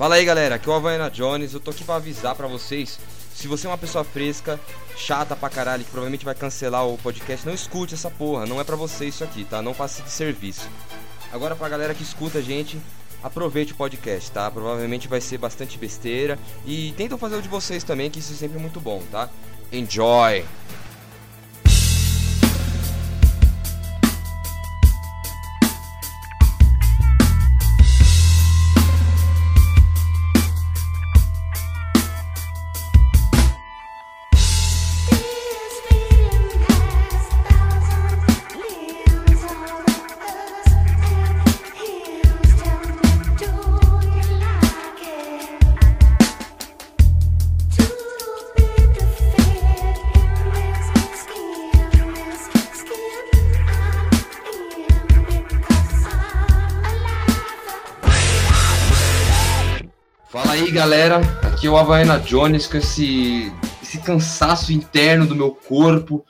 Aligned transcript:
Fala 0.00 0.14
aí 0.14 0.24
galera, 0.24 0.54
aqui 0.54 0.66
é 0.66 0.72
o 0.72 0.74
Havaiana 0.74 1.10
Jones, 1.10 1.52
eu 1.52 1.60
tô 1.60 1.72
aqui 1.72 1.84
pra 1.84 1.96
avisar 1.96 2.34
pra 2.34 2.46
vocês. 2.46 2.98
Se 3.34 3.46
você 3.46 3.66
é 3.66 3.70
uma 3.70 3.76
pessoa 3.76 4.02
fresca, 4.02 4.58
chata 4.96 5.36
pra 5.36 5.50
caralho, 5.50 5.84
que 5.84 5.90
provavelmente 5.90 6.24
vai 6.24 6.34
cancelar 6.34 6.86
o 6.86 6.96
podcast, 6.96 7.46
não 7.46 7.52
escute 7.52 7.92
essa 7.92 8.10
porra, 8.10 8.46
não 8.46 8.58
é 8.58 8.64
pra 8.64 8.76
você 8.76 9.04
isso 9.04 9.22
aqui, 9.22 9.44
tá? 9.44 9.60
Não 9.60 9.74
passe 9.74 10.00
de 10.00 10.10
serviço. 10.10 10.66
Agora 11.30 11.54
pra 11.54 11.68
galera 11.68 11.94
que 11.94 12.02
escuta 12.02 12.38
a 12.38 12.40
gente, 12.40 12.80
aproveite 13.22 13.74
o 13.74 13.76
podcast, 13.76 14.30
tá? 14.30 14.50
Provavelmente 14.50 15.06
vai 15.06 15.20
ser 15.20 15.36
bastante 15.36 15.76
besteira 15.76 16.38
e 16.64 16.94
tentam 16.96 17.18
fazer 17.18 17.36
o 17.36 17.42
de 17.42 17.48
vocês 17.48 17.84
também, 17.84 18.10
que 18.10 18.20
isso 18.20 18.32
é 18.32 18.36
sempre 18.36 18.58
muito 18.58 18.80
bom, 18.80 19.02
tá? 19.12 19.28
Enjoy! 19.70 20.42
O 61.70 61.76
Havaiana 61.76 62.18
Jones 62.18 62.66
com 62.66 62.78
esse, 62.78 63.52
esse 63.80 63.98
cansaço 63.98 64.72
interno 64.72 65.24
do 65.24 65.36
meu 65.36 65.52
corpo, 65.52 66.24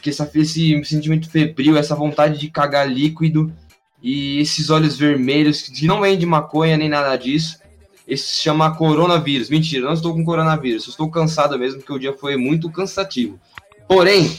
que 0.00 0.10
essa, 0.10 0.30
esse 0.34 0.84
sentimento 0.84 1.28
febril, 1.28 1.76
essa 1.76 1.96
vontade 1.96 2.38
de 2.38 2.48
cagar 2.48 2.88
líquido 2.88 3.52
e 4.00 4.38
esses 4.38 4.70
olhos 4.70 4.96
vermelhos 4.96 5.62
que 5.62 5.86
não 5.86 6.00
vem 6.00 6.16
de 6.16 6.24
maconha 6.24 6.76
nem 6.76 6.88
nada 6.88 7.16
disso. 7.16 7.58
Esse 8.06 8.24
se 8.24 8.42
chama 8.42 8.76
coronavírus. 8.76 9.50
Mentira, 9.50 9.86
não 9.86 9.94
estou 9.94 10.14
com 10.14 10.24
coronavírus, 10.24 10.86
estou 10.86 11.10
cansado 11.10 11.58
mesmo 11.58 11.80
porque 11.80 11.92
o 11.92 11.98
dia 11.98 12.12
foi 12.12 12.36
muito 12.36 12.70
cansativo. 12.70 13.40
Porém, 13.88 14.30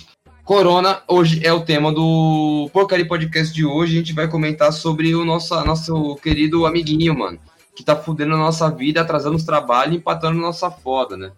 corona 0.45 1.01
hoje 1.07 1.41
é 1.43 1.51
o 1.51 1.65
tema 1.65 1.91
do 1.91 2.69
Porcaria 2.71 3.07
Podcast 3.07 3.53
de 3.53 3.65
hoje. 3.65 3.95
A 3.95 3.97
gente 3.97 4.13
vai 4.13 4.29
comentar 4.29 4.71
sobre 4.71 5.13
o 5.15 5.25
nosso, 5.25 5.53
nosso 5.65 6.15
querido 6.17 6.65
amiguinho, 6.65 7.17
mano 7.17 7.39
que 7.75 7.83
tá 7.83 7.95
fudendo 7.95 8.33
a 8.35 8.37
nossa 8.37 8.69
vida, 8.69 9.01
atrasando 9.01 9.35
os 9.35 9.43
trabalhos 9.43 9.95
e 9.95 9.97
empatando 9.97 10.39
nossa 10.39 10.71
foda, 10.71 11.17
né? 11.17 11.31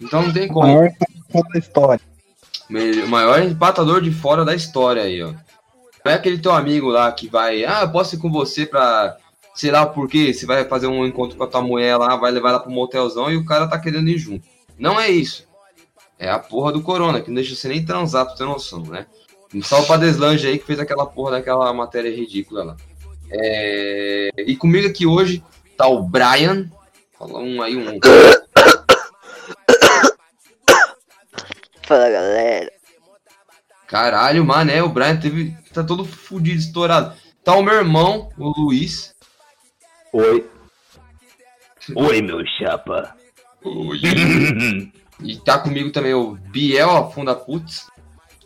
Então 0.00 0.22
não 0.22 0.32
tem 0.32 0.48
como. 0.48 0.66
O 0.66 0.74
maior 0.74 0.86
empatador 0.86 1.52
da 1.52 1.58
história. 1.58 2.00
O 2.70 3.08
maior 3.08 3.42
empatador 3.42 4.00
de 4.00 4.12
fora 4.12 4.44
da 4.44 4.54
história 4.54 5.02
aí, 5.02 5.22
ó. 5.22 5.32
Não 6.04 6.12
é 6.12 6.14
aquele 6.14 6.38
teu 6.38 6.52
amigo 6.52 6.88
lá 6.88 7.10
que 7.12 7.28
vai, 7.28 7.64
ah, 7.64 7.82
eu 7.82 7.90
posso 7.90 8.14
ir 8.14 8.18
com 8.18 8.30
você 8.30 8.64
pra, 8.64 9.18
sei 9.54 9.70
lá 9.70 9.84
por 9.84 10.08
quê, 10.08 10.32
você 10.32 10.46
vai 10.46 10.64
fazer 10.64 10.86
um 10.86 11.04
encontro 11.04 11.36
com 11.36 11.44
a 11.44 11.46
tua 11.46 11.60
mulher 11.60 11.96
lá, 11.96 12.16
vai 12.16 12.30
levar 12.30 12.50
ela 12.50 12.60
pro 12.60 12.70
motelzão 12.70 13.30
e 13.30 13.36
o 13.36 13.44
cara 13.44 13.68
tá 13.68 13.78
querendo 13.78 14.08
ir 14.08 14.16
junto. 14.16 14.46
Não 14.78 14.98
é 14.98 15.10
isso. 15.10 15.46
É 16.18 16.30
a 16.30 16.38
porra 16.38 16.72
do 16.72 16.82
corona, 16.82 17.20
que 17.20 17.28
não 17.28 17.34
deixa 17.34 17.54
você 17.54 17.68
nem 17.68 17.84
transar 17.84 18.24
pra 18.24 18.34
ter 18.34 18.44
noção, 18.44 18.82
né? 18.82 19.06
Salve 19.62 19.86
pra 19.86 19.96
Deslange 19.96 20.46
aí 20.46 20.58
que 20.58 20.64
fez 20.64 20.78
aquela 20.78 21.04
porra 21.04 21.32
daquela 21.32 21.72
matéria 21.74 22.14
ridícula 22.14 22.64
lá. 22.64 22.76
É... 23.30 24.30
E 24.38 24.56
comigo 24.56 24.86
aqui 24.86 25.06
hoje 25.06 25.42
tá 25.80 25.88
o 25.88 26.02
Brian. 26.02 26.70
Fala 27.18 27.38
um 27.38 27.62
aí, 27.62 27.74
um. 27.74 27.98
Fala 31.82 32.10
galera. 32.10 32.70
Caralho, 33.86 34.44
mano, 34.44 34.70
é, 34.70 34.82
o 34.82 34.90
Brian 34.90 35.16
teve. 35.16 35.56
Tá 35.72 35.82
todo 35.82 36.04
fudido, 36.04 36.58
estourado. 36.58 37.16
Tá 37.42 37.56
o 37.56 37.62
meu 37.62 37.74
irmão, 37.74 38.28
o 38.36 38.52
Luiz. 38.60 39.14
Oi. 40.12 40.46
Oi, 41.96 42.20
meu 42.20 42.44
chapa. 42.58 43.16
Oi. 43.64 44.00
e 45.24 45.38
tá 45.38 45.58
comigo 45.58 45.90
também 45.90 46.12
o 46.12 46.34
Biel 46.34 46.90
Afunda 46.90 47.34
Putz. 47.34 47.86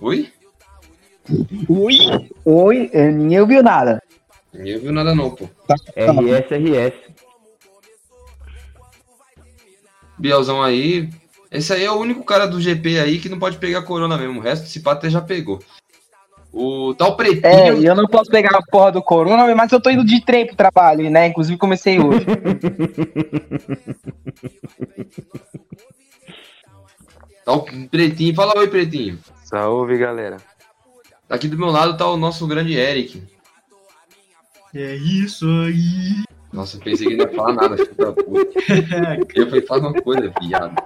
Oi? 0.00 0.32
Oi? 1.68 1.98
Oi, 2.44 2.90
eh, 2.92 3.10
ninguém 3.10 3.40
ouviu 3.40 3.62
nada. 3.62 4.00
Ninguém 4.52 4.78
viu 4.78 4.92
nada 4.92 5.14
não, 5.14 5.30
pô. 5.30 5.48
Tá, 5.66 5.74
RS, 5.96 6.50
RS. 6.50 7.14
Bielzão 10.18 10.62
aí. 10.62 11.08
Esse 11.50 11.72
aí 11.72 11.84
é 11.84 11.90
o 11.90 11.98
único 11.98 12.24
cara 12.24 12.46
do 12.46 12.60
GP 12.60 12.98
aí 12.98 13.18
que 13.18 13.28
não 13.28 13.38
pode 13.38 13.58
pegar 13.58 13.82
corona 13.82 14.16
mesmo. 14.18 14.40
O 14.40 14.42
resto, 14.42 14.64
esse 14.66 14.80
pato 14.80 15.08
já 15.08 15.20
pegou. 15.20 15.60
O 16.52 16.94
tal 16.94 17.10
É, 17.12 17.14
pretinho. 17.16 17.82
e 17.82 17.86
eu 17.86 17.96
não 17.96 18.06
posso 18.06 18.30
pegar 18.30 18.56
a 18.56 18.62
porra 18.62 18.92
do 18.92 19.02
corona, 19.02 19.52
mas 19.56 19.72
eu 19.72 19.80
tô 19.80 19.90
indo 19.90 20.04
de 20.04 20.24
trem 20.24 20.46
pro 20.46 20.54
trabalho, 20.56 21.10
né? 21.10 21.26
Inclusive 21.26 21.58
comecei 21.58 21.98
hoje. 21.98 22.24
Tá 27.44 27.52
o 27.52 27.62
pretinho. 27.88 28.34
Fala 28.34 28.58
oi, 28.58 28.68
pretinho. 28.68 29.18
Salve, 29.44 29.98
galera. 29.98 30.38
Aqui 31.28 31.46
do 31.46 31.58
meu 31.58 31.68
lado 31.68 31.96
tá 31.96 32.08
o 32.08 32.16
nosso 32.16 32.46
grande 32.46 32.74
Eric. 32.74 33.22
É 34.74 34.94
isso 34.96 35.46
aí. 35.66 36.24
Nossa, 36.54 36.76
eu 36.76 36.80
pensei 36.80 37.08
que 37.08 37.12
ele 37.14 37.24
não 37.24 37.28
ia 37.28 37.36
falar 37.36 37.52
nada, 37.52 37.76
filho 37.76 37.96
da 37.96 38.12
puta. 38.12 38.60
Eu 39.34 39.46
falei, 39.46 39.66
fala 39.66 39.88
uma 39.88 40.02
coisa, 40.02 40.32
viado. 40.40 40.76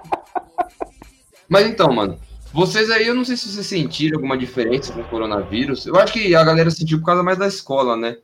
Mas 1.47 1.67
então, 1.67 1.93
mano, 1.93 2.19
vocês 2.51 2.89
aí, 2.89 3.05
eu 3.05 3.13
não 3.13 3.23
sei 3.23 3.37
se 3.37 3.47
vocês 3.47 3.67
sentiram 3.67 4.17
alguma 4.17 4.35
diferença 4.35 4.91
com 4.91 5.01
o 5.01 5.07
coronavírus. 5.07 5.85
Eu 5.85 5.95
acho 5.97 6.13
que 6.13 6.33
a 6.35 6.43
galera 6.43 6.71
sentiu 6.71 6.97
por 6.99 7.05
causa 7.05 7.21
mais 7.21 7.37
da 7.37 7.45
escola, 7.45 7.95
né? 7.95 8.17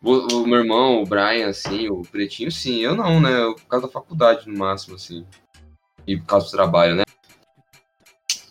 O, 0.00 0.42
o 0.42 0.46
meu 0.46 0.60
irmão, 0.60 1.02
o 1.02 1.04
Brian, 1.04 1.48
assim, 1.48 1.88
o 1.88 2.02
Pretinho, 2.02 2.52
sim. 2.52 2.78
Eu 2.78 2.94
não, 2.94 3.20
né? 3.20 3.36
Eu, 3.42 3.56
por 3.56 3.66
causa 3.66 3.86
da 3.86 3.92
faculdade, 3.92 4.48
no 4.48 4.56
máximo, 4.56 4.94
assim. 4.94 5.26
E 6.06 6.16
por 6.16 6.26
causa 6.26 6.46
do 6.46 6.52
trabalho, 6.52 6.94
né? 6.94 7.02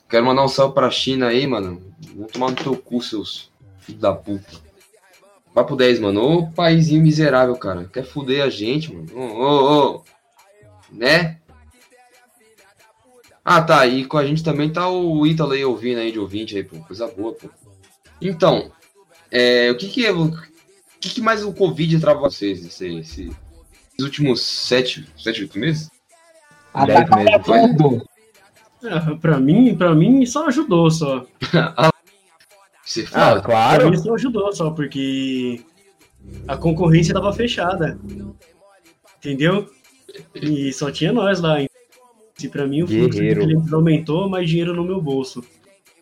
Quero 0.10 0.26
mandar 0.26 0.44
um 0.44 0.50
salve 0.50 0.74
pra 0.74 0.92
China 0.92 1.28
aí, 1.28 1.48
mano. 1.48 1.82
Vou 2.14 2.28
tomar 2.28 2.50
no 2.50 2.56
teu 2.58 2.76
cu, 2.76 3.02
seus 3.02 3.52
filhos 3.80 4.02
da 4.02 4.14
puta. 4.14 4.69
Vai 5.59 5.66
pro 5.66 5.75
10, 5.75 6.00
mano. 6.00 6.22
Ô, 6.22 6.52
paizinho 6.52 7.03
miserável, 7.03 7.53
cara. 7.58 7.84
Quer 7.92 8.06
fuder 8.06 8.44
a 8.44 8.50
gente, 8.50 8.94
mano. 8.94 9.08
Ô, 9.14 9.20
ô, 9.20 9.96
ô. 9.96 10.03
Né? 10.90 11.38
Ah, 13.44 13.62
tá. 13.62 13.86
E 13.86 14.06
com 14.06 14.18
a 14.18 14.25
gente 14.25 14.42
também 14.42 14.72
tá 14.72 14.88
o 14.90 15.28
Ítalo 15.28 15.52
aí 15.52 15.66
ouvindo 15.66 16.00
aí 16.00 16.14
de 16.14 16.19
ouvinte 16.19 16.56
aí, 16.56 16.64
pô. 16.64 16.78
Coisa 16.78 17.08
boa, 17.08 17.34
pô. 17.34 17.50
Então, 18.22 18.72
é, 19.30 19.69
o 19.69 19.75
que 19.75 19.90
que 19.90 20.06
é. 20.06 20.14
O 20.14 20.31
que, 21.02 21.09
que 21.09 21.22
mais 21.22 21.44
o 21.44 21.52
Covid 21.52 22.00
trava 22.00 22.22
vocês 22.22 22.66
esse, 22.66 23.00
esse, 23.00 23.24
esses 23.24 24.02
últimos 24.02 24.42
sete, 24.42 25.09
sete, 25.18 25.42
oito 25.42 25.59
meses? 25.59 25.90
Ah, 26.74 26.88
tá 26.88 27.18
meses, 27.18 27.46
foi? 27.46 27.59
Ah, 28.90 29.16
pra 29.19 29.40
mim, 29.42 29.75
pra 29.75 29.94
mim 29.94 30.25
só 30.25 30.48
ajudou 30.48 30.90
só. 30.90 31.25
Você 32.90 33.02
Ah, 33.02 33.08
fala. 33.08 33.42
Pra 33.42 33.52
claro. 33.52 33.98
só 34.00 34.16
ajudou 34.16 34.52
só, 34.52 34.72
porque 34.72 35.62
a 36.48 36.58
concorrência 36.58 37.14
tava 37.14 37.32
fechada. 37.32 38.00
Entendeu? 39.20 39.70
E 40.34 40.74
só 40.74 40.90
tinha 40.90 41.14
nós 41.14 41.40
lá. 41.40 41.62
E 41.62 41.70
pra 42.50 42.66
mim 42.66 42.82
o 42.82 42.88
fluxo 42.88 43.20
de 43.22 43.36
clientes 43.36 43.72
aumentou, 43.72 44.28
mais 44.28 44.50
dinheiro 44.50 44.74
no 44.74 44.84
meu 44.84 45.00
bolso. 45.00 45.44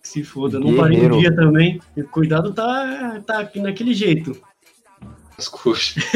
Que 0.01 0.07
se 0.07 0.23
foda, 0.23 0.61
não 0.61 0.77
parei 0.77 1.05
um 1.11 1.19
dia 1.19 1.35
também. 1.35 1.81
E 1.95 2.01
o 2.01 2.07
cuidado 2.07 2.53
tá, 2.53 3.21
tá 3.25 3.39
aqui 3.39 3.59
naquele 3.59 3.93
jeito. 3.93 4.39
As 5.37 5.49
coxas. 5.49 6.01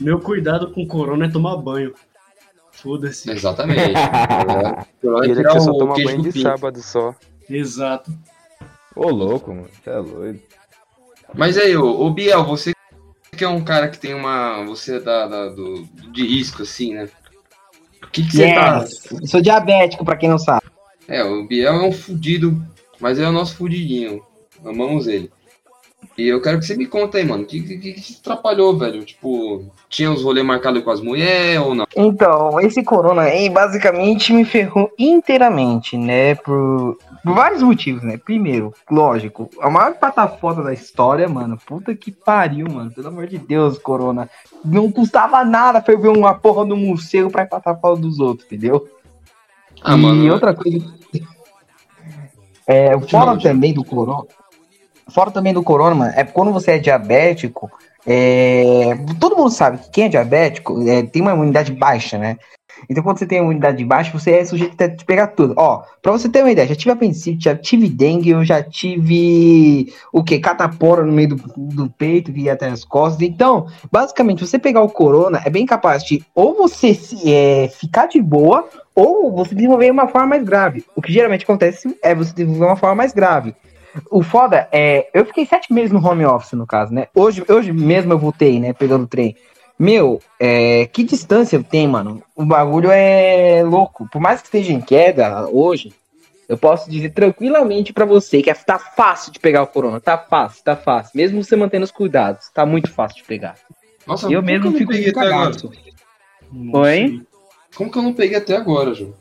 Meu 0.00 0.18
cuidado 0.20 0.70
com 0.72 0.86
corona 0.86 1.26
é 1.26 1.30
tomar 1.30 1.56
banho. 1.56 1.94
Foda-se. 2.72 3.30
Exatamente. 3.30 3.92
É, 5.06 5.20
Queria 5.20 5.34
tirar 5.36 5.52
que 5.52 5.60
você 5.60 5.64
só 5.64 5.92
queijo 5.94 6.08
banho 6.10 6.22
de 6.22 6.32
pinto. 6.32 6.42
sábado 6.42 6.82
só. 6.82 7.14
Exato. 7.48 8.12
Ô, 8.94 9.08
louco, 9.10 9.52
mano. 9.52 9.68
Você 9.82 9.90
é 9.90 10.02
doido. 10.02 10.40
Mas 11.34 11.58
aí, 11.58 11.76
ô, 11.76 12.00
ô 12.00 12.10
Biel, 12.10 12.44
você 12.44 12.72
que 13.36 13.44
é 13.44 13.48
um 13.48 13.62
cara 13.62 13.88
que 13.88 13.98
tem 13.98 14.14
uma. 14.14 14.64
Você 14.64 14.96
é 14.96 15.00
da, 15.00 15.26
da- 15.26 15.48
do, 15.48 15.84
de 16.10 16.26
risco, 16.26 16.62
assim, 16.62 16.94
né? 16.94 17.08
O 18.02 18.06
que, 18.08 18.24
que 18.24 18.32
você 18.32 18.54
tá. 18.54 18.80
Yes. 18.80 19.12
Eu 19.12 19.26
sou 19.26 19.42
diabético, 19.42 20.04
pra 20.04 20.16
quem 20.16 20.28
não 20.28 20.38
sabe. 20.38 20.62
É, 21.06 21.22
o 21.22 21.46
Biel 21.46 21.74
é 21.74 21.86
um 21.86 21.92
fudido, 21.92 22.60
mas 22.98 23.18
é 23.18 23.28
o 23.28 23.32
nosso 23.32 23.56
fudidinho. 23.56 24.22
Amamos 24.64 25.06
ele. 25.06 25.30
E 26.16 26.26
eu 26.28 26.40
quero 26.40 26.58
que 26.58 26.64
você 26.64 26.74
me 26.74 26.86
conta 26.86 27.18
aí, 27.18 27.24
mano, 27.24 27.42
o 27.42 27.46
que, 27.46 27.60
que, 27.60 27.76
que 27.76 28.00
te 28.00 28.18
atrapalhou, 28.20 28.76
velho? 28.76 29.04
Tipo, 29.04 29.70
tinha 29.88 30.10
os 30.10 30.22
rolês 30.22 30.46
marcados 30.46 30.82
com 30.82 30.90
as 30.90 31.00
mulheres 31.00 31.60
ou 31.60 31.74
não? 31.74 31.86
Então, 31.94 32.58
esse 32.60 32.82
corona 32.82 33.22
aí 33.22 33.50
basicamente 33.50 34.32
me 34.32 34.44
ferrou 34.44 34.90
inteiramente, 34.98 35.98
né? 35.98 36.34
Por, 36.36 36.96
por 37.26 37.34
vários 37.34 37.60
motivos, 37.60 38.04
né? 38.04 38.16
Primeiro, 38.16 38.72
lógico, 38.88 39.50
a 39.60 39.68
maior 39.68 39.94
patafota 39.94 40.62
da 40.62 40.72
história, 40.72 41.28
mano. 41.28 41.58
Puta 41.66 41.92
que 41.92 42.12
pariu, 42.12 42.68
mano. 42.70 42.92
Pelo 42.92 43.08
amor 43.08 43.26
de 43.26 43.36
Deus, 43.36 43.78
corona. 43.78 44.30
Não 44.64 44.92
custava 44.92 45.44
nada 45.44 45.82
pra 45.82 45.92
eu 45.92 46.00
ver 46.00 46.10
uma 46.10 46.34
porra 46.34 46.64
do 46.64 46.76
morcego 46.76 47.28
pra 47.28 47.44
patar 47.44 47.74
foto 47.80 48.00
dos 48.00 48.20
outros, 48.20 48.46
entendeu? 48.46 48.88
Ah, 49.82 49.96
e 49.96 50.00
mano. 50.00 50.32
outra 50.32 50.54
coisa. 50.54 50.94
É, 52.64 52.96
fora 53.00 53.36
também 53.36 53.74
do 53.74 53.84
corona. 53.84 54.24
Fora 55.08 55.32
também 55.32 55.52
do 55.52 55.64
corona, 55.64 55.96
mano, 55.96 56.12
é 56.14 56.22
quando 56.22 56.52
você 56.52 56.72
é 56.72 56.78
diabético, 56.78 57.70
é, 58.06 58.96
todo 59.18 59.36
mundo 59.36 59.50
sabe 59.50 59.78
que 59.78 59.90
quem 59.90 60.04
é 60.04 60.08
diabético 60.08 60.80
é, 60.88 61.02
tem 61.02 61.22
uma 61.22 61.32
imunidade 61.32 61.72
baixa, 61.72 62.18
né? 62.18 62.36
Então, 62.88 63.02
quando 63.02 63.18
você 63.18 63.26
tem 63.26 63.40
uma 63.40 63.46
imunidade 63.46 63.84
baixa, 63.84 64.12
você 64.12 64.32
é 64.32 64.44
sujeito 64.44 64.80
a 64.82 64.88
pegar 65.04 65.28
tudo. 65.28 65.54
Ó, 65.56 65.82
pra 66.02 66.12
você 66.12 66.28
ter 66.28 66.42
uma 66.42 66.50
ideia, 66.50 66.68
já 66.68 66.74
tive 66.74 66.90
apendicite, 66.90 67.44
já 67.44 67.56
tive 67.56 67.88
dengue, 67.88 68.30
eu 68.30 68.44
já 68.44 68.62
tive 68.62 69.92
o 70.12 70.22
que? 70.22 70.38
Catapora 70.38 71.04
no 71.04 71.12
meio 71.12 71.30
do, 71.30 71.36
do 71.56 71.90
peito, 71.90 72.32
que 72.32 72.40
ia 72.40 72.52
até 72.52 72.68
as 72.68 72.84
costas. 72.84 73.26
Então, 73.26 73.66
basicamente, 73.90 74.46
você 74.46 74.58
pegar 74.58 74.82
o 74.82 74.88
corona 74.88 75.40
é 75.44 75.50
bem 75.50 75.66
capaz 75.66 76.04
de 76.04 76.24
ou 76.34 76.54
você 76.54 76.94
se, 76.94 77.30
é, 77.30 77.68
ficar 77.68 78.06
de 78.06 78.20
boa, 78.20 78.68
ou 78.94 79.30
você 79.30 79.54
desenvolver 79.54 79.90
uma 79.90 80.08
forma 80.08 80.28
mais 80.28 80.42
grave. 80.42 80.84
O 80.94 81.02
que 81.02 81.12
geralmente 81.12 81.44
acontece 81.44 81.96
é 82.02 82.14
você 82.14 82.32
desenvolver 82.32 82.66
uma 82.66 82.76
forma 82.76 82.94
mais 82.94 83.12
grave. 83.12 83.54
O 84.10 84.22
foda 84.22 84.68
é, 84.72 85.08
eu 85.14 85.24
fiquei 85.24 85.46
sete 85.46 85.72
meses 85.72 85.90
no 85.90 86.06
home 86.06 86.24
office, 86.24 86.52
no 86.52 86.66
caso, 86.66 86.92
né? 86.92 87.06
Hoje, 87.14 87.44
hoje 87.48 87.72
mesmo 87.72 88.12
eu 88.12 88.18
voltei, 88.18 88.60
né? 88.60 88.72
Pegando 88.72 89.04
o 89.04 89.08
trem. 89.08 89.34
Meu, 89.78 90.20
é, 90.40 90.86
que 90.86 91.04
distância 91.04 91.56
eu 91.56 91.64
tenho, 91.64 91.90
mano? 91.90 92.22
O 92.34 92.44
bagulho 92.44 92.90
é 92.90 93.62
louco. 93.62 94.08
Por 94.10 94.20
mais 94.20 94.40
que 94.40 94.46
esteja 94.46 94.72
em 94.72 94.80
queda 94.80 95.46
hoje, 95.48 95.92
eu 96.48 96.56
posso 96.56 96.88
dizer 96.90 97.10
tranquilamente 97.10 97.92
pra 97.92 98.04
você 98.06 98.40
que 98.42 98.48
é, 98.48 98.54
tá 98.54 98.78
fácil 98.78 99.32
de 99.32 99.38
pegar 99.38 99.62
o 99.62 99.66
corona. 99.66 100.00
Tá 100.00 100.16
fácil, 100.16 100.64
tá 100.64 100.76
fácil. 100.76 101.12
Mesmo 101.14 101.42
você 101.44 101.56
mantendo 101.56 101.84
os 101.84 101.90
cuidados, 101.90 102.48
tá 102.54 102.64
muito 102.64 102.90
fácil 102.90 103.18
de 103.18 103.24
pegar. 103.24 103.56
Nossa, 104.06 104.28
E 104.30 104.32
eu 104.32 104.40
como 104.40 104.50
mesmo 104.50 104.72
fico 104.72 104.92
não 104.92 104.98
peguei 104.98 105.12
com 105.12 105.20
até 105.20 105.28
agora? 105.34 105.56
Não 106.52 106.80
Oi? 106.80 107.22
Como 107.74 107.90
que 107.90 107.98
eu 107.98 108.02
não 108.02 108.14
peguei 108.14 108.38
até 108.38 108.56
agora, 108.56 108.94
Ju? 108.94 109.14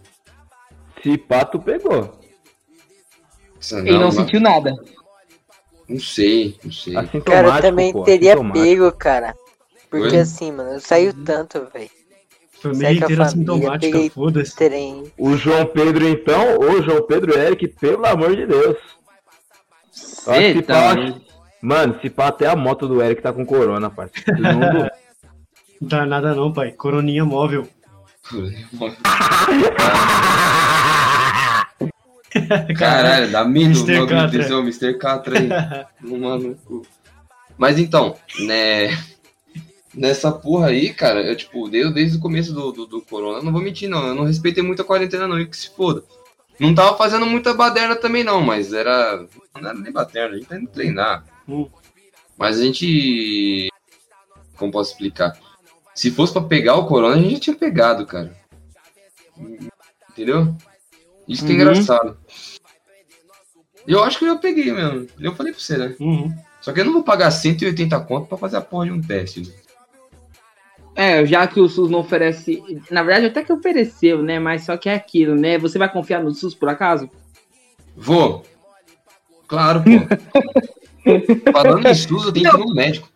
Se 1.03 1.17
pato 1.17 1.59
pegou. 1.59 2.17
Isso 3.59 3.77
Ele 3.79 3.93
não 3.93 4.05
mas- 4.05 4.15
sentiu 4.15 4.39
nada. 4.39 4.73
Não 5.89 5.99
sei, 5.99 6.57
não 6.63 6.71
sei. 6.71 6.93
Cara, 7.25 7.47
eu 7.57 7.61
também 7.61 7.91
pô, 7.91 8.03
teria 8.03 8.35
pego, 8.51 8.91
cara. 8.91 9.35
Porque 9.89 10.15
Oi? 10.15 10.19
assim, 10.19 10.51
mano, 10.51 10.79
saiu 10.79 11.13
tanto, 11.23 11.67
velho. 11.73 11.89
Família 12.61 12.87
Sai 12.87 12.95
com 12.97 13.01
a 13.01 13.05
inteira 13.05 13.29
sintomática, 13.29 13.91
peguei- 13.91 14.09
foda-se. 14.09 14.55
Trem. 14.55 15.11
O 15.17 15.35
João 15.37 15.65
Pedro, 15.67 16.07
então, 16.07 16.57
ô 16.59 16.81
João 16.81 17.05
Pedro 17.05 17.37
Eric, 17.37 17.67
pelo 17.67 18.05
amor 18.05 18.35
de 18.35 18.47
Deus. 18.47 18.77
Eita, 20.27 20.73
pá- 20.73 20.95
mano. 21.61 21.99
Se 22.01 22.09
pá, 22.09 22.27
até 22.27 22.47
a 22.47 22.55
moto 22.55 22.87
do 22.87 23.01
Eric 23.01 23.21
tá 23.21 23.31
com 23.31 23.45
corona, 23.45 23.89
parceiro. 23.89 24.41
Mundo- 24.41 24.89
Não 25.81 25.89
tá 25.89 26.05
nada 26.05 26.33
não, 26.33 26.51
pai. 26.53 26.71
Coroninha 26.71 27.25
móvel. 27.25 27.67
Caralho, 32.77 33.31
dá 33.31 33.45
medo 33.45 33.79
Mr. 33.79 33.99
o 34.01 34.27
desse, 34.27 34.53
ô, 34.53 34.59
Mr. 34.59 34.97
Catra 34.97 35.39
aí. 35.39 35.49
Mano. 36.19 36.57
Mas 37.57 37.79
então, 37.79 38.15
né? 38.39 38.89
Nessa 39.95 40.31
porra 40.31 40.67
aí, 40.67 40.93
cara, 40.93 41.21
eu, 41.21 41.35
tipo, 41.35 41.69
desde, 41.69 41.93
desde 41.93 42.17
o 42.17 42.21
começo 42.21 42.53
do, 42.53 42.71
do, 42.71 42.85
do 42.85 43.01
corona, 43.01 43.39
eu 43.39 43.43
não 43.43 43.51
vou 43.53 43.61
mentir, 43.61 43.89
não. 43.89 44.05
Eu 44.07 44.15
não 44.15 44.23
respeitei 44.25 44.61
muito 44.61 44.81
a 44.81 44.85
quarentena, 44.85 45.27
não, 45.27 45.39
e 45.39 45.47
que 45.47 45.55
se 45.55 45.69
foda. 45.69 46.03
Não 46.59 46.75
tava 46.75 46.97
fazendo 46.97 47.25
muita 47.25 47.53
baderna 47.53 47.95
também, 47.95 48.23
não, 48.23 48.41
mas 48.41 48.73
era. 48.73 49.25
Não 49.53 49.69
era 49.69 49.73
nem 49.73 49.91
baderna, 49.91 50.35
a 50.35 50.37
gente 50.37 50.47
tá 50.47 50.57
indo 50.57 50.67
treinar. 50.69 51.25
Hum. 51.47 51.67
Mas 52.37 52.59
a 52.59 52.63
gente. 52.63 53.69
Como 54.57 54.71
posso 54.71 54.91
explicar? 54.91 55.37
Se 55.93 56.11
fosse 56.11 56.33
pra 56.33 56.41
pegar 56.41 56.75
o 56.75 56.87
corona, 56.87 57.15
a 57.15 57.19
gente 57.19 57.33
já 57.35 57.39
tinha 57.39 57.55
pegado, 57.55 58.05
cara. 58.05 58.35
Entendeu? 60.11 60.55
Isso 61.27 61.45
que 61.45 61.51
é 61.51 61.55
Uhum. 61.55 61.61
engraçado. 61.61 62.17
Eu 63.87 64.03
acho 64.03 64.17
que 64.19 64.25
eu 64.25 64.29
já 64.29 64.35
peguei 64.37 64.71
mesmo. 64.71 65.07
Eu 65.19 65.35
falei 65.35 65.51
pra 65.53 65.61
você, 65.61 65.77
né? 65.77 65.95
Uhum. 65.99 66.33
Só 66.61 66.73
que 66.73 66.79
eu 66.79 66.85
não 66.85 66.93
vou 66.93 67.03
pagar 67.03 67.31
180 67.31 67.99
conto 68.01 68.27
pra 68.27 68.37
fazer 68.37 68.57
a 68.57 68.61
porra 68.61 68.85
de 68.85 68.91
um 68.91 69.01
teste. 69.01 69.53
É, 70.95 71.25
já 71.25 71.45
que 71.45 71.59
o 71.59 71.67
SUS 71.67 71.89
não 71.89 71.99
oferece. 71.99 72.63
Na 72.89 73.03
verdade, 73.03 73.27
até 73.27 73.43
que 73.43 73.51
ofereceu, 73.51 74.23
né? 74.23 74.39
Mas 74.39 74.63
só 74.63 74.77
que 74.77 74.87
é 74.87 74.95
aquilo, 74.95 75.35
né? 75.35 75.57
Você 75.57 75.77
vai 75.77 75.91
confiar 75.91 76.23
no 76.23 76.31
SUS 76.31 76.55
por 76.55 76.69
acaso? 76.69 77.09
Vou. 77.95 78.43
Claro, 79.47 79.83
pô. 79.83 79.91
Falando 81.51 81.87
em 81.87 81.93
SUS, 81.93 82.25
eu 82.25 82.33
tenho 82.33 82.49
que 82.49 82.57
ir 82.57 82.65
no 82.65 82.73
médico. 82.73 83.09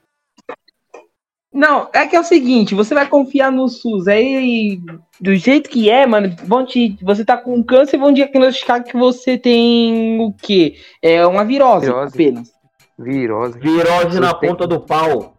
Não, 1.51 1.89
é 1.93 2.05
que 2.05 2.15
é 2.15 2.19
o 2.19 2.23
seguinte, 2.23 2.75
você 2.75 2.93
vai 2.93 3.07
confiar 3.07 3.51
no 3.51 3.67
SUS, 3.67 4.07
aí 4.07 4.79
do 5.19 5.35
jeito 5.35 5.67
que 5.67 5.89
é, 5.89 6.05
mano, 6.05 6.35
vão 6.43 6.63
te, 6.63 6.95
você 7.01 7.25
tá 7.25 7.35
com 7.35 7.63
câncer 7.63 7.97
e 7.97 7.99
vão 7.99 8.13
diagnosticar 8.13 8.83
que 8.83 8.95
você 8.95 9.35
tem 9.35 10.21
o 10.21 10.31
quê? 10.31 10.75
É 11.01 11.25
uma 11.25 11.43
virose, 11.43 11.87
Virose. 11.87 12.13
apenas. 12.13 12.53
Virose. 12.97 13.59
Virose 13.59 14.19
na 14.19 14.33
ponta 14.33 14.67
do 14.67 14.79
pau. 14.79 15.35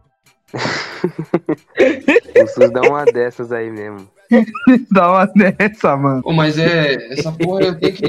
O 2.41 2.47
SUS 2.47 2.71
dá 2.71 2.81
uma 2.81 3.05
dessas 3.05 3.51
aí 3.51 3.69
mesmo. 3.69 4.09
Dá 4.91 5.11
uma 5.11 5.25
dessa, 5.27 5.95
mano. 5.97 6.23
Pô, 6.23 6.31
mas 6.31 6.57
é. 6.57 7.13
Essa 7.13 7.31
porra 7.31 7.63
eu 7.63 7.77
tenho 7.77 7.93
que. 7.93 8.07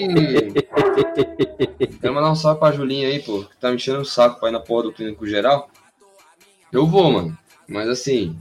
Quero 2.01 2.15
mandar 2.15 2.31
um 2.31 2.37
salve 2.37 2.61
pra 2.61 2.73
Julinha 2.73 3.09
aí, 3.09 3.19
pô, 3.21 3.43
que 3.43 3.57
tá 3.57 3.71
me 3.71 3.77
enchendo 3.77 4.01
o 4.01 4.05
saco 4.05 4.39
pra 4.39 4.49
ir 4.49 4.53
na 4.53 4.61
porra 4.61 4.85
do 4.85 4.93
clínico 4.93 5.27
geral. 5.27 5.69
Eu 6.73 6.87
vou, 6.87 7.11
mano. 7.11 7.37
Mas 7.69 7.89
assim. 7.89 8.39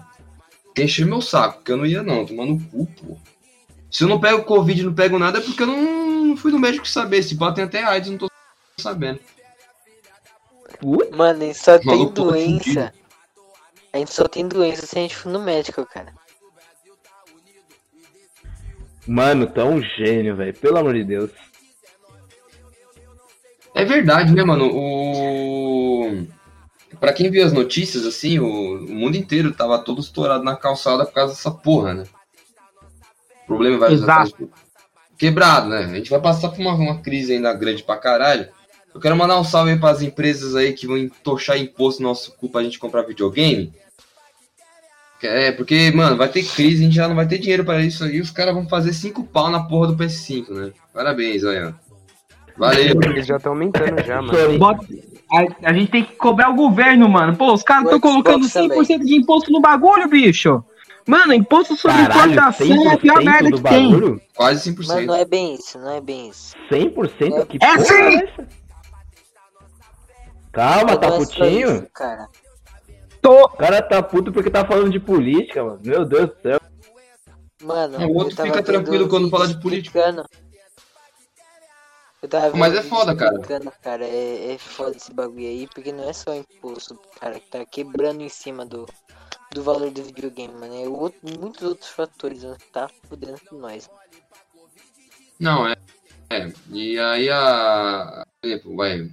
Encher 0.77 1.06
meu 1.06 1.21
saco, 1.21 1.56
porque 1.56 1.71
eu 1.71 1.77
não 1.77 1.86
ia 1.86 2.01
não, 2.01 2.25
tomando 2.25 2.63
cu, 2.69 2.86
pô. 2.86 3.18
Se 3.89 4.03
eu 4.03 4.07
não 4.07 4.19
pego 4.19 4.44
Covid 4.44 4.80
e 4.80 4.86
não 4.86 4.94
pego 4.94 5.19
nada, 5.19 5.39
é 5.39 5.42
porque 5.42 5.63
eu 5.63 5.68
não 5.68 6.38
fui 6.38 6.51
no 6.51 6.59
médico 6.59 6.88
saber. 6.88 7.24
Se 7.24 7.36
pá, 7.36 7.51
tem 7.51 7.65
até 7.65 7.83
AIDS, 7.83 8.09
não 8.09 8.18
tô 8.18 8.27
sabendo. 8.77 9.19
Mano, 11.15 11.42
gente 11.42 11.57
só 11.57 11.77
tem 11.77 12.09
doença. 12.09 12.94
A 13.94 13.98
gente 13.98 14.14
só 14.14 14.28
tem 14.28 14.48
doença 14.48 14.86
se 14.86 14.98
a 14.98 15.02
gente 15.02 15.16
for 15.16 15.32
no 15.32 15.42
médico, 15.42 15.86
cara. 15.86 16.14
Mano, 19.08 19.48
tão 19.48 19.82
gênio, 19.82 20.36
velho. 20.36 20.54
Pelo 20.54 20.78
amor 20.78 20.94
de 20.94 21.04
Deus. 21.04 21.32
É 23.74 23.84
verdade, 23.84 24.34
né, 24.34 24.44
mano? 24.44 24.70
O. 24.74 26.28
Pra 27.00 27.14
quem 27.14 27.32
viu 27.32 27.46
as 27.46 27.54
notícias, 27.54 28.06
assim, 28.06 28.38
o, 28.40 28.46
o 28.46 28.94
mundo 28.94 29.18
inteiro 29.18 29.54
tava 29.54 29.80
todo 29.80 30.02
estourado 30.02 30.44
na 30.44 30.56
calçada 30.56 31.06
por 31.06 31.13
causa 31.13 31.34
dessa 31.34 31.50
porra, 31.50 31.94
né? 31.94 32.04
O 33.44 33.48
problema 33.48 33.80
vai 33.80 33.94
Exato. 33.94 34.50
Quebrado, 35.18 35.70
né? 35.70 35.86
A 35.86 35.96
gente 35.96 36.10
vai 36.10 36.22
passar 36.22 36.50
por 36.50 36.60
uma, 36.60 36.74
uma 36.74 37.01
crise 37.01 37.34
ainda 37.34 37.54
grande 37.54 37.84
pra 37.84 37.98
caralho. 37.98 38.50
Eu 38.94 39.00
quero 39.00 39.15
mandar 39.15 39.39
um 39.39 39.44
salve 39.44 39.72
aí 39.72 39.80
pras 39.80 40.01
empresas 40.01 40.56
aí 40.56 40.74
que 40.74 40.86
vão 40.86 40.98
entochar 40.98 41.58
imposto 41.58 42.01
no 42.01 42.10
nosso 42.10 42.34
cu 42.34 42.50
pra 42.50 42.63
gente 42.63 42.77
comprar 42.77 43.04
videogame. 43.04 43.74
É, 45.24 45.51
porque, 45.51 45.92
mano, 45.92 46.18
vai 46.18 46.28
ter 46.28 46.44
crise, 46.44 46.82
a 46.82 46.86
gente 46.86 46.96
já 46.96 47.08
não 47.08 47.16
vai 47.16 47.28
ter 47.28 47.38
dinheiro 47.38 47.63
pra 47.63 47.80
isso 47.82 48.04
aí. 48.04 48.20
Os 48.20 48.32
caras 48.32 48.54
vão 48.54 48.68
fazer 48.68 48.94
cinco 48.94 49.24
pau 49.24 49.50
na 49.50 49.63
porra 49.63 49.88
do 49.88 49.96
PS5, 49.96 50.50
né? 50.50 50.72
Parabéns, 50.94 51.44
olha. 51.44 51.75
Valeu. 52.58 52.96
Eles 53.04 53.25
já 53.28 53.38
estão 53.38 53.54
aumentando 53.54 54.04
já, 54.04 54.22
mano. 54.22 54.58
Bota- 54.60 54.86
A, 55.32 55.70
a 55.70 55.74
gente 55.74 55.92
tem 55.92 56.04
que 56.04 56.16
cobrar 56.16 56.50
o 56.50 56.56
governo, 56.56 57.08
mano. 57.08 57.36
Pô, 57.38 57.54
os 57.54 57.63
caras 57.63 57.86
estão 57.86 58.00
colocando 58.00 58.46
100% 58.46 59.00
de 59.06 59.16
imposto 59.16 59.51
no 59.51 59.62
bagulho, 59.62 60.08
bicho. 60.10 60.63
Mano, 61.08 61.34
imposto 61.34 61.75
sobre 61.75 62.01
importação 62.01 62.90
é 62.90 62.94
a 62.94 62.98
pior 62.98 63.20
100% 63.22 63.24
merda 63.25 63.51
que 63.51 63.62
tem. 63.63 63.92
bagulho? 63.92 64.22
Quase 64.36 64.75
Mas 64.78 64.88
100%. 64.88 65.06
não 65.06 65.16
é 65.16 65.25
bem 65.25 65.56
isso, 65.56 65.80
não 65.80 65.90
é 65.96 66.01
bem 66.01 66.30
isso. 66.30 66.54
100%? 66.70 67.46
Que 67.48 67.58
É 67.58 67.60
porra 67.60 67.80
sim! 67.86 67.94
é? 68.18 68.46
Calma, 70.51 70.98
tá 70.98 71.08
é 71.08 71.18
putinho? 71.18 71.72
isso, 71.75 71.88
cara. 71.94 72.28
Tô. 73.22 73.46
O 73.46 73.50
cara 73.50 73.82
tá 73.82 74.01
puto 74.01 74.32
porque 74.32 74.50
tá 74.50 74.66
falando 74.66 74.90
de 74.90 75.00
política, 75.00 75.63
mano. 75.63 75.80
Meu 75.84 76.06
Deus 76.06 76.30
do 76.30 76.42
céu. 76.42 76.60
Mano, 77.62 78.08
O 78.08 78.16
outro 78.16 78.36
fica 78.44 78.63
tranquilo 78.63 79.08
quando 79.08 79.30
fala 79.30 79.48
de 79.48 79.60
política. 79.62 80.00
explicando. 80.00 80.28
Eu 82.22 82.30
tava 82.30 82.46
vendo 82.50 82.58
Mas 82.58 82.75
é 82.75 82.84
foda, 82.84 83.16
cara. 83.16 83.40
cara. 83.82 84.06
É, 84.06 84.54
é 84.54 84.58
foda 84.58 84.96
esse 84.96 85.12
bagulho 85.12 85.48
aí, 85.48 85.68
porque 85.68 85.92
não 85.92 86.08
é 86.08 86.13
só 86.13 86.36
imposto, 86.36 87.00
cara, 87.20 87.40
que 87.40 87.48
tá 87.48 87.66
quebrando 87.66 88.22
em 88.22 88.30
cima 88.30 88.63
do, 88.63 88.88
do 89.51 89.63
valor 89.63 89.90
do 89.90 90.04
videogame, 90.04 90.54
mano. 90.54 90.84
É 90.84 90.88
outro, 90.88 91.20
muitos 91.40 91.63
outros 91.63 91.90
fatores, 91.90 92.44
né, 92.44 92.56
que 92.60 92.72
tá 92.72 92.90
fudendo 93.10 93.40
com 93.50 93.56
nós. 93.58 93.90
Não, 95.40 95.68
é. 95.68 95.75
É. 96.30 96.54
E 96.72 97.00
aí 97.00 97.30
a. 97.30 98.24
Vai. 98.75 99.10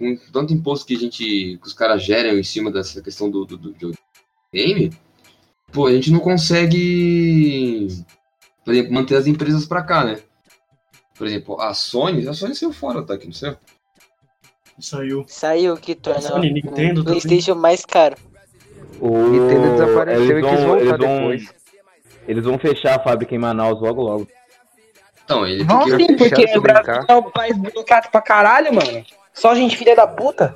Com 0.00 0.16
tanto 0.32 0.54
imposto 0.54 0.86
que 0.86 0.96
a 0.96 0.98
gente, 0.98 1.58
que 1.58 1.66
os 1.66 1.74
caras 1.74 2.02
geram 2.02 2.38
em 2.38 2.42
cima 2.42 2.72
dessa 2.72 3.02
questão 3.02 3.30
do, 3.30 3.44
do, 3.44 3.58
do 3.58 3.92
game, 4.52 4.90
pô, 5.70 5.86
a 5.86 5.92
gente 5.92 6.10
não 6.10 6.20
consegue, 6.20 7.86
por 8.64 8.72
exemplo, 8.72 8.94
manter 8.94 9.16
as 9.16 9.26
empresas 9.26 9.66
pra 9.66 9.82
cá, 9.82 10.02
né? 10.02 10.18
Por 11.18 11.26
exemplo, 11.26 11.60
a 11.60 11.74
Sony, 11.74 12.26
a 12.26 12.32
Sony 12.32 12.54
saiu 12.54 12.72
fora, 12.72 13.02
tá 13.02 13.12
aqui, 13.12 13.26
não 13.26 13.34
sei. 13.34 13.54
Saiu. 14.78 15.22
Saiu 15.28 15.76
que 15.76 15.94
torna 15.94 16.22
Sony, 16.22 16.50
Nintendo 16.50 17.02
o 17.02 17.04
Playstation 17.04 17.54
mais 17.54 17.84
caro. 17.84 18.16
O... 18.98 19.28
Nintendo 19.28 19.72
desapareceu 19.72 20.24
eles 20.24 20.38
e 20.38 20.40
vão, 20.40 20.50
quis 20.50 20.64
voltar 20.64 20.80
eles 20.80 20.98
vão, 20.98 21.16
depois. 21.18 21.54
Eles 22.26 22.44
vão 22.44 22.58
fechar 22.58 22.96
a 22.96 23.02
fábrica 23.02 23.34
em 23.34 23.38
Manaus 23.38 23.78
logo 23.82 24.00
logo. 24.00 24.28
Então, 25.22 25.46
ele 25.46 25.62
porque- 25.66 25.96
sim, 25.96 26.16
porque 26.16 26.56
o 26.56 26.62
Brasil 26.62 26.84
brincar. 26.84 27.04
é 27.06 27.14
um 27.14 27.30
país 27.30 27.56
burocrático 27.58 28.12
pra 28.12 28.22
caralho, 28.22 28.74
mano. 28.74 29.04
Só 29.40 29.54
gente 29.54 29.74
filha 29.74 29.96
da 29.96 30.06
puta. 30.06 30.54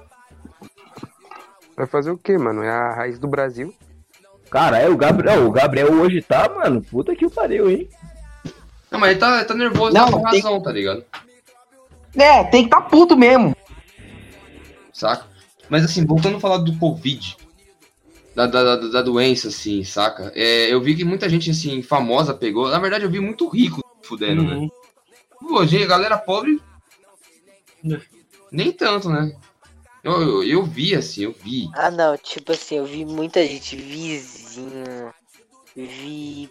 Vai 1.74 1.86
fazer 1.86 2.10
o 2.10 2.18
quê, 2.18 2.36
mano? 2.36 2.62
É 2.62 2.68
a 2.68 2.92
raiz 2.94 3.18
do 3.18 3.26
Brasil. 3.26 3.74
Cara, 4.50 4.78
é 4.78 4.90
o 4.90 4.96
Gabriel. 4.96 5.46
O 5.46 5.50
Gabriel 5.50 5.90
hoje 5.94 6.20
tá, 6.20 6.46
mano. 6.50 6.82
Puta 6.82 7.16
que 7.16 7.24
o 7.24 7.30
pariu, 7.30 7.70
hein? 7.70 7.88
Não, 8.90 9.00
mas 9.00 9.12
ele 9.12 9.20
tá, 9.20 9.36
ele 9.36 9.44
tá 9.46 9.54
nervoso 9.54 9.94
Não, 9.94 10.04
não, 10.10 10.20
com 10.20 10.30
tem- 10.30 10.42
razão, 10.42 10.62
tá 10.62 10.70
ligado? 10.70 11.02
É, 12.14 12.44
tem 12.44 12.64
que 12.64 12.68
tá 12.70 12.82
puto 12.82 13.16
mesmo. 13.16 13.56
Saca? 14.92 15.26
Mas 15.70 15.82
assim, 15.82 16.04
voltando 16.04 16.36
a 16.36 16.40
falar 16.40 16.58
do 16.58 16.78
Covid, 16.78 17.38
da, 18.36 18.46
da, 18.46 18.76
da, 18.76 18.88
da 18.88 19.02
doença, 19.02 19.48
assim, 19.48 19.82
saca? 19.82 20.30
É, 20.34 20.70
eu 20.70 20.78
vi 20.82 20.94
que 20.94 21.04
muita 21.06 21.26
gente, 21.26 21.50
assim, 21.50 21.82
famosa 21.82 22.34
pegou. 22.34 22.68
Na 22.68 22.78
verdade, 22.78 23.04
eu 23.04 23.10
vi 23.10 23.18
muito 23.18 23.48
rico 23.48 23.80
fudendo, 24.02 24.42
né? 24.42 24.56
Uhum. 24.56 24.70
Pô, 25.48 25.64
gente, 25.64 25.86
galera 25.86 26.18
pobre. 26.18 26.60
Nem 28.54 28.70
tanto, 28.70 29.10
né? 29.10 29.36
Eu, 30.04 30.20
eu, 30.20 30.44
eu 30.44 30.62
vi, 30.62 30.94
assim, 30.94 31.24
eu 31.24 31.32
vi. 31.32 31.68
Ah 31.74 31.90
não, 31.90 32.16
tipo 32.16 32.52
assim, 32.52 32.76
eu 32.76 32.84
vi 32.84 33.04
muita 33.04 33.44
gente, 33.44 33.74
vizinho, 33.74 35.12
vi 35.74 36.48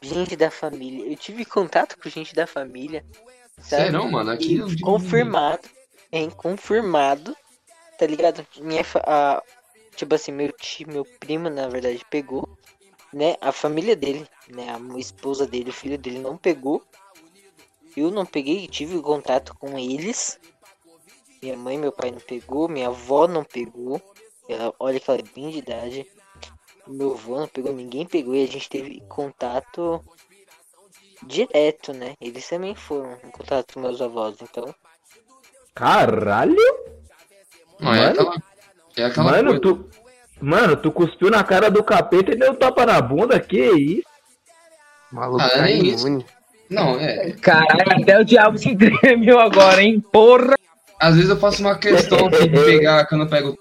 gente 0.00 0.34
da 0.34 0.50
família. 0.50 1.06
Eu 1.06 1.16
tive 1.16 1.44
contato 1.44 1.98
com 1.98 2.08
gente 2.08 2.34
da 2.34 2.46
família. 2.46 3.04
Sabe? 3.58 3.82
Sério, 3.82 4.10
mano? 4.10 4.30
Aqui 4.30 4.56
eu 4.56 4.68
confirmado, 4.80 5.68
hein? 6.10 6.30
Confirmado, 6.30 7.36
tá 7.98 8.06
ligado? 8.06 8.46
Minha 8.58 8.82
a, 9.06 9.42
tipo 9.94 10.14
assim, 10.14 10.32
meu 10.32 10.50
tio, 10.52 10.88
meu 10.88 11.04
primo, 11.04 11.50
na 11.50 11.68
verdade, 11.68 12.02
pegou, 12.08 12.48
né? 13.12 13.34
A 13.42 13.52
família 13.52 13.94
dele, 13.94 14.26
né? 14.48 14.68
A 14.70 14.98
esposa 14.98 15.46
dele, 15.46 15.68
o 15.68 15.74
filho 15.74 15.98
dele 15.98 16.18
não 16.18 16.38
pegou. 16.38 16.82
Eu 17.94 18.10
não 18.10 18.24
peguei, 18.24 18.66
tive 18.68 18.98
contato 19.02 19.54
com 19.54 19.78
eles. 19.78 20.40
Minha 21.42 21.56
mãe, 21.56 21.76
meu 21.76 21.90
pai 21.90 22.10
não 22.12 22.20
pegou, 22.20 22.68
minha 22.68 22.86
avó 22.88 23.26
não 23.26 23.42
pegou. 23.42 24.00
Ela, 24.48 24.72
olha 24.78 25.00
que 25.00 25.10
ela 25.10 25.18
é 25.18 25.34
bem 25.34 25.50
de 25.50 25.58
idade. 25.58 26.06
Meu 26.86 27.12
avô 27.12 27.40
não 27.40 27.48
pegou, 27.48 27.72
ninguém 27.72 28.06
pegou 28.06 28.34
e 28.34 28.44
a 28.44 28.46
gente 28.46 28.68
teve 28.68 29.00
contato 29.08 30.00
direto, 31.26 31.92
né? 31.92 32.14
Eles 32.20 32.48
também 32.48 32.74
foram 32.76 33.16
em 33.24 33.30
contato 33.30 33.74
com 33.74 33.80
meus 33.80 34.00
avós, 34.00 34.36
então. 34.40 34.72
Caralho! 35.74 36.54
Não, 37.80 37.92
é 37.92 37.98
Mano. 38.00 38.10
aquela, 38.20 38.42
é 38.96 39.04
aquela 39.04 39.30
Mano, 39.32 39.60
coisa. 39.60 39.60
tu. 39.60 39.90
Mano, 40.40 40.76
tu 40.76 40.92
cuspiu 40.92 41.30
na 41.30 41.42
cara 41.44 41.70
do 41.70 41.82
capeta 41.84 42.32
e 42.32 42.36
deu 42.36 42.54
tapa 42.56 42.84
na 42.86 43.00
bunda, 43.00 43.38
que 43.40 43.58
isso? 43.60 44.02
Maluco 45.10 45.42
Ah, 45.42 45.48
tá 45.50 45.70
isso. 45.70 46.06
imune. 46.06 46.26
Não, 46.70 46.98
é. 46.98 47.32
Caralho, 47.32 48.02
até 48.02 48.18
o 48.18 48.24
diabo 48.24 48.58
se 48.58 48.74
tremeu 48.76 49.38
agora, 49.40 49.82
hein? 49.82 50.00
Porra! 50.00 50.54
Às 51.02 51.16
vezes 51.16 51.30
eu 51.30 51.36
faço 51.36 51.60
uma 51.60 51.76
questão 51.76 52.30
de 52.30 52.46
pegar, 52.64 53.06
quando 53.08 53.22
eu 53.22 53.28
pego 53.28 53.58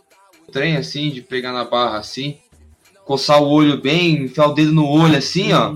o 0.48 0.51
trem, 0.51 0.77
assim, 0.77 1.10
de 1.10 1.24
pegar 1.24 1.51
na 1.51 1.65
barra 1.65 1.98
assim, 1.98 2.39
coçar 3.03 3.41
o 3.41 3.50
olho 3.50 3.81
bem, 3.81 4.25
enfiar 4.25 4.45
o 4.45 4.53
dedo 4.53 4.71
no 4.71 4.88
olho 4.88 5.17
assim, 5.17 5.51
ó. 5.51 5.75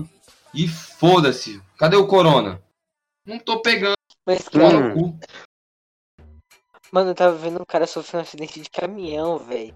E 0.54 0.68
foda-se. 0.68 1.60
Cadê 1.76 1.96
o 1.96 2.06
corona? 2.06 2.62
Não 3.26 3.40
tô 3.40 3.62
pegando, 3.62 3.96
Mas, 4.24 4.48
cara, 4.48 4.94
mano, 6.92 7.10
eu 7.10 7.14
tava 7.16 7.36
vendo 7.36 7.60
um 7.60 7.64
cara 7.64 7.88
sofrendo 7.88 8.22
um 8.22 8.26
acidente 8.28 8.60
de 8.60 8.70
caminhão, 8.70 9.36
velho. 9.36 9.74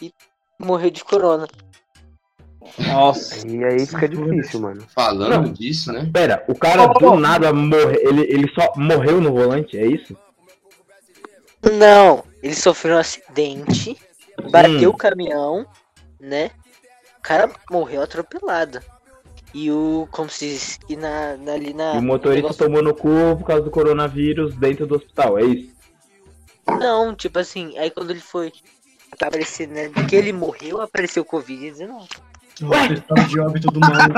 E 0.00 0.12
morreu 0.56 0.90
de 0.90 1.02
corona. 1.02 1.48
Nossa. 2.78 3.44
E 3.44 3.64
aí 3.64 3.84
fica 3.84 4.08
difícil, 4.08 4.60
mano. 4.60 4.86
Falando 4.94 5.46
Não. 5.46 5.52
disso, 5.52 5.92
né? 5.92 6.08
Pera, 6.12 6.44
o 6.46 6.54
cara 6.54 6.86
do 6.86 7.16
nada 7.16 7.52
morre, 7.52 7.96
ele, 8.02 8.20
ele 8.22 8.48
só 8.54 8.72
morreu 8.76 9.20
no 9.20 9.32
volante, 9.32 9.76
é 9.76 9.84
isso? 9.84 10.16
Não, 11.72 12.24
ele 12.42 12.54
sofreu 12.54 12.96
um 12.96 12.98
acidente, 12.98 13.96
bateu 14.50 14.90
Hum. 14.90 14.94
o 14.94 14.96
caminhão, 14.96 15.66
né? 16.20 16.50
O 17.18 17.22
cara 17.22 17.50
morreu 17.70 18.02
atropelado. 18.02 18.80
E 19.54 19.70
o. 19.70 20.06
Como 20.10 20.28
se 20.28 20.46
diz? 20.48 20.78
E 20.88 20.96
na, 20.96 21.36
na- 21.36 21.52
ali 21.52 21.72
na. 21.72 21.94
E 21.94 21.98
o 21.98 22.02
motorista 22.02 22.42
negócio- 22.42 22.64
tomou 22.64 22.82
no 22.82 22.94
cu 22.94 23.36
por 23.38 23.46
causa 23.46 23.62
do 23.62 23.70
coronavírus 23.70 24.54
dentro 24.56 24.86
do 24.86 24.96
hospital, 24.96 25.38
é 25.38 25.44
isso? 25.44 25.74
Não, 26.68 27.14
tipo 27.14 27.38
assim, 27.38 27.76
aí 27.78 27.90
quando 27.90 28.10
ele 28.10 28.20
foi 28.20 28.52
aparecer, 29.12 29.66
né? 29.68 29.88
Que 30.08 30.16
ele 30.16 30.32
morreu, 30.32 30.80
apareceu 30.80 31.22
o 31.22 31.26
Covid-19. 31.26 32.06
O 32.62 32.72
atestado 32.74 33.28
de 33.28 33.38
óbito 33.38 33.68
do 33.68 33.78
maluco. 33.80 34.14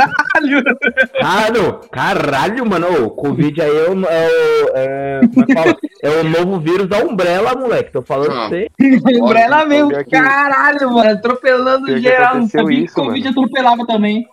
Caralho, 1.20 1.80
caralho, 1.90 2.66
mano, 2.66 3.04
o 3.06 3.10
Covid 3.10 3.60
aí 3.60 3.76
é 3.76 3.90
o, 3.90 4.04
é 4.06 4.28
é, 4.74 5.20
como 5.28 5.42
é 5.42 5.46
que 5.46 5.54
fala? 5.54 5.76
É 6.02 6.08
o 6.10 6.24
novo 6.24 6.60
vírus 6.60 6.86
da 6.88 6.98
Umbrella, 6.98 7.54
moleque, 7.54 7.90
tô 7.92 8.02
falando 8.02 8.30
pra 8.30 8.44
Ah. 8.44 8.48
você. 8.48 8.68
Umbrella 9.20 9.66
mesmo, 9.66 9.90
caralho, 10.10 10.90
mano. 10.92 11.10
Atropelando 11.10 11.86
pior 11.86 11.98
geral. 11.98 12.20
Não 12.34 12.38
aconteceu 12.44 12.66
que 12.66 12.74
isso, 12.74 12.94
Covid 12.94 13.24
mano. 13.24 13.40
atropelava 13.40 13.86
também. 13.86 14.26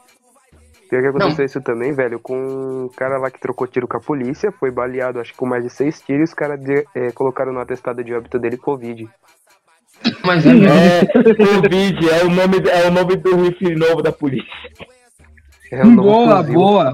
Pior 0.89 1.01
que 1.01 1.07
aconteceu 1.07 1.45
isso 1.45 1.62
também, 1.62 1.91
velho, 1.93 2.19
com 2.19 2.36
um 2.86 2.89
cara 2.95 3.17
lá 3.17 3.31
que 3.31 3.39
trocou 3.39 3.65
tiro 3.65 3.88
com 3.88 3.98
a 3.98 4.00
polícia, 4.00 4.51
foi 4.51 4.69
baleado, 4.69 5.19
acho 5.19 5.31
que 5.31 5.38
com 5.39 5.48
mais 5.48 5.63
de 5.63 5.69
seis 5.72 6.00
tiros, 6.01 6.22
e 6.22 6.24
os 6.25 6.34
caras 6.36 6.60
de- 6.60 6.86
eh, 6.93 7.12
colocaram 7.15 7.51
no 7.51 7.60
atestado 7.60 8.03
de 8.03 8.13
óbito 8.13 8.38
dele 8.38 8.57
Covid. 8.57 9.10
Mas 10.24 10.45
é 10.45 10.53
mesmo. 10.53 10.77
É, 10.77 11.05
Covid, 11.62 12.10
é 12.12 12.24
o 12.24 12.29
nome, 12.29 12.57
é 12.69 12.88
o 12.88 12.91
nome 12.91 13.15
do 13.15 13.36
rifle 13.43 13.75
novo 13.75 14.03
da 14.03 14.12
polícia. 14.12 14.48
É 15.72 15.84
boa, 15.84 16.43
boa. 16.43 16.93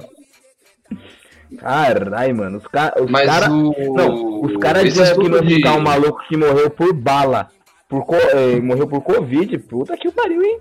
Caralho, 1.57 2.35
mano, 2.35 2.57
os, 2.57 2.67
ca 2.67 2.93
os 2.99 3.09
Mas 3.09 3.25
caras. 3.25 3.49
o. 3.49 3.73
Não, 3.95 4.41
os 4.41 4.57
caras 4.57 4.93
diagnosticar 4.93 5.73
de- 5.73 5.79
um 5.79 5.83
maluco 5.83 6.21
que 6.27 6.37
morreu 6.37 6.69
por 6.69 6.93
bala, 6.93 7.49
por 7.89 8.05
co- 8.05 8.15
eh, 8.15 8.59
morreu 8.61 8.87
por 8.87 9.01
Covid, 9.01 9.57
puta 9.59 9.97
que 9.97 10.07
o 10.07 10.11
pariu, 10.11 10.41
hein? 10.43 10.59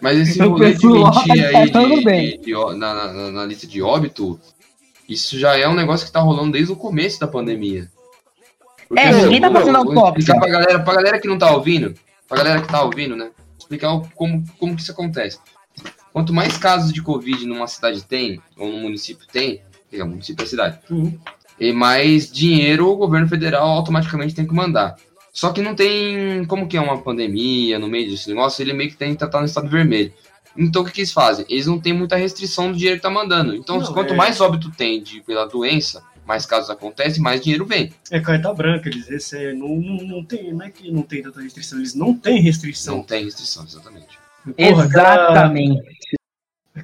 Mas 0.00 0.18
esse 0.18 0.38
rolê 0.42 0.74
de 0.74 0.82
pessoal 0.82 1.10
tá 1.10 1.24
mentir 1.26 1.56
aí 1.56 1.70
de, 1.98 2.04
bem. 2.04 2.30
de- 2.32 2.38
de 2.38 2.52
na, 2.52 2.94
na- 3.12 3.30
na 3.32 3.44
lista 3.46 3.66
de 3.66 3.80
óbito, 3.80 4.38
isso 5.08 5.38
já 5.38 5.56
é 5.56 5.66
um 5.66 5.74
negócio 5.74 6.06
que 6.06 6.12
tá 6.12 6.20
rolando 6.20 6.52
desde 6.52 6.72
o 6.72 6.76
começo 6.76 7.18
da 7.18 7.26
pandemia. 7.26 7.88
Porque, 8.88 9.02
É, 9.02 9.12
ninguém 9.12 9.40
tá 9.40 9.50
fazendo 9.50 9.76
autópsia. 9.78 10.18
Explicar 10.32 10.40
pra 10.40 10.48
galera, 10.50 10.78
pra 10.84 10.94
galera 10.94 11.18
que 11.18 11.26
não 11.26 11.38
tá 11.38 11.50
ouvindo, 11.50 11.94
pra 12.28 12.36
galera 12.38 12.60
que 12.60 12.68
tá 12.68 12.82
ouvindo, 12.82 13.16
né? 13.16 13.30
Explicar 13.58 14.00
como, 14.14 14.44
como 14.58 14.76
que 14.76 14.82
isso 14.82 14.92
acontece. 14.92 15.38
Quanto 16.12 16.32
mais 16.32 16.56
casos 16.56 16.92
de 16.92 17.02
Covid 17.02 17.44
numa 17.46 17.66
cidade 17.66 18.04
tem, 18.04 18.40
ou 18.56 18.68
num 18.70 18.80
município 18.82 19.26
tem, 19.32 19.60
que 19.96 20.02
é 20.02 20.04
município 20.04 20.42
é 20.44 20.46
cidade, 20.46 20.78
Uhum. 20.90 21.18
e 21.58 21.72
mais 21.72 22.30
dinheiro 22.30 22.88
o 22.88 22.96
governo 22.96 23.28
federal 23.28 23.66
automaticamente 23.68 24.34
tem 24.34 24.46
que 24.46 24.54
mandar. 24.54 24.96
Só 25.32 25.52
que 25.52 25.60
não 25.60 25.74
tem. 25.74 26.44
Como 26.46 26.66
que 26.66 26.76
é 26.78 26.80
uma 26.80 26.96
pandemia 27.02 27.78
no 27.78 27.88
meio 27.88 28.08
desse 28.10 28.28
negócio, 28.28 28.62
ele 28.62 28.72
meio 28.72 28.88
que 28.90 28.96
tem 28.96 29.14
que 29.14 29.22
estar 29.22 29.38
no 29.38 29.44
estado 29.46 29.68
vermelho. 29.68 30.10
Então 30.56 30.80
o 30.80 30.84
que, 30.86 30.92
que 30.92 31.00
eles 31.02 31.12
fazem? 31.12 31.44
Eles 31.48 31.66
não 31.66 31.78
têm 31.78 31.92
muita 31.92 32.16
restrição 32.16 32.72
do 32.72 32.78
dinheiro 32.78 32.96
que 32.96 33.02
tá 33.02 33.10
mandando. 33.10 33.54
Então, 33.54 33.78
Não, 33.78 33.92
quanto 33.92 34.14
é- 34.14 34.16
mais 34.16 34.40
óbito 34.40 34.70
tem 34.70 35.02
de, 35.02 35.20
pela 35.20 35.44
doença, 35.46 36.02
mais 36.26 36.46
casos 36.46 36.70
acontecem, 36.70 37.22
mais 37.22 37.42
dinheiro 37.42 37.66
vem. 37.66 37.92
É 38.10 38.18
carta 38.18 38.52
branca, 38.54 38.88
eles 38.88 39.06
recebem. 39.06 39.58
Não, 39.58 39.76
não, 39.76 40.06
não, 40.06 40.24
tem, 40.24 40.54
não 40.54 40.64
é 40.64 40.70
que 40.70 40.90
não 40.90 41.02
tem 41.02 41.22
tanta 41.22 41.42
restrição, 41.42 41.78
eles 41.78 41.94
não 41.94 42.14
têm 42.14 42.40
restrição. 42.40 42.96
Não 42.96 43.02
tem 43.02 43.24
restrição, 43.24 43.64
exatamente. 43.64 44.18
Porra, 44.56 44.84
Exatamente. 44.86 45.82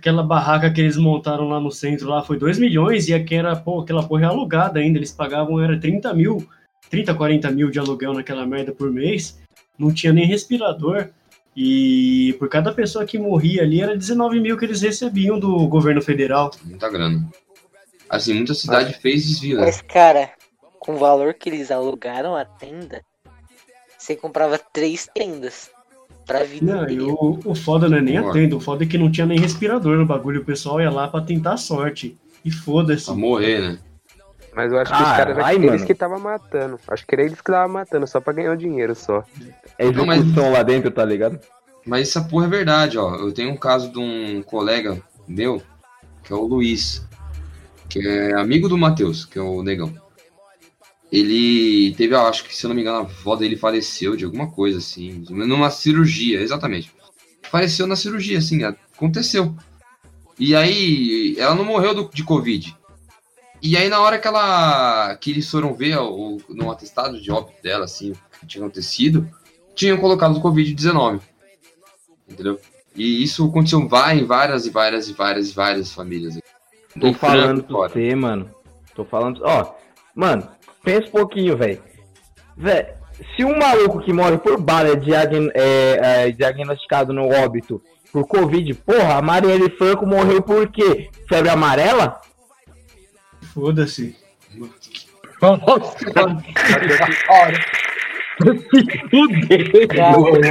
Aquela 0.03 0.25
barraca 0.25 0.69
que 0.69 0.81
eles 0.81 0.97
montaram 0.97 1.49
lá 1.49 1.61
no 1.61 1.71
centro 1.71 2.09
lá 2.09 2.25
foi 2.25 2.37
2 2.37 2.59
milhões 2.59 3.07
e 3.07 3.15
aqui 3.15 3.37
era, 3.37 3.55
pô, 3.55 3.83
aquela 3.83 4.03
porra 4.03 4.23
é 4.23 4.25
alugada 4.25 4.81
ainda. 4.81 4.99
Eles 4.99 5.13
pagavam, 5.13 5.61
era 5.61 5.79
30 5.79 6.13
mil, 6.13 6.45
30, 6.91 7.15
40 7.15 7.49
mil 7.53 7.71
de 7.71 7.79
aluguel 7.79 8.13
naquela 8.13 8.45
merda 8.45 8.73
por 8.73 8.91
mês. 8.91 9.41
Não 9.79 9.95
tinha 9.95 10.13
nem 10.13 10.27
respirador. 10.27 11.11
E 11.57 12.35
por 12.41 12.49
cada 12.49 12.75
pessoa 12.75 13.07
que 13.07 13.17
morria 13.17 13.63
ali 13.63 13.81
era 13.81 13.97
19 13.97 14.41
mil 14.41 14.59
que 14.59 14.65
eles 14.65 14.83
recebiam 14.83 15.39
do 15.39 15.69
governo 15.69 16.03
federal. 16.03 16.51
Muita 16.65 16.91
grana. 16.91 17.25
Assim, 18.11 18.35
muita 18.35 18.55
cidade 18.55 18.95
fez 18.95 19.25
desvio, 19.25 19.59
né? 19.59 19.67
Mas, 19.67 19.81
cara, 19.83 20.33
com 20.81 20.95
o 20.95 20.99
valor 20.99 21.33
que 21.33 21.49
eles 21.49 21.71
alugaram 21.71 22.35
a 22.35 22.45
tenda, 22.45 23.05
você 23.97 24.17
comprava 24.17 24.59
três 24.59 25.09
tendas 25.15 25.71
pra 26.26 26.45
vida 26.45 26.75
Não, 26.83 26.88
e 26.88 27.00
o, 27.00 27.41
o 27.45 27.55
foda 27.55 27.88
não 27.88 27.99
é 27.99 28.00
nem 28.00 28.17
a 28.19 28.23
Boa. 28.23 28.33
tenda, 28.33 28.57
o 28.57 28.61
foda 28.61 28.85
é 28.85 28.87
que 28.87 28.97
não 28.99 29.11
tinha 29.11 29.26
nem 29.26 29.38
respirador 29.38 29.97
no 29.99 30.07
bagulho. 30.07 30.41
O 30.41 30.45
pessoal 30.45 30.81
ia 30.81 30.91
lá 30.91 31.09
pra 31.09 31.21
tentar 31.21 31.55
a 31.55 31.57
sorte. 31.57 32.17
E 32.45 32.50
foda-se. 32.50 33.07
Pra 33.07 33.14
morrer, 33.14 33.61
né? 33.61 33.79
Mas 34.55 34.71
eu 34.73 34.79
acho 34.81 34.91
que 34.91 34.97
os 34.97 35.02
Caralho, 35.02 35.35
caras 35.35 35.38
eram 35.38 35.59
eles 35.62 35.71
mano. 35.73 35.87
que 35.87 35.95
tava 35.95 36.19
matando. 36.19 36.79
Acho 36.88 37.07
que 37.07 37.14
era 37.14 37.23
eles 37.23 37.41
que 37.41 37.50
tava 37.50 37.73
matando, 37.73 38.07
só 38.07 38.21
pra 38.21 38.33
ganhar 38.33 38.52
o 38.52 38.57
dinheiro 38.57 38.95
só. 38.95 39.25
É 39.79 39.91
Não, 39.91 40.05
mas- 40.05 40.21
execução 40.21 40.52
lá 40.52 40.62
dentro, 40.62 40.91
tá 40.91 41.05
ligado? 41.05 41.38
Mas 41.87 42.09
essa 42.09 42.21
porra 42.23 42.47
é 42.47 42.49
verdade, 42.50 42.99
ó. 42.99 43.14
Eu 43.17 43.33
tenho 43.33 43.50
um 43.50 43.57
caso 43.57 43.91
de 43.91 43.99
um 43.99 44.43
colega 44.43 45.00
meu, 45.26 45.62
que 46.23 46.33
é 46.33 46.37
o 46.37 46.43
Luiz, 46.47 47.07
que 47.88 48.07
é 48.07 48.35
amigo 48.35 48.69
do 48.69 48.76
Matheus, 48.76 49.25
que 49.25 49.38
é 49.38 49.43
o 49.43 49.62
negão. 49.62 49.93
Ele 51.12 51.95
teve, 51.95 52.14
eu 52.14 52.21
acho 52.26 52.45
que, 52.45 52.57
se 52.57 52.64
eu 52.64 52.69
não 52.69 52.75
me 52.75 52.81
engano, 52.81 52.99
a 52.99 53.00
avó 53.02 53.37
dele 53.37 53.54
faleceu 53.57 54.16
de 54.16 54.25
alguma 54.25 54.50
coisa, 54.50 54.78
assim, 54.78 55.25
numa 55.28 55.71
cirurgia, 55.71 56.40
exatamente. 56.40 56.90
Faleceu 57.50 57.87
na 57.87 57.97
cirurgia, 57.97 58.38
assim, 58.38 58.64
aconteceu. 58.64 59.54
E 60.38 60.57
aí, 60.57 61.35
ela 61.38 61.54
não 61.54 61.64
morreu 61.66 61.95
do- 61.95 62.11
de 62.12 62.25
Covid. 62.25 62.75
E 63.61 63.76
aí, 63.76 63.88
na 63.90 64.00
hora 64.00 64.19
que 64.19 64.26
ela. 64.26 65.14
que 65.21 65.31
eles 65.31 65.49
foram 65.49 65.75
ver 65.75 65.99
o, 65.99 66.38
no 66.49 66.71
atestado 66.71 67.21
de 67.21 67.31
óbito 67.31 67.62
dela, 67.62 67.85
assim, 67.85 68.12
o 68.12 68.16
que 68.40 68.47
tinha 68.47 68.64
acontecido, 68.64 69.28
tinham 69.75 69.99
colocado 69.99 70.37
o 70.37 70.42
Covid-19 70.42 71.21
entendeu? 72.28 72.59
E 72.97 73.23
isso 73.23 73.47
aconteceu 73.47 73.81
em 73.81 73.87
várias 74.25 74.66
e 74.66 74.71
várias 74.71 75.09
e 75.09 75.12
várias 75.12 75.50
e 75.50 75.52
várias 75.52 75.92
famílias. 75.92 76.38
Tô 76.99 77.12
falando 77.14 77.62
pra 77.64 77.76
você, 77.88 78.14
mano. 78.14 78.50
Tô 78.95 79.04
falando. 79.04 79.40
Ó, 79.45 79.75
mano, 80.14 80.49
pensa 80.85 81.09
um 81.09 81.11
pouquinho, 81.11 81.57
velho. 81.57 81.83
Velho, 82.57 82.89
se 83.37 83.45
um 83.45 83.57
maluco 83.59 84.01
que 84.01 84.12
morre 84.12 84.39
por 84.39 84.61
bala 84.61 84.89
é, 84.91 84.97
diagn- 84.97 85.51
é, 85.55 86.27
é 86.27 86.31
diagnosticado 86.31 87.12
no 87.12 87.29
óbito 87.29 87.83
por 88.12 88.27
Covid, 88.27 88.75
porra, 88.75 89.17
a 89.17 89.23
Marielle 89.23 89.71
Franco 89.77 90.07
morreu 90.07 90.43
por 90.43 90.69
quê? 90.71 91.09
Febre 91.29 91.49
amarela? 91.51 92.21
Foda-se. 93.55 94.17
Cara, 97.27 97.53
mano. 98.39 98.65
Caralho. 99.89 100.43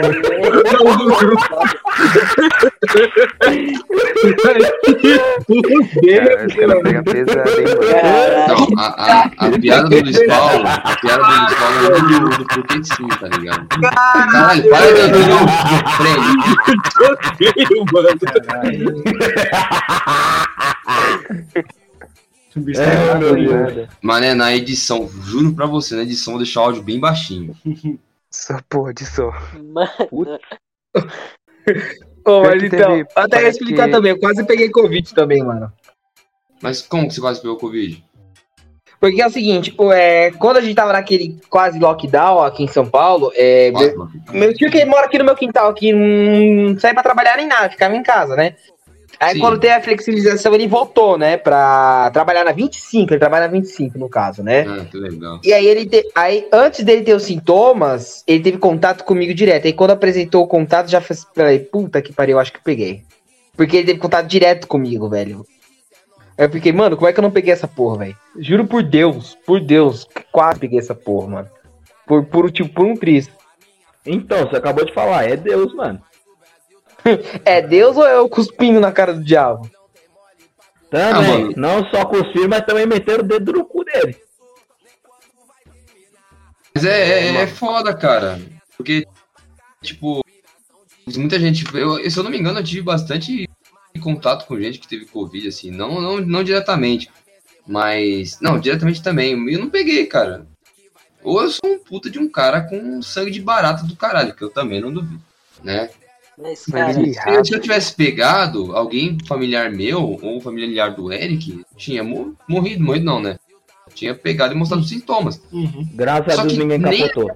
Não, 8.48 8.68
a, 8.78 8.86
a, 8.86 9.24
a 9.38 9.60
piada 9.60 9.90
do 9.90 10.02
Luiz 10.02 10.20
Paulo, 10.28 10.68
a 10.68 10.96
piada 11.02 11.24
do 11.24 11.30
Luiz 11.40 11.54
Paulo 11.56 11.78
é 11.86 12.00
do, 12.02 12.30
do 12.30 12.46
porque 12.46 12.84
sim, 12.84 13.08
tá 13.08 13.28
ligado? 13.38 13.68
Caralho, 13.82 14.70
para 14.70 14.88
de 15.08 15.24
não, 15.28 15.48
frente. 21.56 21.81
O 22.56 22.60
bicho 22.60 22.82
É, 22.82 23.16
meu 23.18 23.36
Deus. 23.36 23.88
Mané, 24.02 24.34
na 24.34 24.54
edição, 24.56 25.08
juro 25.24 25.54
pra 25.54 25.66
você, 25.66 25.96
na 25.96 26.04
edição 26.04 26.34
eu 26.34 26.38
vou 26.38 26.44
deixar 26.46 26.62
o 26.62 26.64
áudio 26.66 26.84
bem 26.84 27.00
baixinho. 27.00 27.56
Só 28.34 28.58
porra 28.70 28.94
de 28.94 29.06
só. 29.06 29.30
Mano, 29.62 30.40
Ô, 32.26 32.42
mas 32.44 32.64
então, 32.64 32.92
teve- 32.98 33.08
até 33.16 33.38
parece 33.38 33.58
explicar 33.60 33.86
que- 33.86 33.92
também, 33.92 34.12
eu 34.12 34.20
quase 34.20 34.44
peguei 34.46 34.70
Covid 34.70 35.14
também, 35.14 35.44
mano. 35.44 35.72
Mas 36.62 36.82
como 36.82 37.08
que 37.08 37.14
você 37.14 37.20
quase 37.22 37.42
pegou 37.42 37.58
Covid? 37.58 38.04
Porque 39.00 39.22
é 39.22 39.26
o 39.28 39.32
seguinte, 39.32 39.76
é, 39.94 40.30
quando 40.32 40.58
a 40.58 40.62
gente 40.62 40.76
tava 40.76 40.94
naquele 40.94 41.40
quase 41.50 41.80
lockdown 41.80 42.44
aqui 42.44 42.64
em 42.64 42.68
São 42.68 42.86
Paulo, 42.88 43.32
é, 43.36 43.72
meu, 43.72 44.08
meu 44.32 44.54
tio 44.54 44.70
que 44.70 44.86
mora 44.86 45.08
aqui 45.08 45.18
no 45.18 45.26
meu 45.26 45.36
quintal, 45.36 45.70
aqui, 45.72 45.92
não 45.92 46.80
sai 46.80 46.94
pra 46.94 47.02
trabalhar 47.02 47.36
nem 47.36 47.48
nada, 47.48 47.70
ficava 47.72 47.96
em 47.96 48.04
casa, 48.04 48.36
né? 48.36 48.56
Aí 49.22 49.34
Sim. 49.36 49.40
quando 49.40 49.60
teve 49.60 49.74
a 49.76 49.82
flexibilização, 49.84 50.52
ele 50.56 50.68
voltou, 50.68 51.16
né, 51.16 51.38
pra 51.38 52.10
trabalhar 52.12 52.44
na 52.44 52.52
25, 52.52 53.14
ele 53.14 53.20
trabalha 53.20 53.46
na 53.46 53.52
25 53.52 53.96
no 54.00 54.10
caso, 54.10 54.42
né? 54.42 54.62
Ah, 54.68 54.84
que 54.90 54.98
legal. 54.98 55.40
E 55.44 55.54
aí 55.54 55.68
ele 55.68 55.86
te- 55.86 56.10
aí 56.16 56.48
antes 56.52 56.84
dele 56.84 57.04
ter 57.04 57.14
os 57.14 57.22
sintomas, 57.22 58.24
ele 58.26 58.42
teve 58.42 58.58
contato 58.58 59.04
comigo 59.04 59.32
direto. 59.32 59.68
Aí 59.68 59.74
quando 59.74 59.92
apresentou 59.92 60.44
o 60.44 60.48
contato, 60.48 60.90
já 60.90 61.00
falei, 61.00 61.60
puta 61.60 62.02
que 62.02 62.12
pariu, 62.12 62.40
acho 62.40 62.52
que 62.52 62.58
eu 62.58 62.64
peguei. 62.64 63.04
Porque 63.56 63.78
ele 63.78 63.86
teve 63.86 64.00
contato 64.00 64.26
direto 64.26 64.66
comigo, 64.68 65.08
velho. 65.08 65.46
Aí 66.36 66.46
eu 66.46 66.50
fiquei, 66.50 66.72
mano, 66.74 66.96
como 66.98 67.08
é 67.08 67.14
que 67.14 67.20
eu 67.20 67.24
não 67.24 67.30
peguei 67.30 67.54
essa 67.54 67.68
porra, 67.68 68.00
velho? 68.00 68.18
Juro 68.40 68.66
por 68.66 68.82
Deus, 68.82 69.38
por 69.46 69.60
Deus, 69.60 70.08
quase 70.32 70.60
peguei 70.60 70.80
essa 70.80 70.96
porra, 70.96 71.28
mano. 71.28 71.50
Por, 72.08 72.26
por, 72.26 72.52
tipo, 72.52 72.70
por 72.74 72.88
um 72.88 72.96
triz. 72.96 73.30
Então, 74.04 74.48
você 74.48 74.56
acabou 74.56 74.84
de 74.84 74.96
falar, 74.96 75.30
é 75.30 75.36
Deus, 75.36 75.76
mano. 75.76 76.02
É 77.46 77.62
Deus 77.62 77.98
ou 77.98 78.08
eu 78.08 78.30
cuspindo 78.30 78.80
na 78.80 78.92
cara 78.92 79.14
do 79.14 79.24
diabo? 79.24 79.70
Ah, 80.92 81.14
Também. 81.14 81.44
mano. 81.44 81.54
não 81.56 81.90
só 81.90 82.06
cuspir, 82.06 82.50
mas 82.50 82.66
também 82.66 82.86
meter 82.86 83.22
o 83.22 83.24
dedo 83.24 83.54
no 83.54 83.66
cu 83.66 83.84
dele. 83.86 84.18
Mas 86.76 86.86
é, 86.86 87.28
é, 87.28 87.36
é 87.36 87.48
foda, 87.48 87.94
cara. 87.94 88.40
Porque, 88.76 89.06
tipo, 89.82 90.22
muita 91.16 91.40
gente. 91.40 91.66
Eu, 91.74 92.10
se 92.10 92.18
eu 92.18 92.24
não 92.24 92.32
me 92.32 92.38
engano, 92.38 92.60
eu 92.60 92.64
tive 92.64 92.82
bastante 92.82 93.50
contato 94.02 94.46
com 94.48 94.60
gente 94.60 94.80
que 94.80 94.88
teve 94.88 95.06
Covid, 95.06 95.48
assim. 95.48 95.72
Não, 95.72 96.02
não, 96.02 96.20
não 96.20 96.44
diretamente. 96.44 97.10
Mas. 97.66 98.40
Não, 98.42 98.60
diretamente 98.60 99.04
também. 99.04 99.32
Eu 99.52 99.60
não 99.60 99.70
peguei, 99.70 100.06
cara. 100.06 100.46
Ou 101.24 101.42
eu 101.42 101.50
sou 101.52 101.62
um 101.66 101.80
puta 101.80 102.10
de 102.10 102.20
um 102.20 102.28
cara 102.28 102.62
com 102.62 103.02
sangue 103.02 103.32
de 103.32 103.42
barata 103.42 103.84
do 103.84 103.96
caralho, 103.96 104.34
que 104.34 104.42
eu 104.42 104.50
também 104.50 104.82
não 104.82 104.92
duvido. 104.92 105.22
Né? 105.64 105.90
Mas, 106.38 106.66
cara, 106.66 106.94
Se 106.94 107.30
eu, 107.30 107.46
se 107.46 107.54
eu 107.56 107.60
tivesse 107.62 107.94
pegado 107.96 108.76
alguém 108.76 109.18
familiar 109.28 109.70
meu 109.72 110.18
ou 110.22 110.42
familiar 110.42 110.96
do 110.96 111.12
Eric, 111.12 111.64
tinha 111.78 112.04
mo- 112.04 112.36
morrido, 112.48 112.84
morrido 112.84 113.06
não, 113.06 113.20
né? 113.20 113.38
Tinha 113.94 114.16
pegado 114.16 114.54
e 114.54 114.58
mostrado 114.58 114.82
os 114.82 114.90
sintomas. 114.90 115.42
Uhum. 115.52 115.88
Graças 115.94 116.34
Só 116.34 116.42
a 116.42 116.44
Deus 116.44 116.54
que 116.54 116.60
ninguém 116.60 116.78
nem- 116.80 117.02
capotou. 117.10 117.32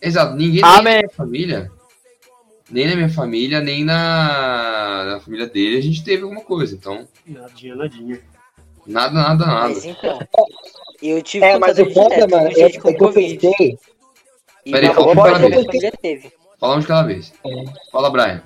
Exato, 0.00 0.36
ninguém 0.36 0.62
nem 0.62 0.70
Amém. 0.70 0.92
na 0.94 0.98
minha 1.00 1.10
família, 1.10 1.72
nem 2.70 2.86
na 2.86 2.94
minha 2.96 3.08
família, 3.08 3.60
nem 3.60 3.84
na, 3.84 5.04
na 5.12 5.20
família 5.20 5.46
dele, 5.46 5.78
a 5.78 5.82
gente 5.82 6.04
teve 6.04 6.22
alguma 6.22 6.42
coisa. 6.42 6.74
Então, 6.74 7.08
Nadinha, 7.26 7.74
nadinha. 7.74 8.20
nada, 8.86 9.14
nada, 9.14 9.46
nada. 9.46 9.68
mas 9.68 9.84
então. 9.84 10.18
Eu 11.02 11.22
tive 11.22 11.44
É, 11.46 11.58
mas 11.58 11.78
o 11.78 11.86
com 11.86 12.12
é, 12.12 12.20
é 12.60 12.70
que 12.70 13.04
eu 13.04 13.12
pensei. 13.12 13.78
E 14.66 14.70
Peraí, 14.70 14.88
da 14.94 14.94
vez. 15.48 15.64
família 15.66 15.92
teve. 16.02 16.32
Fala 16.58 16.76
um 16.76 16.80
de 16.80 16.86
cada 16.86 17.06
vez. 17.06 17.32
Fala, 17.92 18.10
Brian. 18.10 18.42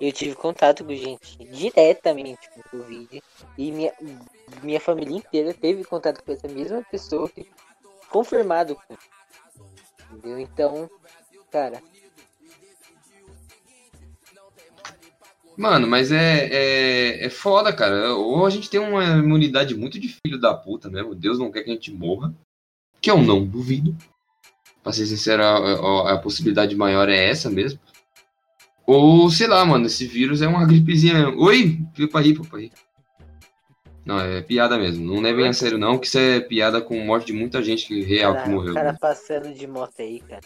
Eu 0.00 0.12
tive 0.12 0.34
contato 0.34 0.84
com 0.84 0.94
gente 0.94 1.38
diretamente 1.50 2.48
com 2.50 2.62
Covid. 2.62 3.22
E 3.58 3.72
minha, 3.72 3.92
minha 4.62 4.80
família 4.80 5.16
inteira 5.16 5.52
teve 5.54 5.84
contato 5.84 6.22
com 6.22 6.32
essa 6.32 6.46
mesma 6.48 6.82
pessoa 6.90 7.28
que 7.28 7.48
confirmado. 8.10 8.76
Entendeu? 10.12 10.38
Então, 10.38 10.90
cara, 11.50 11.82
Mano, 15.56 15.86
mas 15.86 16.12
é, 16.12 16.48
é, 16.52 17.24
é 17.24 17.30
foda, 17.30 17.72
cara. 17.72 18.14
Ou 18.14 18.44
a 18.44 18.50
gente 18.50 18.68
tem 18.68 18.78
uma 18.78 19.02
imunidade 19.02 19.74
muito 19.74 19.98
de 19.98 20.08
filho 20.08 20.38
da 20.38 20.52
puta 20.52 20.90
mesmo. 20.90 21.14
Deus 21.14 21.38
não 21.38 21.50
quer 21.50 21.62
que 21.62 21.70
a 21.70 21.72
gente 21.72 21.90
morra. 21.90 22.34
Que 23.00 23.10
eu 23.10 23.22
não 23.22 23.44
duvido. 23.44 23.96
Pra 24.86 24.92
ser 24.92 25.04
sincero, 25.06 25.42
a, 25.42 25.48
a- 25.48 26.12
a 26.12 26.18
possibilidade 26.18 26.76
maior 26.76 27.08
é 27.08 27.28
essa 27.28 27.50
mesmo. 27.50 27.80
Ou, 28.86 29.28
sei 29.28 29.48
lá, 29.48 29.64
mano, 29.64 29.86
esse 29.86 30.06
vírus 30.06 30.42
é 30.42 30.46
uma 30.46 30.64
gripezinha. 30.64 31.28
Oi! 31.30 31.80
Rir, 31.96 32.34
pô, 32.34 32.44
pra 32.44 32.60
rir. 32.60 32.70
Não, 34.04 34.20
é 34.20 34.40
piada 34.42 34.78
mesmo. 34.78 35.04
Não 35.04 35.20
levem 35.20 35.48
a 35.48 35.52
sério, 35.52 35.76
não, 35.76 35.98
que 35.98 36.06
isso 36.06 36.16
é 36.20 36.38
piada 36.38 36.80
com 36.80 37.00
morte 37.00 37.26
de 37.26 37.32
muita 37.32 37.60
gente 37.64 38.00
real 38.04 38.40
que 38.40 38.48
morreu. 38.48 38.70
o 38.70 38.74
cara 38.74 38.92
né? 38.92 38.98
passando 39.00 39.52
de 39.52 39.66
moto 39.66 39.94
aí, 39.98 40.20
cara. 40.20 40.42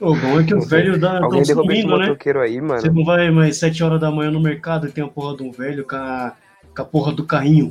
O 0.00 0.16
bom 0.16 0.40
é 0.40 0.44
que 0.44 0.56
os 0.56 0.68
velhos 0.68 0.96
estão 0.96 1.22
Alguém 1.22 1.44
derrubou 1.44 1.70
esse 1.70 1.82
sumindo, 1.82 1.98
né? 1.98 2.40
aí, 2.42 2.60
mano. 2.60 2.80
Você 2.80 2.90
não 2.90 3.04
vai 3.04 3.30
mais 3.30 3.58
7 3.58 3.84
horas 3.84 4.00
da 4.00 4.10
manhã 4.10 4.32
no 4.32 4.40
mercado 4.40 4.88
e 4.88 4.90
tem 4.90 5.04
a 5.04 5.08
porra 5.08 5.36
de 5.36 5.44
um 5.44 5.52
velho 5.52 5.86
com 5.86 5.94
a, 5.94 6.34
com 6.74 6.82
a 6.82 6.84
porra 6.84 7.12
do 7.12 7.24
carrinho 7.24 7.70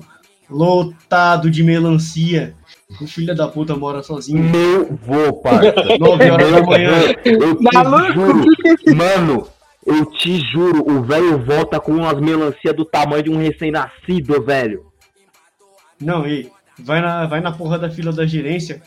lotado 0.49 1.51
de 1.51 1.61
melancia. 1.63 2.55
O 2.99 3.07
filho 3.07 3.35
da 3.35 3.47
puta 3.47 3.75
mora 3.75 4.03
sozinho. 4.03 4.43
Meu 4.43 4.95
vô, 4.95 5.33
parça. 5.41 5.73
9 5.97 6.29
horas 6.31 6.51
da 6.51 6.61
manhã. 6.63 6.91
Eu 7.23 7.55
te 7.55 7.63
Maluco, 7.63 8.13
juro, 8.13 8.45
mano, 8.95 9.47
eu 9.85 10.05
te 10.05 10.39
juro, 10.51 10.91
o 10.91 11.01
velho 11.01 11.39
volta 11.43 11.79
com 11.79 11.93
umas 11.93 12.19
melancia 12.19 12.73
do 12.73 12.83
tamanho 12.83 13.23
de 13.23 13.29
um 13.29 13.37
recém-nascido, 13.37 14.41
velho. 14.43 14.85
Não, 15.99 16.27
e 16.27 16.51
vai 16.79 17.01
na, 17.01 17.25
vai 17.27 17.39
na 17.39 17.51
porra 17.51 17.79
da 17.79 17.89
fila 17.89 18.11
da 18.11 18.25
gerência. 18.25 18.81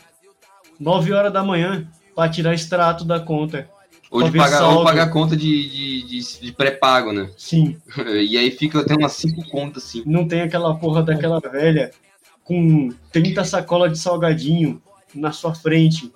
9 0.79 1.13
horas 1.13 1.33
da 1.33 1.43
manhã 1.43 1.87
pra 2.13 2.29
tirar 2.29 2.53
extrato 2.53 3.05
da 3.05 3.19
conta. 3.19 3.69
Ou 4.11 4.23
de 4.23 4.37
pagar, 4.37 4.69
ou 4.69 4.83
pagar 4.83 5.09
conta 5.09 5.35
de, 5.35 5.69
de, 5.69 6.03
de, 6.03 6.39
de 6.41 6.51
pré-pago, 6.51 7.11
né? 7.11 7.29
Sim, 7.37 7.77
E 7.97 8.37
aí 8.37 8.51
fica 8.51 8.79
até 8.79 8.93
umas 8.93 9.13
5 9.13 9.49
contas 9.49 9.83
assim. 9.83 10.03
não 10.05 10.27
tem 10.27 10.41
aquela 10.41 10.75
porra 10.75 11.01
daquela 11.01 11.39
velha 11.39 11.91
com 12.45 12.89
30 13.11 13.43
sacolas 13.43 13.91
de 13.91 13.99
salgadinho 13.99 14.81
na 15.13 15.33
sua 15.33 15.53
frente, 15.53 16.09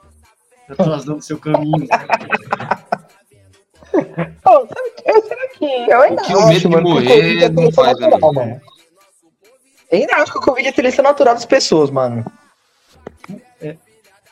atrasando 0.69 1.21
seu 1.21 1.37
caminho. 1.37 1.85
Pô, 4.43 4.67
sabe, 4.67 4.91
que- 4.95 5.21
será 5.21 5.47
que 5.49 5.65
eu 5.91 6.01
ainda 6.01 6.21
O 6.21 6.25
que 6.25 6.33
o 6.35 6.47
medo 6.47 6.57
acho, 6.57 6.69
mano, 6.69 6.89
morrer 6.89 7.07
Covid 7.07 7.43
é 7.43 7.49
não 7.49 7.55
seleção 7.63 7.83
faz, 7.83 7.99
né, 7.99 8.07
natural, 8.07 8.33
mano? 8.33 8.49
mano. 8.49 8.61
ainda 9.91 10.15
acho 10.17 10.31
que 10.31 10.37
o 10.37 10.41
Covid 10.41 10.67
é 10.67 10.71
seleção 10.71 11.03
natural 11.03 11.33
das 11.33 11.45
pessoas, 11.45 11.89
mano. 11.89 12.23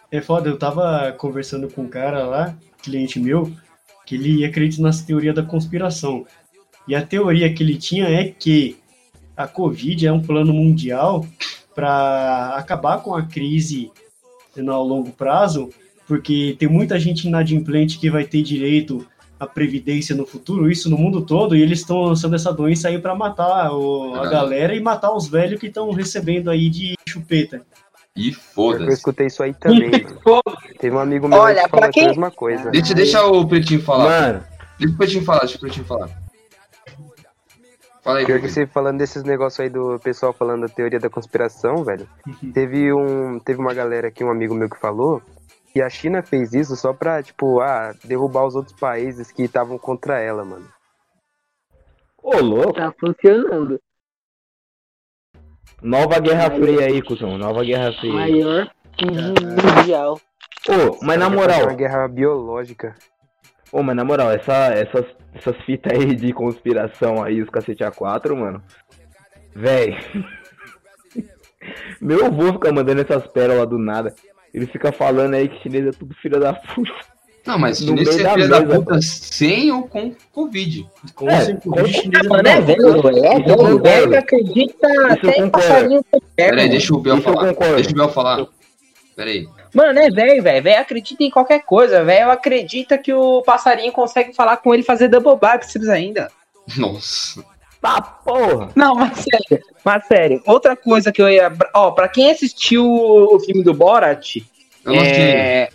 É 0.09 0.21
foda, 0.21 0.47
eu 0.47 0.57
tava 0.57 1.11
conversando 1.17 1.67
com 1.69 1.81
um 1.81 1.89
cara 1.89 2.25
lá, 2.25 2.55
cliente 2.81 3.19
meu, 3.19 3.51
que 4.05 4.15
ele 4.15 4.45
acredita 4.45 4.81
nas 4.81 5.01
teorias 5.01 5.35
da 5.35 5.43
conspiração. 5.43 6.25
E 6.87 6.95
a 6.95 7.05
teoria 7.05 7.53
que 7.53 7.61
ele 7.61 7.77
tinha 7.77 8.07
é 8.07 8.23
que 8.29 8.77
a 9.35 9.47
Covid 9.47 10.07
é 10.07 10.11
um 10.13 10.21
plano 10.21 10.53
mundial 10.53 11.25
para 11.77 12.55
acabar 12.55 13.03
com 13.03 13.13
a 13.13 13.21
crise 13.21 13.91
no, 14.55 14.73
ao 14.73 14.83
longo 14.83 15.11
prazo, 15.11 15.69
porque 16.07 16.55
tem 16.57 16.67
muita 16.67 16.97
gente 16.99 17.27
inadimplente 17.27 17.99
que 17.99 18.09
vai 18.09 18.23
ter 18.25 18.41
direito 18.41 19.05
à 19.39 19.45
previdência 19.45 20.15
no 20.15 20.25
futuro, 20.25 20.71
isso 20.71 20.89
no 20.89 20.97
mundo 20.97 21.21
todo, 21.21 21.55
e 21.55 21.61
eles 21.61 21.81
estão 21.81 22.01
lançando 22.01 22.35
essa 22.35 22.51
doença 22.51 22.87
aí 22.87 22.97
para 22.97 23.13
matar 23.13 23.71
o, 23.71 24.15
a 24.15 24.27
galera 24.27 24.73
e 24.73 24.79
matar 24.79 25.13
os 25.15 25.27
velhos 25.27 25.59
que 25.59 25.67
estão 25.67 25.91
recebendo 25.91 26.49
aí 26.49 26.67
de 26.67 26.95
chupeta. 27.07 27.61
E 28.15 28.29
Eu 28.29 28.33
foda-se. 28.33 28.93
escutei 28.93 29.27
isso 29.27 29.43
aí 29.43 29.53
também. 29.53 29.91
Teve 30.79 30.95
um 30.95 30.99
amigo 30.99 31.27
meu 31.27 31.37
Olha, 31.37 31.65
que 31.65 31.69
falou 31.69 31.89
quem- 31.91 32.05
a 32.05 32.07
mesma 32.07 32.31
coisa. 32.31 32.71
Deixa, 32.71 32.95
deixa 32.95 33.23
o 33.27 33.47
Pretinho 33.47 33.83
falar. 33.83 34.05
Mano, 34.33 34.43
Deixa 34.79 34.93
o 34.93 34.97
Pretinho 34.97 35.23
falar, 35.23 35.39
deixa 35.41 35.57
o 35.57 35.59
Pretinho 35.59 35.85
falar. 35.85 36.09
Fala 38.07 38.19
aí, 38.19 38.25
Pior 38.25 38.39
que 38.39 38.47
você 38.47 38.65
falando 38.65 38.99
desses 38.99 39.21
negócios 39.25 39.59
aí 39.59 39.69
do 39.69 39.99
pessoal 39.99 40.31
falando 40.31 40.61
da 40.61 40.69
teoria 40.73 40.97
da 40.97 41.09
conspiração, 41.09 41.83
velho. 41.83 42.07
teve 42.53 42.93
um, 42.93 43.37
teve 43.37 43.59
uma 43.59 43.73
galera 43.73 44.07
aqui, 44.07 44.23
um 44.23 44.31
amigo 44.31 44.55
meu 44.55 44.69
que 44.69 44.79
falou 44.79 45.21
que 45.73 45.81
a 45.81 45.89
China 45.89 46.23
fez 46.23 46.53
isso 46.53 46.77
só 46.77 46.93
pra, 46.93 47.21
tipo, 47.21 47.59
ah, 47.59 47.93
derrubar 48.05 48.45
os 48.45 48.55
outros 48.55 48.79
países 48.79 49.29
que 49.29 49.43
estavam 49.43 49.77
contra 49.77 50.21
ela, 50.21 50.45
mano. 50.45 50.69
ô 52.23 52.37
louco. 52.37 52.75
Tá 52.75 52.93
funcionando. 52.97 53.77
Nova 55.81 56.17
Guerra 56.21 56.49
Fria 56.51 56.85
aí, 56.85 57.01
cuzão. 57.01 57.37
Nova 57.37 57.61
Guerra 57.61 57.91
Fria. 57.91 58.13
Maior. 58.13 58.71
Mundial. 59.75 60.17
Ô, 60.69 60.97
mas 61.03 61.19
na 61.19 61.27
Uma 61.27 61.35
moral, 61.35 61.75
guerra 61.75 62.07
biológica. 62.07 62.95
ô, 63.69 63.83
mas 63.83 63.97
na 63.97 64.05
moral, 64.05 64.31
essa, 64.31 64.73
essas, 64.73 65.05
essas 65.37 65.57
fitas 65.63 65.93
aí 65.93 66.15
de 66.15 66.33
conspiração 66.33 67.23
aí, 67.23 67.41
os 67.41 67.49
cacete 67.49 67.83
A4, 67.83 68.35
mano. 68.35 68.61
Véi. 69.55 69.97
Meu 71.99 72.25
avô 72.25 72.53
fica 72.53 72.71
mandando 72.71 73.01
essas 73.01 73.27
pérolas 73.27 73.67
do 73.69 73.77
nada. 73.77 74.13
Ele 74.53 74.65
fica 74.65 74.91
falando 74.91 75.33
aí 75.33 75.49
que 75.49 75.61
chinês 75.61 75.87
é 75.87 75.91
tudo 75.91 76.15
filho 76.15 76.39
da 76.39 76.53
puta. 76.53 76.91
Não, 77.45 77.57
mas 77.57 77.77
chinês 77.79 78.19
é 78.19 78.23
da 78.23 78.33
filha 78.33 78.47
da 78.47 78.61
puta 78.61 79.01
sem 79.01 79.71
ou 79.71 79.87
com 79.87 80.13
Covid. 80.31 80.87
Com 81.15 81.29
É, 81.29 81.41
sem 81.41 81.57
Covid, 81.57 82.09
Mano, 82.27 82.43
não 82.43 82.51
é 82.51 82.61
velho, 82.61 82.87
é 82.87 83.77
velho, 83.79 84.17
acredita 84.17 84.87
até 85.11 85.49
passarinho 85.49 86.05
Peraí, 86.35 86.69
deixa 86.69 86.93
o 86.93 86.99
Bel 86.99 87.17
Isso 87.17 87.29
eu 87.29 87.33
falar. 87.33 87.75
Deixa 87.75 87.91
o 87.91 87.93
Bel 87.93 88.09
falar. 88.09 88.47
Peraí. 89.15 89.47
Mano, 89.77 89.99
é 89.99 90.09
velho, 90.09 90.41
velho. 90.41 90.63
Velho 90.63 90.81
acredita 90.81 91.23
em 91.23 91.29
qualquer 91.29 91.59
coisa, 91.59 92.03
velho. 92.03 92.31
Acredita 92.31 92.97
que 92.97 93.13
o 93.13 93.43
passarinho 93.43 93.91
consegue 93.91 94.33
falar 94.33 94.57
com 94.57 94.73
ele 94.73 94.81
e 94.81 94.85
fazer 94.85 95.07
double 95.07 95.35
biceps 95.35 95.87
ainda. 95.87 96.31
Nossa. 96.75 97.45
Tá 97.79 98.01
porra! 98.01 98.71
Não, 98.75 98.95
mas 98.95 99.19
sério. 99.19 99.63
Mas 99.85 100.07
sério. 100.07 100.41
Outra 100.47 100.75
coisa 100.75 101.11
que 101.11 101.21
eu 101.21 101.29
ia. 101.29 101.53
Ó, 101.75 101.91
pra 101.91 102.07
quem 102.09 102.31
assistiu 102.31 102.91
o 102.91 103.39
filme 103.39 103.63
do 103.63 103.71
Borat, 103.71 104.37
Eu 104.83 104.93
não 104.93 104.99
é... 104.99 105.69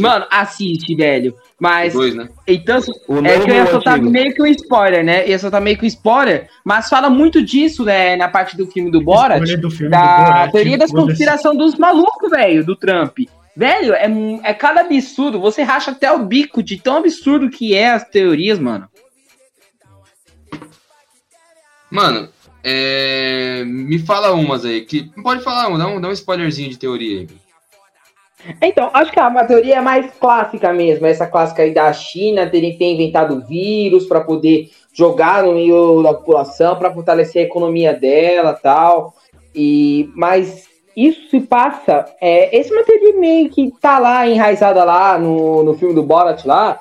Mano, 0.00 0.26
assiste, 0.30 0.94
velho. 0.94 1.34
Mas. 1.58 1.92
Dois, 1.92 2.14
né? 2.14 2.28
Então, 2.46 2.80
O 3.08 3.18
é 3.18 3.38
que 3.40 3.50
eu 3.50 3.54
ia 3.54 3.66
soltar 3.66 3.94
antigo? 3.94 4.10
meio 4.10 4.34
que 4.34 4.42
um 4.42 4.46
spoiler, 4.46 5.04
né? 5.04 5.28
Ia 5.28 5.38
soltar 5.38 5.60
meio 5.60 5.76
que 5.76 5.84
um 5.84 5.88
spoiler, 5.88 6.48
mas 6.64 6.88
fala 6.88 7.08
muito 7.10 7.42
disso, 7.42 7.84
né, 7.84 8.16
na 8.16 8.28
parte 8.28 8.56
do 8.56 8.66
filme 8.66 8.90
do 8.90 9.02
Borat, 9.02 9.42
do 9.56 9.70
filme 9.70 9.90
da 9.90 10.16
do 10.16 10.24
Borat, 10.24 10.52
teoria 10.52 10.78
das 10.78 10.90
foda-se. 10.90 11.08
conspiração 11.08 11.56
dos 11.56 11.76
malucos, 11.76 12.30
velho, 12.30 12.64
do 12.64 12.74
Trump. 12.74 13.18
Velho, 13.54 13.92
é, 13.94 14.06
é 14.44 14.54
cada 14.54 14.80
absurdo, 14.80 15.38
você 15.38 15.62
racha 15.62 15.90
até 15.90 16.10
o 16.10 16.24
bico 16.24 16.62
de 16.62 16.78
tão 16.78 16.96
absurdo 16.96 17.50
que 17.50 17.74
é 17.74 17.90
as 17.90 18.04
teorias, 18.04 18.58
mano. 18.58 18.88
Mano, 21.90 22.30
é... 22.64 23.62
me 23.66 23.98
fala 23.98 24.32
umas 24.32 24.64
aí. 24.64 24.80
Que... 24.80 25.10
Pode 25.22 25.42
falar, 25.44 25.68
uma, 25.68 25.78
dá 25.78 25.86
um, 25.86 26.00
dá 26.00 26.08
um 26.08 26.12
spoilerzinho 26.12 26.70
de 26.70 26.78
teoria 26.78 27.20
aí. 27.20 27.28
Então, 28.60 28.90
acho 28.92 29.12
que 29.12 29.20
a 29.20 29.44
teoria 29.44 29.76
é 29.76 29.80
mais 29.80 30.10
clássica 30.18 30.72
mesmo, 30.72 31.06
essa 31.06 31.26
clássica 31.26 31.62
aí 31.62 31.72
da 31.72 31.92
China 31.92 32.48
terem 32.48 32.76
ter 32.76 32.92
inventado 32.92 33.44
vírus 33.46 34.06
para 34.06 34.20
poder 34.20 34.70
jogar 34.92 35.42
no 35.42 35.54
meio 35.54 36.02
da 36.02 36.14
população, 36.14 36.76
para 36.76 36.92
fortalecer 36.92 37.42
a 37.42 37.46
economia 37.46 37.92
dela 37.94 38.52
tal. 38.52 39.14
E, 39.54 40.10
mas 40.14 40.68
isso 40.96 41.28
se 41.30 41.40
passa. 41.40 42.04
É, 42.20 42.56
essa 42.56 42.72
uma 42.72 42.84
teoria 42.84 43.14
meio 43.18 43.48
que 43.48 43.72
tá 43.80 43.98
lá, 43.98 44.26
enraizada 44.26 44.84
lá 44.84 45.18
no, 45.18 45.62
no 45.62 45.74
filme 45.74 45.94
do 45.94 46.02
Borat 46.02 46.44
lá. 46.44 46.78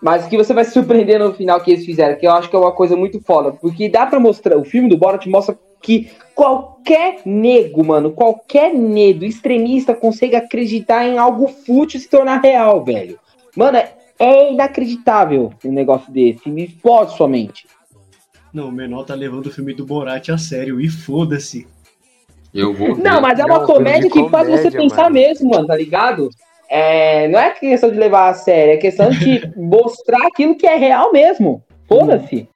Mas 0.00 0.26
que 0.26 0.36
você 0.36 0.52
vai 0.52 0.64
se 0.64 0.72
surpreender 0.72 1.18
no 1.18 1.34
final 1.34 1.60
que 1.60 1.70
eles 1.70 1.84
fizeram, 1.84 2.18
que 2.18 2.26
eu 2.26 2.32
acho 2.32 2.48
que 2.48 2.56
é 2.56 2.58
uma 2.58 2.72
coisa 2.72 2.96
muito 2.96 3.20
foda. 3.20 3.52
Porque 3.52 3.88
dá 3.88 4.06
pra 4.06 4.20
mostrar, 4.20 4.56
o 4.56 4.64
filme 4.64 4.88
do 4.88 4.96
Borat 4.96 5.26
mostra 5.26 5.58
que 5.82 6.10
qualquer 6.34 7.20
nego, 7.26 7.84
mano, 7.84 8.10
qualquer 8.12 8.72
nego 8.74 9.24
extremista 9.24 9.94
consegue 9.94 10.34
acreditar 10.34 11.06
em 11.06 11.18
algo 11.18 11.48
fútil 11.48 11.98
e 11.98 12.02
se 12.02 12.08
tornar 12.08 12.40
real, 12.40 12.82
velho. 12.82 13.18
Mano, 13.54 13.76
é, 13.76 13.92
é 14.18 14.52
inacreditável 14.52 15.52
um 15.64 15.72
negócio 15.72 16.10
desse. 16.12 16.48
Me 16.48 16.64
explode 16.64 17.16
sua 17.16 17.28
mente. 17.28 17.66
Não, 18.52 18.68
o 18.68 18.72
menor 18.72 19.04
tá 19.04 19.14
levando 19.14 19.46
o 19.46 19.50
filme 19.50 19.74
do 19.74 19.84
Borat 19.84 20.28
a 20.30 20.38
sério 20.38 20.80
e 20.80 20.88
foda-se. 20.88 21.66
Eu 22.54 22.72
vou. 22.72 22.96
Não, 22.96 23.20
mas 23.20 23.38
é 23.38 23.44
uma 23.44 23.58
Não, 23.58 23.66
comédia 23.66 24.08
que 24.08 24.28
faz 24.28 24.48
você 24.48 24.70
comédia, 24.70 24.80
pensar 24.80 25.02
mano. 25.04 25.14
mesmo, 25.14 25.50
mano, 25.50 25.66
tá 25.66 25.76
ligado? 25.76 26.30
É, 26.68 27.28
não 27.28 27.38
é 27.38 27.50
questão 27.50 27.90
de 27.90 27.98
levar 27.98 28.30
a 28.30 28.34
sério, 28.34 28.74
é 28.74 28.76
questão 28.76 29.10
de 29.10 29.52
mostrar 29.56 30.26
aquilo 30.26 30.56
que 30.56 30.66
é 30.66 30.76
real 30.76 31.12
mesmo. 31.12 31.62
Foda-se. 31.86 32.48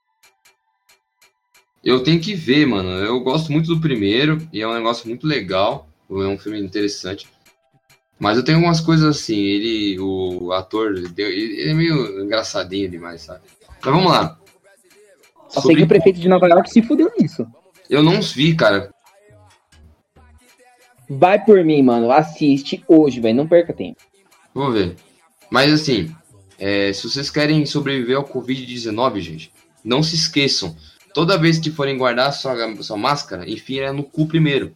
Eu 1.84 2.02
tenho 2.02 2.20
que 2.20 2.34
ver, 2.34 2.66
mano. 2.66 2.88
Eu 2.90 3.20
gosto 3.20 3.52
muito 3.52 3.72
do 3.74 3.80
primeiro 3.80 4.38
e 4.52 4.60
é 4.60 4.66
um 4.68 4.74
negócio 4.74 5.08
muito 5.08 5.26
legal. 5.26 5.86
É 6.10 6.14
um 6.14 6.38
filme 6.38 6.60
interessante. 6.60 7.28
Mas 8.18 8.36
eu 8.36 8.44
tenho 8.44 8.58
algumas 8.58 8.80
coisas 8.80 9.16
assim. 9.16 9.38
Ele, 9.38 9.98
o 10.00 10.52
ator, 10.52 10.94
ele, 10.96 11.62
é 11.62 11.72
meio 11.74 12.22
engraçadinho 12.24 12.90
demais, 12.90 13.22
sabe? 13.22 13.40
Mas 13.82 13.94
vamos 13.94 14.10
lá. 14.10 14.38
Só 15.48 15.60
sei 15.60 15.62
Sobre- 15.62 15.76
que 15.76 15.82
o 15.84 15.88
prefeito 15.88 16.18
de 16.20 16.28
Nova 16.28 16.48
York 16.48 16.70
se 16.70 16.82
fudeu 16.82 17.10
nisso. 17.18 17.46
Eu 17.88 18.02
não 18.02 18.20
vi, 18.20 18.54
cara. 18.56 18.90
Vai 21.08 21.42
por 21.44 21.64
mim, 21.64 21.82
mano. 21.82 22.10
Assiste 22.10 22.84
hoje, 22.86 23.20
velho. 23.20 23.36
Não 23.36 23.46
perca 23.48 23.72
tempo. 23.72 24.00
Vou 24.54 24.70
ver. 24.72 24.96
Mas 25.50 25.72
assim, 25.72 26.14
é, 26.58 26.92
se 26.92 27.08
vocês 27.08 27.30
querem 27.30 27.64
sobreviver 27.64 28.16
ao 28.16 28.24
Covid-19, 28.24 29.20
gente, 29.20 29.52
não 29.84 30.02
se 30.02 30.14
esqueçam. 30.14 30.76
Toda 31.14 31.38
vez 31.38 31.58
que 31.58 31.70
forem 31.70 31.96
guardar 31.96 32.32
sua, 32.32 32.54
sua 32.82 32.96
máscara, 32.96 33.48
enfia 33.48 33.84
ela 33.84 33.92
no 33.94 34.02
cu 34.04 34.26
primeiro. 34.26 34.72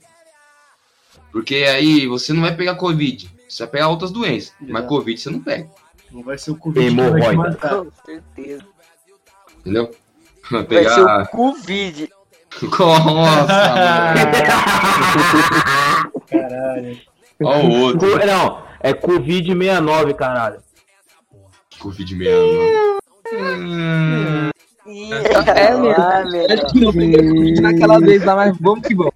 Porque 1.31 1.57
aí 1.57 2.07
você 2.07 2.33
não 2.33 2.42
vai 2.42 2.55
pegar 2.55 2.75
Covid. 2.77 3.31
Você 3.49 3.62
vai 3.64 3.73
pegar 3.73 3.88
outras 3.88 4.11
doenças. 4.11 4.53
Mas. 4.61 4.87
Covid 4.87 5.21
você 5.21 5.31
não 5.31 5.40
pega. 5.40 5.68
Não 6.11 6.23
vai 6.23 6.38
ser 6.38 6.51
o 6.51 6.57
Covid 6.57 6.88
que 6.88 6.95
vai 6.97 7.05
te 7.05 7.16
Hemorroida. 7.18 7.37
matar. 7.51 7.77
Com 7.85 7.90
certeza. 8.05 8.64
Entendeu? 9.61 9.90
Vai 10.51 10.64
Vai 10.64 10.85
ser 10.85 10.95
pegar. 11.01 11.23
o 11.23 11.29
Covid. 11.29 12.09
Nossa, 12.79 13.75
mano. 13.75 14.21
Caralho. 16.33 17.01
Olha 17.42 17.64
o 17.64 17.81
outro. 17.83 18.11
Co- 18.18 18.27
Não, 18.27 18.62
é 18.81 18.92
Covid-69, 18.92 20.14
caralho. 20.14 20.61
Covid-19. 21.81 22.92
É 25.55 25.75
mesmo. 25.75 26.64
Acho 26.64 26.73
que 26.73 26.81
não 26.81 26.92
peguei 26.92 27.29
Covid 27.29 27.61
naquela 27.61 28.01
vez 28.01 28.25
lá, 28.25 28.37
mas 28.37 28.57
vamos 28.59 28.87
que 28.87 28.95
vamos. 28.95 29.12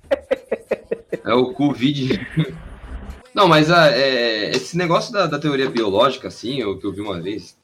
É 1.25 1.33
o 1.35 1.53
Covid. 1.53 2.27
Não, 3.35 3.47
mas 3.49 3.71
ah, 3.71 3.91
é, 3.91 4.51
esse 4.51 4.77
negócio 4.77 5.13
da, 5.13 5.27
da 5.27 5.39
teoria 5.39 5.69
biológica, 5.69 6.29
assim, 6.29 6.63
o 6.65 6.79
que 6.79 6.87
eu 6.87 6.93
vi 6.93 7.01
uma 7.01 7.21
vez, 7.21 7.57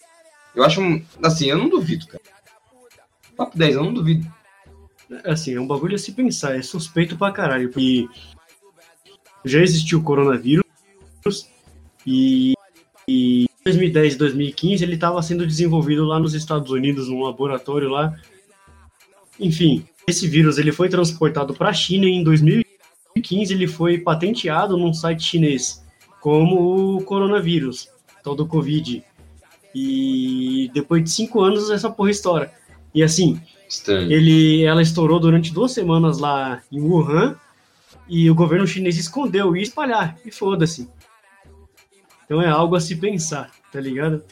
eu 0.55 0.63
acho, 0.65 0.81
um- 0.83 1.03
assim, 1.23 1.47
eu 1.47 1.57
não 1.57 1.69
duvido, 1.69 2.07
cara. 2.07 2.23
Papo 3.37 3.57
10, 3.57 3.77
eu 3.77 3.85
não 3.85 3.95
duvido. 3.95 4.27
Assim, 5.25 5.55
é 5.55 5.61
um 5.61 5.67
bagulho 5.67 5.95
a 5.95 5.99
se 5.99 6.13
pensar, 6.13 6.57
é 6.57 6.63
suspeito 6.63 7.17
pra 7.17 7.33
caralho, 7.33 7.71
porque 7.71 8.07
já 9.45 9.61
existiu 9.61 9.99
o 9.99 10.03
coronavírus 10.03 10.65
e, 12.07 12.55
e 13.07 13.45
em 13.45 13.65
2010 13.65 14.15
e 14.15 14.19
2015 14.19 14.85
ele 14.85 14.95
estava 14.95 15.23
sendo 15.23 15.47
desenvolvido 15.47 16.05
lá 16.05 16.19
nos 16.19 16.35
Estados 16.35 16.71
Unidos, 16.71 17.09
num 17.09 17.23
laboratório 17.23 17.89
lá. 17.89 18.17
Enfim, 19.39 19.85
esse 20.07 20.27
vírus 20.27 20.59
ele 20.59 20.73
foi 20.73 20.89
transportado 20.89 21.55
para 21.55 21.71
a 21.71 21.73
China 21.73 22.07
e 22.07 22.11
em 22.11 22.25
2015 22.25 23.53
ele 23.53 23.67
foi 23.67 23.99
patenteado 23.99 24.77
num 24.77 24.93
site 24.93 25.23
chinês 25.23 25.83
como 26.21 26.97
o 26.97 27.03
coronavírus, 27.03 27.89
tal 28.23 28.35
do 28.35 28.47
Covid. 28.47 29.03
E 29.75 30.71
depois 30.75 31.03
de 31.03 31.11
cinco 31.11 31.41
anos 31.41 31.71
essa 31.71 31.91
porra 31.91 32.11
estoura. 32.11 32.53
E 32.95 33.03
assim, 33.03 33.41
Estranho. 33.69 34.13
ele, 34.13 34.63
ela 34.65 34.83
estourou 34.83 35.19
durante 35.19 35.53
duas 35.53 35.73
semanas 35.73 36.19
lá 36.19 36.63
em 36.71 36.81
Wuhan 36.81 37.37
e 38.09 38.31
o 38.31 38.35
governo 38.35 38.67
chinês 38.67 38.97
escondeu 38.99 39.55
e 39.55 39.59
ia 39.61 39.63
espalhar, 39.63 40.17
e 40.25 40.31
foda-se. 40.31 40.89
Então 42.25 42.41
é 42.41 42.49
algo 42.49 42.77
a 42.77 42.81
se 42.81 42.97
pensar, 42.97 43.51
tá 43.71 43.81
ligado? 43.81 44.25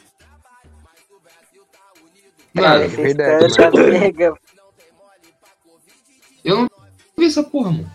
Mano, 2.53 2.83
é 2.83 2.85
Essa 2.85 2.95
verdade, 2.97 3.43
eu 6.43 6.57
não 6.57 6.69
vi 7.17 7.25
essa 7.25 7.43
porra, 7.43 7.71
mano. 7.71 7.91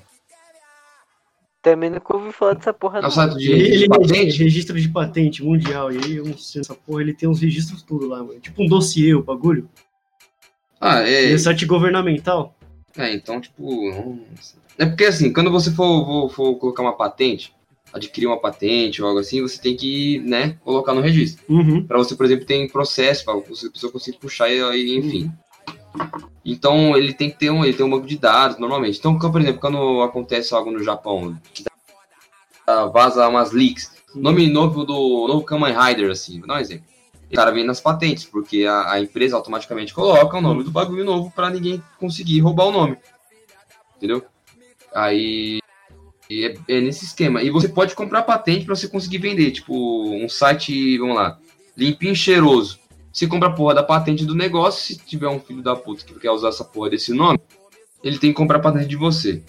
Também 1.60 1.90
nunca 1.90 2.16
ouvi 2.16 2.32
falar 2.32 2.54
dessa 2.54 2.72
porra 2.72 2.98
É 2.98 3.00
o 3.00 3.02
não. 3.02 3.10
site 3.10 3.36
de, 3.38 3.50
Ele, 3.50 3.78
de 3.78 3.88
patente? 3.88 4.38
registro 4.44 4.80
de 4.80 4.88
patente 4.88 5.42
mundial, 5.42 5.92
e 5.92 5.98
aí 5.98 6.16
eu 6.16 6.24
não 6.24 6.38
sei 6.38 6.60
essa 6.60 6.74
porra, 6.74 7.02
ele 7.02 7.12
tem 7.12 7.28
uns 7.28 7.40
registros 7.40 7.82
tudo 7.82 8.06
lá, 8.06 8.22
mano. 8.22 8.38
Tipo 8.38 8.62
um 8.62 8.66
dossiê, 8.66 9.14
o 9.14 9.22
bagulho. 9.22 9.68
Ah, 10.80 11.02
E 11.02 11.12
é. 11.12 11.32
é 11.32 11.38
site 11.38 11.66
governamental. 11.66 12.55
É, 12.96 13.14
então, 13.14 13.40
tipo. 13.40 13.90
nossa. 13.90 14.56
É 14.78 14.84
porque 14.84 15.04
assim, 15.04 15.32
quando 15.32 15.50
você 15.50 15.70
for, 15.70 16.04
for, 16.04 16.30
for 16.30 16.54
colocar 16.56 16.82
uma 16.82 16.96
patente, 16.96 17.54
adquirir 17.92 18.26
uma 18.26 18.38
patente 18.38 19.00
ou 19.00 19.08
algo 19.08 19.20
assim, 19.20 19.40
você 19.40 19.60
tem 19.60 19.76
que, 19.76 20.18
né, 20.20 20.56
colocar 20.62 20.92
no 20.92 21.00
registro. 21.00 21.44
Uhum. 21.48 21.82
Para 21.84 21.98
você, 21.98 22.14
por 22.14 22.26
exemplo, 22.26 22.44
tem 22.44 22.68
processo, 22.68 23.24
para 23.24 23.34
você 23.34 23.70
pessoa 23.70 23.92
conseguir 23.92 24.18
puxar 24.18 24.50
e, 24.50 24.96
enfim. 24.96 25.32
Então 26.44 26.96
ele 26.96 27.14
tem 27.14 27.30
que 27.30 27.38
ter 27.38 27.50
um, 27.50 27.64
ele 27.64 27.74
tem 27.74 27.86
um 27.86 27.90
banco 27.90 28.06
de 28.06 28.18
dados 28.18 28.58
normalmente. 28.58 28.98
Então, 28.98 29.18
por 29.18 29.40
exemplo, 29.40 29.60
quando 29.60 30.02
acontece 30.02 30.54
algo 30.54 30.70
no 30.70 30.82
Japão, 30.82 31.36
que 31.54 31.64
vaza 32.92 33.26
umas 33.28 33.52
leaks, 33.52 33.92
nome 34.14 34.48
novo 34.48 34.84
do 34.84 35.26
novo 35.26 35.44
Kamen 35.44 35.74
Rider, 35.74 36.10
assim, 36.10 36.38
vou 36.38 36.48
dar 36.48 36.56
um 36.56 36.60
exemplo. 36.60 36.95
O 37.30 37.34
cara 37.34 37.50
vem 37.50 37.64
nas 37.64 37.80
patentes, 37.80 38.24
porque 38.24 38.64
a, 38.64 38.92
a 38.92 39.00
empresa 39.00 39.36
automaticamente 39.36 39.92
coloca 39.92 40.36
o 40.36 40.40
nome 40.40 40.62
do 40.62 40.70
bagulho 40.70 41.04
novo 41.04 41.30
para 41.34 41.50
ninguém 41.50 41.82
conseguir 41.98 42.40
roubar 42.40 42.66
o 42.66 42.72
nome. 42.72 42.96
Entendeu? 43.96 44.24
Aí 44.94 45.60
é, 46.30 46.56
é 46.68 46.80
nesse 46.80 47.04
esquema. 47.04 47.42
E 47.42 47.50
você 47.50 47.68
pode 47.68 47.94
comprar 47.94 48.22
patente 48.22 48.64
para 48.64 48.76
você 48.76 48.88
conseguir 48.88 49.18
vender. 49.18 49.50
Tipo, 49.50 49.74
um 49.74 50.28
site, 50.28 50.98
vamos 50.98 51.16
lá, 51.16 51.38
limpinho 51.76 52.14
cheiroso. 52.14 52.78
Você 53.12 53.26
compra 53.26 53.48
a 53.48 53.52
porra 53.52 53.74
da 53.74 53.82
patente 53.82 54.24
do 54.24 54.34
negócio. 54.34 54.94
Se 54.94 54.98
tiver 54.98 55.28
um 55.28 55.40
filho 55.40 55.62
da 55.62 55.74
puta 55.74 56.04
que 56.04 56.14
quer 56.18 56.30
usar 56.30 56.48
essa 56.48 56.64
porra 56.64 56.90
desse 56.90 57.12
nome, 57.12 57.40
ele 58.04 58.18
tem 58.18 58.30
que 58.30 58.36
comprar 58.36 58.58
a 58.58 58.62
patente 58.62 58.86
de 58.86 58.96
você. 58.96 59.42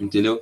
Entendeu? 0.00 0.40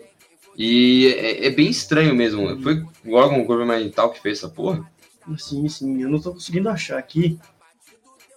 E 0.56 1.14
é, 1.16 1.46
é 1.46 1.50
bem 1.50 1.68
estranho 1.68 2.14
mesmo. 2.14 2.60
Foi 2.62 2.84
o 3.04 3.14
órgão 3.14 3.42
governamental 3.44 4.10
que 4.10 4.20
fez 4.20 4.38
essa 4.38 4.48
porra? 4.48 4.90
Sim, 5.38 5.68
sim, 5.68 6.02
eu 6.02 6.08
não 6.08 6.20
tô 6.20 6.32
conseguindo 6.32 6.68
achar 6.68 6.98
aqui. 6.98 7.38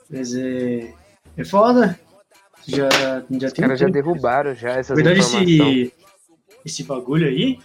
Mas 0.10 0.34
é. 0.34 0.93
É 1.38 1.45
foda. 1.45 1.99
Já, 2.67 2.89
já 3.30 3.47
Os 3.47 3.54
caras 3.54 3.80
já 3.80 3.88
derrubaram 3.88 4.54
já 4.54 4.73
Na 4.73 4.80
essas 4.80 4.95
verdade, 4.95 5.19
esse, 5.19 5.93
esse 6.65 6.84
bagulho 6.84 7.28
aí, 7.28 7.60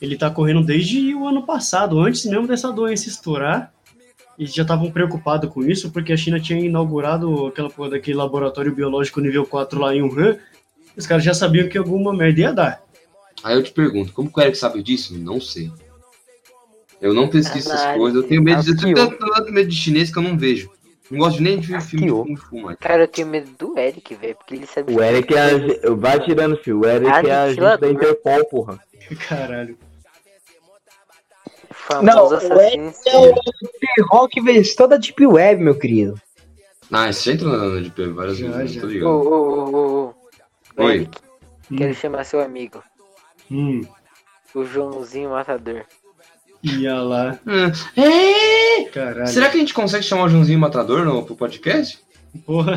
ele 0.00 0.16
tá 0.16 0.30
correndo 0.30 0.62
desde 0.62 1.14
o 1.14 1.26
ano 1.26 1.44
passado, 1.44 1.98
antes 1.98 2.24
mesmo 2.26 2.46
dessa 2.46 2.72
doença 2.72 3.08
estourar. 3.08 3.72
E 4.38 4.44
já 4.44 4.62
estavam 4.62 4.90
preocupados 4.90 5.50
com 5.50 5.64
isso, 5.64 5.90
porque 5.90 6.12
a 6.12 6.16
China 6.16 6.38
tinha 6.38 6.60
inaugurado 6.60 7.46
aquela 7.46 7.70
porra 7.70 7.90
daquele 7.90 8.18
laboratório 8.18 8.74
biológico 8.74 9.20
nível 9.20 9.46
4 9.46 9.80
lá 9.80 9.94
em 9.94 10.02
Wuhan. 10.02 10.36
Os 10.94 11.06
caras 11.06 11.24
já 11.24 11.32
sabiam 11.32 11.68
que 11.68 11.78
alguma 11.78 12.14
merda 12.14 12.40
ia 12.40 12.52
dar. 12.52 12.82
Aí 13.42 13.56
eu 13.56 13.62
te 13.62 13.72
pergunto, 13.72 14.12
como 14.12 14.30
que 14.30 14.38
o 14.38 14.42
Eric 14.42 14.58
sabe 14.58 14.82
disso? 14.82 15.18
Não 15.18 15.40
sei. 15.40 15.72
Eu 17.00 17.12
não 17.14 17.28
pesquiso 17.28 17.68
essas 17.68 17.80
Análise. 17.80 17.98
coisas. 17.98 18.22
Eu 18.22 18.28
tenho 18.28 18.42
medo 18.42 18.62
de, 18.62 18.70
eu 18.70 18.76
tenho 18.76 18.94
tanto, 18.94 19.18
tanto 19.18 19.52
medo 19.52 19.68
de 19.68 19.76
chinês 19.76 20.10
que 20.10 20.18
eu 20.18 20.22
não 20.22 20.36
vejo. 20.38 20.70
Não 21.10 21.18
gosto 21.18 21.40
nem 21.42 21.58
de 21.60 21.68
ver 21.68 21.80
filme 21.80 22.06
de. 22.06 22.12
Kung 22.12 22.36
Fu, 22.36 22.60
mano. 22.60 22.76
Cara, 22.80 23.04
eu 23.04 23.08
tenho 23.08 23.28
medo 23.28 23.50
do 23.58 23.78
Eric, 23.78 24.14
velho, 24.14 24.34
porque 24.36 24.54
ele 24.56 24.66
sabe. 24.66 24.92
O 24.92 25.00
Eric 25.02 25.34
é 25.34 25.40
a... 25.40 25.94
Vai 25.94 26.18
tirando, 26.20 26.56
filho. 26.56 26.80
O 26.80 26.86
Eric 26.86 27.08
é 27.08 27.32
a 27.32 27.42
agente 27.44 27.60
da. 27.60 27.90
Interpol, 27.90 28.44
porra. 28.46 28.80
Caralho. 29.28 29.78
famoso 31.70 32.06
Não, 32.06 32.28
o 32.28 32.34
assassino. 32.34 32.92
É 33.06 33.16
o 33.18 33.34
T-Rock 33.34 34.40
vez 34.40 34.74
toda 34.74 34.96
a 34.96 34.98
Deep 34.98 35.24
Web, 35.26 35.62
meu 35.62 35.78
querido. 35.78 36.20
Ah, 36.90 37.12
você 37.12 37.32
entra 37.32 37.48
na 37.48 37.80
de 37.80 37.90
P 37.90 38.06
várias 38.08 38.38
vezes, 38.38 38.80
tô 38.80 38.86
ligado. 38.86 39.08
ô, 39.08 39.20
ô, 39.20 39.70
ô, 39.70 40.14
ô. 40.78 40.84
Oi. 40.84 40.94
Eric, 40.94 41.18
quero 41.76 41.94
chamar 41.94 42.24
seu 42.24 42.40
amigo, 42.40 42.82
Hum. 43.50 43.84
o 44.54 44.64
Joãozinho 44.64 45.30
Matador. 45.30 45.84
Ia 46.66 46.96
lá. 47.00 47.38
É! 47.96 48.84
Caralho. 48.90 49.28
Será 49.28 49.48
que 49.48 49.56
a 49.56 49.60
gente 49.60 49.72
consegue 49.74 50.02
chamar 50.02 50.24
o 50.24 50.28
Joãozinho 50.28 50.58
Matador 50.58 51.04
no, 51.04 51.24
pro 51.24 51.36
podcast? 51.36 51.98
Porra, 52.44 52.74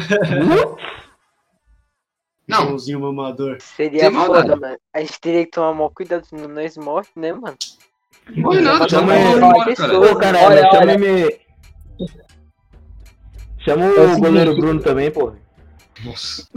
Não, 2.47 2.67
Joãozinho 2.67 2.99
mamador. 2.99 3.58
Seria 3.60 4.12
foda, 4.12 4.56
mano. 4.56 4.78
A 4.93 4.99
gente 5.02 5.19
teria 5.19 5.45
que 5.45 5.52
tomar 5.52 5.73
maior 5.73 5.89
cuidado 5.89 6.25
senão 6.25 6.47
nós 6.47 6.78
morre, 6.78 7.08
né, 7.15 7.34
mano? 7.34 7.58
morre 8.38 8.62
nada, 8.62 8.80
Mas 8.80 8.91
chama 8.91 9.15
ele 9.15 9.75
Pô, 10.10 10.15
caralho, 10.17 10.45
Olha, 10.45 10.71
chama 10.71 10.93
ele. 10.93 11.39
Chama 13.60 13.86
É 13.86 13.89
o 13.89 13.95
seguinte- 13.95 14.19
goleiro 14.21 14.56
Bruno 14.56 14.80
também, 14.82 15.12
porra. 15.12 15.36
Nossa. 16.06 16.47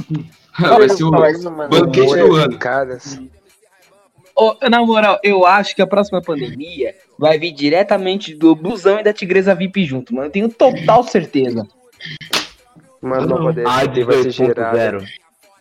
Vai 0.59 0.89
ser 0.89 1.05
o 1.05 1.11
banquete 1.11 2.15
do 2.17 2.37
ano. 2.37 2.59
Caras. 2.59 3.19
Na 4.71 4.85
moral, 4.85 5.19
eu 5.23 5.45
acho 5.47 5.75
que 5.75 5.83
a 5.83 5.87
próxima 5.87 6.23
pandemia 6.23 6.95
vai 7.23 7.39
vir 7.39 7.53
diretamente 7.53 8.35
do 8.35 8.53
blusão 8.57 8.99
e 8.99 9.05
da 9.05 9.13
tigresa 9.13 9.55
VIP 9.55 9.85
junto, 9.85 10.13
mano. 10.13 10.27
Eu 10.27 10.31
tenho 10.33 10.49
total 10.49 11.05
certeza. 11.05 11.65
Uma 13.01 13.21
Não. 13.21 13.39
nova 13.39 13.55
Ai, 13.65 13.87
vai 14.05 14.23
ser 14.25 14.31
gerada. 14.33 14.99
2.0. 14.99 15.07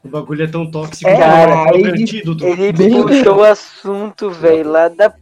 O 0.03 0.07
bagulho 0.09 0.43
é 0.43 0.47
tão 0.47 0.69
tóxico 0.71 1.07
É, 1.07 1.13
que 1.13 1.19
cara, 1.19 1.69
é 1.69 1.77
ele- 1.77 1.89
o 1.89 1.93
antídoto. 1.93 2.45
Ele 2.47 2.71
Bem- 2.73 3.01
puxou 3.03 3.35
o 3.37 3.43
assunto, 3.45 4.31
velho, 4.31 4.71
lá, 4.71 4.87
da, 4.87 5.13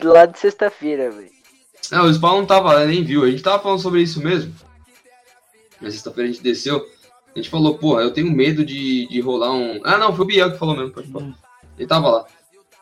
lá 0.00 0.26
de 0.26 0.38
sexta-feira, 0.38 1.10
velho. 1.10 1.28
Não, 1.90 2.04
o 2.06 2.14
Spawn 2.14 2.36
não 2.38 2.46
tava, 2.46 2.86
nem 2.86 3.02
viu. 3.02 3.24
A 3.24 3.30
gente 3.30 3.42
tava 3.42 3.60
falando 3.60 3.80
sobre 3.80 4.00
isso 4.00 4.22
mesmo. 4.22 4.54
Na 5.80 5.90
sexta-feira 5.90 6.30
a 6.30 6.32
gente 6.32 6.42
desceu. 6.44 6.86
A 7.34 7.38
gente 7.38 7.50
falou, 7.50 7.76
porra, 7.78 8.02
eu 8.02 8.12
tenho 8.12 8.30
medo 8.30 8.64
de, 8.64 9.08
de 9.08 9.20
rolar 9.20 9.50
um. 9.52 9.80
Ah, 9.82 9.98
não, 9.98 10.14
foi 10.14 10.24
o 10.24 10.28
Biel 10.28 10.52
que 10.52 10.58
falou 10.58 10.76
mesmo, 10.76 10.92
pode 10.92 11.10
falar. 11.10 11.24
Hum. 11.24 11.34
Ele 11.76 11.88
tava 11.88 12.08
lá. 12.10 12.26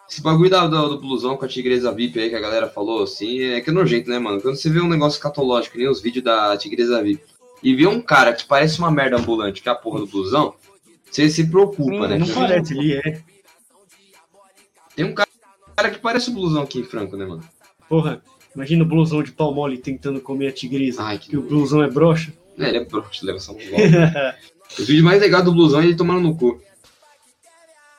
Esse 0.08 0.22
bagulho 0.22 0.48
da, 0.48 0.66
do, 0.66 0.88
do 0.88 1.00
blusão 1.00 1.36
com 1.36 1.44
a 1.44 1.48
tigresa 1.48 1.92
VIP 1.92 2.18
aí 2.18 2.30
que 2.30 2.34
a 2.34 2.40
galera 2.40 2.68
falou, 2.68 3.02
assim, 3.02 3.40
é 3.42 3.60
que 3.60 3.68
é 3.68 3.72
nojento, 3.72 4.08
né, 4.08 4.18
mano? 4.18 4.40
Quando 4.40 4.56
você 4.56 4.70
vê 4.70 4.80
um 4.80 4.88
negócio 4.88 5.20
catológico, 5.20 5.72
que 5.72 5.78
nem 5.78 5.88
os 5.88 6.00
vídeos 6.00 6.24
da 6.24 6.56
tigresa 6.56 7.02
VIP, 7.02 7.22
e 7.62 7.74
vê 7.74 7.86
um 7.86 8.00
cara 8.00 8.32
que 8.32 8.46
parece 8.46 8.78
uma 8.78 8.90
merda 8.90 9.18
ambulante, 9.18 9.60
que 9.60 9.68
é 9.68 9.72
a 9.72 9.74
porra 9.74 10.00
do 10.00 10.06
blusão, 10.06 10.54
você 11.10 11.28
se 11.28 11.46
preocupa, 11.46 12.08
né? 12.08 12.18
Não 12.18 12.26
Porque 12.26 12.40
parece, 12.40 12.72
ele 12.76 12.94
é. 12.94 13.22
Tem 14.96 15.04
um 15.04 15.14
cara, 15.14 15.28
cara 15.76 15.90
que 15.90 15.98
parece 15.98 16.30
o 16.30 16.32
blusão 16.32 16.62
aqui 16.62 16.80
em 16.80 16.84
Franco, 16.84 17.16
né, 17.16 17.26
mano? 17.26 17.42
Porra, 17.88 18.22
imagina 18.54 18.84
o 18.84 18.88
blusão 18.88 19.22
de 19.22 19.32
pau 19.32 19.52
mole 19.54 19.78
tentando 19.78 20.20
comer 20.20 20.48
a 20.48 20.52
tigresa. 20.52 21.02
Ai, 21.02 21.18
que 21.18 21.30
que 21.30 21.36
o 21.36 21.42
blusão 21.42 21.82
é 21.82 21.90
broxa. 21.90 22.32
É, 22.58 22.68
ele 22.68 22.78
é 22.78 22.84
broxo, 22.84 23.24
leva 23.24 23.38
essa 23.38 23.52
bola. 23.52 23.64
Os 24.78 24.86
vídeos 24.86 25.04
mais 25.04 25.20
legais 25.20 25.44
do 25.44 25.52
blusão 25.52 25.80
é 25.80 25.84
ele 25.84 25.96
tomando 25.96 26.20
no 26.20 26.36
cu. 26.36 26.60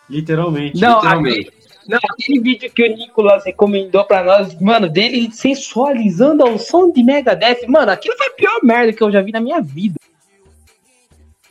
Literalmente. 0.10 0.80
Não, 0.80 0.96
literalmente. 0.96 1.59
Não, 1.90 1.98
aquele 2.12 2.40
vídeo 2.40 2.72
que 2.72 2.84
o 2.84 2.96
Nicolas 2.96 3.44
recomendou 3.46 4.06
pra 4.06 4.24
nós, 4.24 4.54
mano, 4.62 4.88
dele 4.88 5.30
sensualizando 5.32 6.44
ao 6.44 6.60
som 6.60 6.92
de 6.92 7.04
Megadeth, 7.04 7.66
mano, 7.68 7.92
aquilo 7.92 8.16
foi 8.16 8.28
a 8.28 8.32
pior 8.32 8.60
merda 8.64 8.94
que 8.94 9.02
eu 9.04 9.12
já 9.12 9.22
vi 9.24 9.32
na 9.32 9.42
minha 9.42 9.60
vida. 9.60 9.96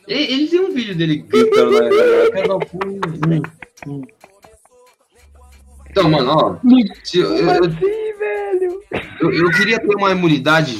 Ele, 0.07 0.47
tem 0.47 0.59
um 0.61 0.71
vídeo 0.73 0.95
dele 0.95 1.17
gritando, 1.17 1.71
né? 3.27 3.41
Então, 5.91 6.09
mano, 6.09 6.31
ó. 6.31 6.57
Se 7.03 7.19
eu, 7.19 7.35
eu, 7.35 7.47
eu, 7.65 8.83
eu- 9.21 9.31
eu 9.33 9.51
queria 9.51 9.79
ter 9.79 9.95
uma 9.95 10.11
imunidade 10.11 10.79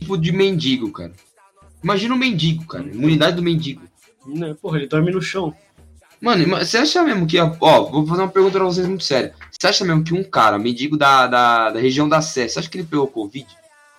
tipo 0.00 0.16
de 0.16 0.32
mendigo, 0.32 0.90
cara. 0.90 1.12
Imagina 1.82 2.14
um 2.14 2.18
mendigo, 2.18 2.64
cara. 2.66 2.84
Imunidade 2.84 3.36
do 3.36 3.42
mendigo. 3.42 3.82
Né, 4.26 4.56
Porra, 4.60 4.78
ele 4.78 4.86
dorme 4.86 5.10
no 5.12 5.20
chão. 5.20 5.54
Mano, 6.24 6.48
você 6.58 6.78
acha 6.78 7.02
mesmo 7.02 7.26
que. 7.26 7.38
Ó, 7.38 7.84
vou 7.84 8.06
fazer 8.06 8.22
uma 8.22 8.28
pergunta 8.28 8.58
pra 8.58 8.64
vocês 8.66 8.86
muito 8.86 9.04
séria. 9.04 9.34
Você 9.50 9.66
acha 9.66 9.84
mesmo 9.84 10.02
que 10.02 10.14
um 10.14 10.24
cara, 10.24 10.58
mendigo 10.58 10.96
da, 10.96 11.26
da, 11.26 11.70
da 11.70 11.78
região 11.80 12.08
da 12.08 12.20
Sé, 12.22 12.48
você 12.48 12.58
acha 12.58 12.68
que 12.70 12.78
ele 12.78 12.86
pegou 12.86 13.06
Covid? 13.06 13.46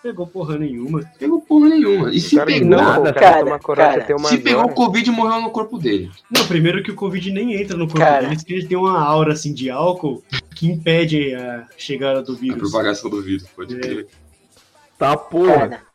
Pegou 0.01 0.27
porra 0.27 0.57
nenhuma. 0.57 1.01
Pegou 1.17 1.41
porra 1.41 1.69
nenhuma. 1.69 2.11
E 2.13 2.19
se 2.19 2.35
Claro 2.35 2.51
que 2.51 2.59
pegou, 2.59 2.77
não, 2.77 3.01
o 3.01 3.03
cara, 3.05 3.13
Cara, 3.13 3.59
cara, 3.59 4.19
se 4.27 4.37
pegou 4.37 4.61
zona. 4.63 4.73
Covid, 4.73 5.09
morreu 5.11 5.41
no 5.41 5.49
corpo 5.49 5.79
dele. 5.79 6.11
Não, 6.29 6.45
primeiro 6.45 6.83
que 6.83 6.91
o 6.91 6.95
Covid 6.95 7.31
nem 7.31 7.59
entra 7.59 7.75
no 7.75 7.85
corpo 7.87 7.99
Cara. 8.01 8.27
porque 8.29 8.53
ele 8.53 8.67
tem 8.67 8.77
uma 8.77 8.99
aura 9.01 9.33
assim 9.33 9.51
de 9.51 9.69
álcool 9.71 10.23
que 10.55 10.67
impede 10.67 11.33
a 11.33 11.65
chegada 11.77 12.21
do 12.21 12.33
A 12.33 12.35
vírus. 12.35 12.57
propagação 12.71 13.09
do 13.09 13.19
vírus, 13.21 13.47
pode 13.55 13.75
É. 13.75 13.79
crer. 13.79 14.07
Tá 14.99 15.17
porra. 15.17 15.69
Cara, 15.69 15.85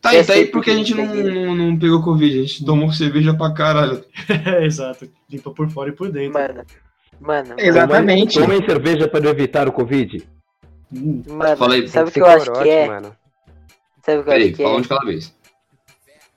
Tá 0.00 0.08
aí, 0.10 0.24
tá 0.24 0.32
aí 0.32 0.46
porque 0.46 0.70
a 0.70 0.74
gente 0.74 0.94
não, 0.94 1.04
não, 1.14 1.54
não 1.54 1.78
pegou 1.78 2.02
Covid, 2.02 2.38
a 2.38 2.42
gente 2.42 2.64
tomou 2.64 2.90
cerveja 2.90 3.34
pra 3.34 3.52
caralho. 3.52 4.02
É, 4.46 4.64
exato. 4.64 5.06
Limpa 5.30 5.50
por 5.52 5.68
fora 5.70 5.90
e 5.90 5.92
por 5.92 6.10
dentro. 6.10 6.32
mano. 6.38 6.64
Mano, 7.20 7.54
Exatamente. 7.58 8.38
Tomem 8.40 8.64
cerveja 8.64 9.06
para 9.06 9.28
evitar 9.28 9.68
o 9.68 9.72
Covid. 9.72 10.26
Hum, 10.92 11.22
mano, 11.28 11.56
Fala 11.56 11.74
aí, 11.74 11.86
sabe 11.88 12.08
o 12.08 12.12
que 12.12 12.20
eu 12.20 12.26
acho 12.26 12.52
que 12.52 12.68
é? 12.68 12.86
mano. 12.86 13.16
Sabe 14.04 14.18
o 14.18 14.22
que 14.24 14.28
eu 14.30 14.32
Peraí, 14.32 14.46
acho 14.46 14.56
que 14.56 14.62
é? 14.64 14.80
de 14.80 14.88
cada 14.88 15.04
vez. 15.04 15.34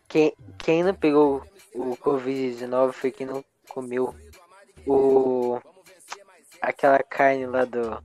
Quem, 0.09 0.33
quem 0.57 0.83
não 0.83 0.93
pegou 0.93 1.41
o 1.73 1.95
Covid-19 1.97 2.91
foi 2.91 3.11
quem 3.11 3.25
não 3.25 3.43
comeu 3.69 4.13
o. 4.85 5.57
aquela 6.61 6.99
carne 6.99 7.45
lá 7.45 7.63
do. 7.65 7.97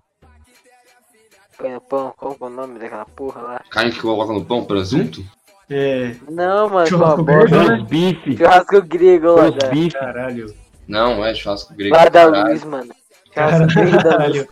Põe 1.59 1.72
no 1.72 1.81
pão, 1.81 2.14
qual 2.16 2.37
que 2.37 2.44
é 2.44 2.46
o 2.46 2.51
nome 2.51 2.79
daquela 2.79 3.05
porra 3.05 3.42
lá? 3.42 3.64
Carne 3.70 3.90
que 3.90 4.01
coloca 4.01 4.33
no 4.33 4.44
pão, 4.44 4.64
presunto? 4.64 5.24
É. 5.68 6.14
Não, 6.31 6.68
mano, 6.70 6.87
Churrasco 6.87 7.24
grego, 7.24 7.57
né? 7.57 7.87
Bife. 7.90 8.37
Churrasco 8.37 8.83
grego 8.83 9.33
lá. 9.35 9.51
Caralho. 9.92 10.55
Não, 10.88 11.24
é 11.24 11.35
churrasco 11.35 11.74
grego. 11.74 11.94
lá 11.94 12.05
da 12.05 12.11
caralho. 12.24 12.48
luz, 12.53 12.64
mano. 12.64 12.92
Churrasco 13.35 13.66
grego. 13.81 13.98
Caralho. 14.03 14.48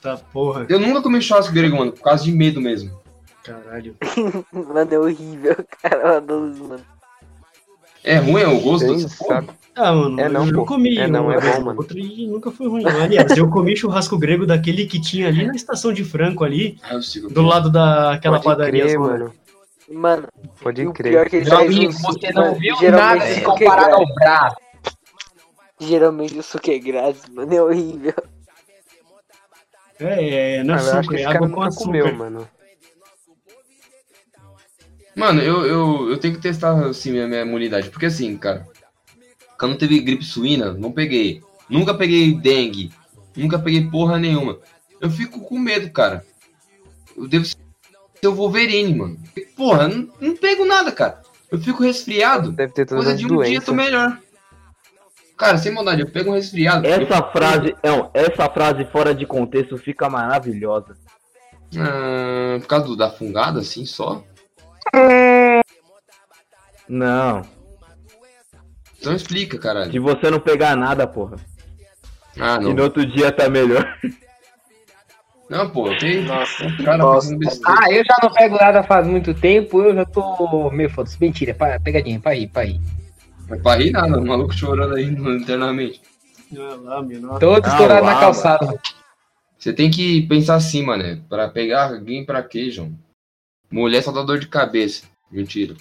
Tá 0.00 0.16
porra. 0.32 0.66
Eu 0.68 0.78
nunca 0.78 1.02
comi 1.02 1.20
churrasco 1.20 1.52
grego, 1.52 1.76
mano, 1.76 1.92
por 1.92 2.02
causa 2.02 2.22
de 2.24 2.30
medo 2.32 2.60
mesmo. 2.60 2.98
Caralho. 3.42 3.96
Mano, 4.52 4.94
é 4.94 4.98
horrível, 4.98 5.56
cara, 5.80 6.18
luz, 6.18 6.58
mano. 6.58 6.82
É 8.04 8.16
ruim 8.18 8.42
é 8.42 8.46
o 8.46 8.60
gosto 8.60 8.86
porra? 8.86 9.08
sabe? 9.40 9.48
Ah, 9.74 9.92
mano, 9.92 10.20
É 10.20 10.28
não, 10.28 10.46
eu 10.46 10.54
pô. 10.54 10.66
comi. 10.66 10.98
É 10.98 11.06
não, 11.08 11.32
é 11.32 11.40
bom, 11.40 11.64
mano. 11.64 11.78
outra 11.80 11.98
e 11.98 12.26
nunca 12.26 12.50
foi 12.50 12.68
ruim. 12.68 12.82
não. 12.84 13.00
Aliás, 13.02 13.34
eu 13.36 13.48
comi 13.48 13.74
churrasco 13.76 14.18
grego 14.18 14.46
daquele 14.46 14.84
que 14.86 15.00
tinha 15.00 15.28
ali 15.28 15.46
na 15.46 15.54
estação 15.54 15.90
de 15.92 16.04
Franco 16.04 16.44
ali, 16.44 16.78
Ah, 16.84 16.98
do 17.30 17.42
lado 17.42 17.70
daquela 17.70 18.36
Pode 18.40 18.44
padaria. 18.58 18.84
crer, 18.84 18.98
mano. 18.98 19.32
Mano, 19.90 20.28
Pode 20.62 20.86
o 20.86 20.92
crer. 20.92 21.12
pior 21.12 21.28
que 21.28 21.36
ele 21.36 21.44
Meu 21.46 21.54
faz 21.56 21.74
amigo, 21.76 21.92
você 21.92 22.32
não 22.32 22.54
viu 22.54 22.76
nada 22.92 23.20
se 23.22 23.40
é 23.40 23.40
comparado 23.40 23.94
ao 23.96 24.14
braço. 24.14 24.56
Geralmente 25.80 26.38
o 26.38 26.42
suco 26.42 26.70
é 26.70 26.78
grátis, 26.78 27.28
mano, 27.30 27.52
é 27.54 27.62
horrível. 27.62 28.14
É, 29.98 30.56
é, 30.58 30.64
não 30.64 30.74
é 30.74 30.78
Ah, 30.78 30.80
suco, 30.80 31.08
que 31.08 31.14
é 31.16 31.18
esse 31.20 31.24
cara 31.24 31.36
água 31.38 31.50
com 31.50 31.62
açúcar. 31.62 31.84
comeu, 31.84 32.14
mano. 32.14 32.48
Mano, 35.16 35.42
eu, 35.42 35.66
eu, 35.66 36.10
eu 36.10 36.18
tenho 36.18 36.34
que 36.34 36.40
testar 36.40 36.72
assim 36.86 37.10
minha, 37.12 37.26
minha 37.26 37.42
imunidade. 37.42 37.90
Porque 37.90 38.06
assim, 38.06 38.36
cara, 38.36 38.66
quando 39.58 39.76
teve 39.76 40.00
gripe 40.00 40.24
suína, 40.24 40.72
não 40.72 40.92
peguei. 40.92 41.42
Nunca 41.68 41.92
peguei 41.94 42.32
dengue. 42.34 42.92
Nunca 43.36 43.58
peguei 43.58 43.88
porra 43.90 44.18
nenhuma. 44.18 44.58
Eu 45.00 45.10
fico 45.10 45.40
com 45.40 45.58
medo, 45.58 45.90
cara. 45.90 46.24
Eu 47.16 47.26
devo 47.28 47.44
ser 47.44 47.56
o 48.26 48.34
Wolverine, 48.34 48.94
mano. 48.94 49.18
Porra, 49.56 49.88
não, 49.88 50.08
não 50.20 50.36
pego 50.36 50.64
nada, 50.64 50.92
cara. 50.92 51.20
Eu 51.50 51.58
fico 51.60 51.82
resfriado. 51.82 52.52
Deve 52.52 52.72
ter 52.72 52.86
todas 52.86 53.04
Coisa 53.04 53.18
de 53.18 53.24
um 53.24 53.28
dia 53.28 53.36
eu 53.56 53.60
tô 53.62 53.72
doenças. 53.72 53.74
melhor. 53.74 54.20
Cara, 55.40 55.56
sem 55.56 55.72
maldade, 55.72 56.02
eu 56.02 56.10
pego 56.10 56.30
um 56.30 56.34
resfriado. 56.34 56.86
eu- 56.86 56.92
Essa 57.02 57.22
frase, 57.22 57.74
não, 57.82 58.10
essa 58.12 58.48
frase 58.50 58.84
fora 58.84 59.14
de 59.14 59.24
contexto 59.24 59.78
fica 59.78 60.06
maravilhosa. 60.08 60.94
Ah, 61.78 62.58
por 62.60 62.66
causa 62.68 62.86
do- 62.86 62.96
da 62.96 63.08
fungada, 63.10 63.60
assim, 63.60 63.86
só. 63.86 64.22
Não, 66.88 67.42
Então 68.98 69.14
explica, 69.14 69.56
caralho. 69.58 69.90
se 69.90 69.98
você 69.98 70.30
não 70.30 70.40
pegar 70.40 70.76
nada, 70.76 71.06
porra. 71.06 71.36
Ah, 72.38 72.56
E 72.60 72.64
não. 72.64 72.74
no 72.74 72.82
outro 72.82 73.06
dia 73.06 73.32
tá 73.32 73.48
melhor. 73.48 73.96
Não, 75.48 75.70
pô, 75.70 75.88
eu 75.90 75.98
tenho. 75.98 76.22
Nossa, 76.26 76.64
cara 76.84 76.98
bosta. 76.98 77.22
fazendo 77.28 77.38
besteira. 77.38 77.78
Ah, 77.80 77.92
eu 77.92 78.04
já 78.04 78.16
não 78.22 78.30
pego 78.30 78.56
nada 78.56 78.82
faz 78.82 79.06
muito 79.06 79.32
tempo, 79.34 79.80
eu 79.82 79.94
já 79.94 80.04
tô 80.04 80.70
meio 80.70 80.90
foda-se. 80.90 81.16
Mentira, 81.20 81.56
pegadinha, 81.82 82.20
pra 82.20 82.34
ir, 82.36 82.48
pra 82.48 82.64
ir. 82.66 82.80
Mas 83.50 83.60
pra 83.62 83.74
rir 83.74 83.90
nada, 83.90 84.16
o 84.20 84.24
maluco 84.24 84.54
chorando 84.54 84.94
aí 84.94 85.04
internamente. 85.04 86.00
Ah, 86.56 86.76
lá. 86.80 87.38
Todo 87.40 87.66
Ah, 87.66 87.68
estourado 87.68 88.06
na 88.06 88.20
calçada. 88.20 88.80
Você 89.58 89.72
tem 89.72 89.90
que 89.90 90.22
pensar 90.28 90.54
assim, 90.54 90.84
mané. 90.84 91.20
Pra 91.28 91.48
pegar 91.48 91.90
alguém 91.92 92.24
pra 92.24 92.44
quê, 92.44 92.70
João? 92.70 92.96
Mulher 93.70 94.02
só 94.02 94.12
dá 94.12 94.22
dor 94.22 94.38
de 94.38 94.46
cabeça. 94.46 95.04
Mentira. 95.30 95.74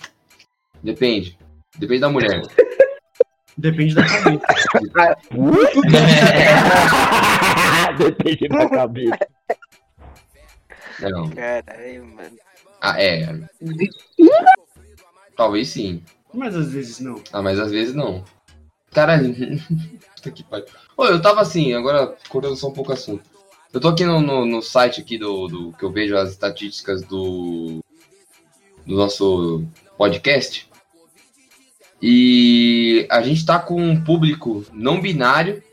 Depende. 0.81 1.37
Depende 1.77 2.01
da 2.01 2.09
mulher. 2.09 2.41
Depende 3.55 3.93
da 3.93 4.05
cabeça. 4.05 4.45
Depende 7.97 8.47
da 8.47 8.69
cabeça. 8.69 9.27
Não. 11.01 11.29
caralho, 11.29 12.05
mano. 12.05 12.37
Ah, 12.81 13.01
é. 13.01 13.39
Talvez 15.35 15.69
sim. 15.69 16.03
Mas 16.33 16.55
às 16.55 16.71
vezes 16.71 16.99
não. 16.99 17.21
Ah, 17.31 17.41
mas 17.41 17.59
às 17.59 17.71
vezes 17.71 17.93
não. 17.93 18.23
Caralho. 18.91 19.35
Que 20.19 20.43
pariu. 20.43 20.65
Ô, 20.97 21.05
eu 21.05 21.21
tava 21.21 21.39
assim, 21.39 21.73
agora 21.73 22.13
cortando 22.27 22.57
só 22.57 22.67
um 22.67 22.73
pouco 22.73 22.91
o 22.91 22.93
assunto. 22.93 23.23
Eu 23.71 23.79
tô 23.79 23.87
aqui 23.87 24.03
no, 24.03 24.19
no, 24.19 24.45
no 24.45 24.61
site 24.61 24.99
aqui 24.99 25.17
do, 25.17 25.47
do 25.47 25.71
que 25.71 25.85
eu 25.85 25.91
vejo 25.91 26.17
as 26.17 26.31
estatísticas 26.31 27.03
do, 27.03 27.79
do 28.85 28.97
nosso 28.97 29.63
podcast. 29.97 30.69
E 32.01 33.07
a 33.09 33.21
gente 33.21 33.45
tá 33.45 33.59
com 33.59 33.81
um 33.81 34.03
público 34.03 34.65
não 34.73 34.99
binário. 34.99 35.63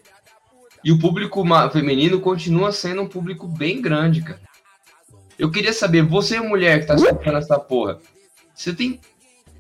E 0.85 0.93
o 0.93 0.99
público 1.01 1.43
feminino 1.73 2.21
continua 2.21 2.71
sendo 2.71 3.03
um 3.03 3.09
público 3.09 3.49
bem 3.49 3.83
grande, 3.83 4.23
cara. 4.23 4.41
Eu 5.37 5.51
queria 5.51 5.73
saber, 5.73 6.03
você 6.03 6.41
mulher 6.41 6.81
que 6.81 6.87
tá 6.87 6.95
escutando 6.95 7.39
essa 7.39 7.59
porra, 7.59 7.99
você 8.55 8.73
tem 8.73 9.01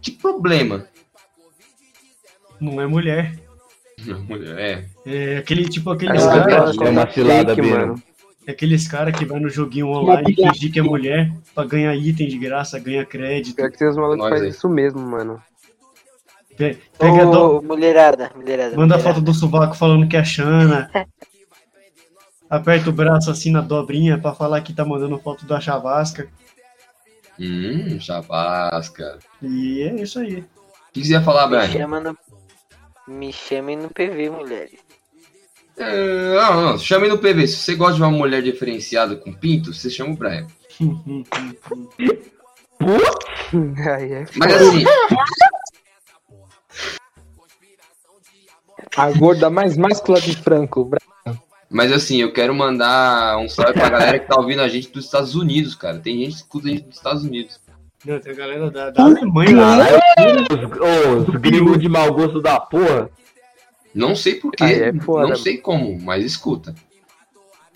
que 0.07 0.12
problema? 0.12 0.87
Não 2.61 2.81
é 2.81 2.87
mulher. 2.87 3.38
Não, 4.05 4.21
mulher, 4.23 4.59
é. 4.59 4.85
É 5.07 5.38
aquele 5.38 5.69
tipo 5.69 5.90
aqueles 5.90 6.23
Ah, 6.23 6.45
caras. 6.45 6.77
É 6.79 6.88
uma 6.90 7.11
cilada, 7.11 7.55
Fake, 7.55 7.69
mano. 7.69 8.03
Aqueles 8.49 8.87
caras 8.87 9.19
que 9.19 9.25
vai 9.25 9.40
no 9.40 9.49
joguinho 9.51 9.88
online 9.88 10.35
fingir 10.35 10.73
que 10.73 10.79
é 10.79 10.83
mulher 10.83 11.33
pra 11.55 11.64
ganhar 11.64 11.95
item 11.97 12.29
de 12.29 12.38
graça, 12.38 12.79
ganha 12.79 13.05
crédito. 13.05 13.57
Pior 13.57 13.71
que 13.71 13.79
tem 13.79 13.88
os 13.88 13.97
malucos 13.97 14.25
que 14.25 14.31
fazem 14.31 14.49
isso 14.51 14.69
mesmo, 14.69 15.01
mano. 15.01 15.42
Pe- 16.57 16.79
Pega 16.99 17.23
a 17.23 17.25
do- 17.25 17.59
Ô, 17.59 17.62
mulherada, 17.62 18.31
mulherada. 18.35 18.77
Manda 18.77 18.95
a 18.95 18.99
mulherada. 18.99 19.03
foto 19.03 19.21
do 19.25 19.35
sovaco 19.35 19.75
falando 19.77 20.07
que 20.09 20.16
é 20.16 20.25
Xana. 20.25 20.88
Aperta 22.49 22.88
o 22.90 22.92
braço 22.92 23.29
assim 23.31 23.51
na 23.51 23.61
dobrinha 23.61 24.16
pra 24.19 24.33
falar 24.33 24.61
que 24.61 24.73
tá 24.73 24.85
mandando 24.85 25.19
foto 25.19 25.45
da 25.45 25.61
chavasca. 25.61 26.29
Hum, 27.38 27.99
chavasca. 28.01 29.18
E 29.42 29.83
é 29.83 29.94
isso 30.03 30.18
aí. 30.18 30.40
O 30.40 30.46
que 30.92 31.05
você 31.05 31.12
ia 31.12 31.20
falar, 31.22 31.49
Me 31.49 31.57
Brian? 31.57 31.72
chama 31.72 32.01
no... 32.01 32.16
Me 33.07 33.33
chamem 33.33 33.77
no 33.77 33.88
PV, 33.90 34.31
mulheres. 34.31 34.81
É, 35.77 36.35
não, 36.35 36.62
não, 36.62 36.79
chame 36.79 37.07
no 37.07 37.18
PV. 37.18 37.46
Se 37.46 37.57
você 37.57 37.75
gosta 37.75 37.96
de 37.96 38.03
uma 38.03 38.11
mulher 38.11 38.42
diferenciada 38.42 39.14
com 39.14 39.33
pinto, 39.33 39.72
você 39.75 39.90
chama 39.90 40.12
o 40.12 40.16
Brian. 40.16 40.46
Aí 43.94 44.12
é 44.12 44.27
Mas 44.37 44.55
assim, 44.55 44.85
A 48.96 49.11
gorda 49.12 49.51
mais 49.51 49.77
máscula 49.77 50.20
de 50.20 50.35
Franco. 50.37 50.90
Mas 51.68 51.92
assim, 51.92 52.20
eu 52.20 52.33
quero 52.33 52.55
mandar 52.55 53.38
um 53.38 53.48
salve 53.48 53.72
pra 53.72 53.88
galera 53.88 54.18
que 54.18 54.26
tá 54.26 54.37
ouvindo 54.37 54.62
a 54.62 54.68
gente 54.68 54.90
dos 54.90 55.05
Estados 55.05 55.35
Unidos, 55.35 55.74
cara. 55.74 55.98
Tem 55.98 56.18
gente 56.18 56.31
que 56.31 56.37
escuta 56.37 56.68
a 56.68 56.70
gente 56.70 56.85
dos 56.85 56.96
Estados 56.96 57.24
Unidos. 57.24 57.61
Não, 58.05 58.20
tem 58.20 58.33
a 58.33 58.37
galera 58.37 58.70
da, 58.70 58.90
da 58.90 59.02
Alemanha 59.02 59.57
lá. 59.57 59.87
Os, 60.50 61.29
os 61.29 61.35
gringos 61.40 61.79
de 61.79 61.88
mau 61.88 62.12
gosto 62.14 62.40
da 62.40 62.61
porra. 62.61 63.11
Não 63.94 64.14
sei 64.14 64.35
porquê, 64.35 64.64
é 64.64 64.92
não 64.92 65.37
sei 65.37 65.57
como, 65.57 65.98
mas 65.98 66.24
escuta. 66.24 66.74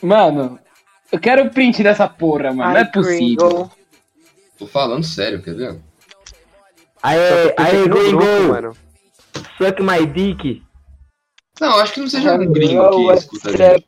Mano, 0.03 0.59
eu 1.11 1.19
quero 1.19 1.45
o 1.45 1.51
print 1.51 1.83
dessa 1.83 2.07
porra, 2.07 2.53
mano. 2.53 2.73
Não 2.73 2.81
é 2.81 2.85
possível. 2.85 3.49
Gringo. 3.49 3.71
Tô 4.59 4.67
falando 4.67 5.03
sério, 5.03 5.43
quer 5.43 5.55
ver? 5.55 5.79
Aê, 7.03 7.55
aê, 7.57 7.89
gringo! 7.89 8.23
mano. 8.49 8.77
Suck 9.57 9.83
my 9.83 10.07
dick. 10.07 10.63
Não, 11.61 11.79
acho 11.79 11.93
que 11.95 12.01
não 12.01 12.09
seja 12.09 12.35
um 12.35 12.53
gringo 12.53 12.89
que 12.91 13.13
escuta 13.19 13.51
a 13.51 13.57
gente. 13.57 13.87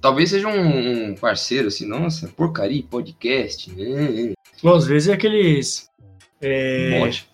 Talvez 0.00 0.30
seja 0.30 0.46
um, 0.48 1.10
um 1.10 1.14
parceiro 1.14 1.68
assim, 1.68 1.86
nossa, 1.86 2.28
porcaria, 2.28 2.82
podcast. 2.88 3.70
né? 3.72 4.34
Bom, 4.62 4.74
às 4.74 4.86
vezes 4.86 5.08
é 5.08 5.14
aqueles. 5.14 5.88
É, 6.40 7.00
Bote. 7.00 7.28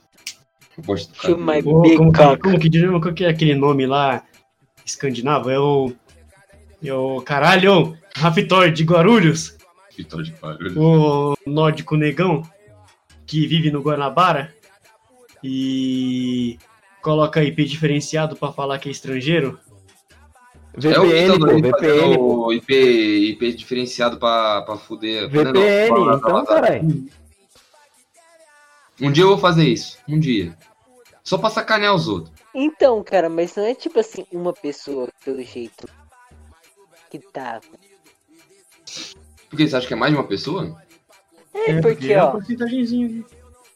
Bote 0.79 1.09
do 1.09 1.15
To 1.15 1.21
cara. 1.21 1.37
my 1.37 1.69
Ô, 1.69 1.81
big 1.83 1.97
como, 1.97 2.13
cock. 2.13 2.41
como 2.43 2.59
que 2.59 2.69
diz- 2.69 2.89
qual 2.89 3.13
que 3.13 3.25
é 3.25 3.29
aquele 3.29 3.55
nome 3.55 3.87
lá 3.87 4.25
escandinavo? 4.87 5.51
É 5.51 5.59
o. 5.59 5.93
É 6.83 6.95
o. 6.95 7.21
Caralho! 7.23 7.99
Raptor 8.15 8.71
de 8.71 8.85
Guarulhos, 8.85 9.57
Vitor 9.97 10.23
de 10.23 10.33
barulho. 10.33 10.75
o 10.81 11.35
nórdico 11.47 11.97
negão 11.97 12.43
que 13.27 13.47
vive 13.47 13.71
no 13.71 13.81
Guanabara 13.81 14.55
e 15.43 16.59
coloca 17.03 17.43
IP 17.43 17.65
diferenciado 17.65 18.37
pra 18.37 18.53
falar 18.53 18.79
que 18.79 18.89
é 18.89 18.93
estrangeiro. 18.93 19.59
É 20.83 20.99
o 20.99 21.03
VPN, 21.05 21.39
pô, 21.39 21.47
Doido 21.47 21.69
VPN, 21.69 22.17
pô. 22.17 22.53
IP, 22.53 22.73
IP 22.75 23.53
diferenciado 23.55 24.19
pra, 24.19 24.63
pra 24.63 24.77
fuder. 24.79 25.29
fuder 25.29 25.45
não, 25.45 25.53
VPN, 25.53 25.89
pra- 25.95 26.15
então, 26.17 26.45
caralho. 26.47 27.07
Um 29.01 29.11
dia 29.13 29.25
eu 29.25 29.29
vou 29.29 29.39
fazer 29.39 29.65
isso. 29.65 29.99
Um 30.09 30.19
dia. 30.19 30.57
Só 31.23 31.37
pra 31.37 31.51
sacanear 31.51 31.95
os 31.95 32.09
outros. 32.09 32.33
Então, 32.55 33.03
cara, 33.05 33.29
mas 33.29 33.55
não 33.55 33.65
é 33.65 33.75
tipo 33.75 33.99
assim, 34.01 34.25
uma 34.33 34.53
pessoa 34.53 35.09
pelo 35.25 35.43
jeito 35.43 35.87
que 37.11 37.19
tá. 37.19 37.61
Por 39.51 39.57
que 39.57 39.69
você 39.69 39.77
acha 39.77 39.87
que 39.87 39.93
é 39.93 39.97
mais 39.97 40.13
de 40.13 40.19
uma 40.19 40.27
pessoa? 40.27 40.81
É, 41.55 41.81
porque, 41.83 42.13
é 42.13 42.17
uma 42.23 42.29
ó, 42.29 42.33
porcentagemzinha 42.33 43.07
ali. 43.07 43.27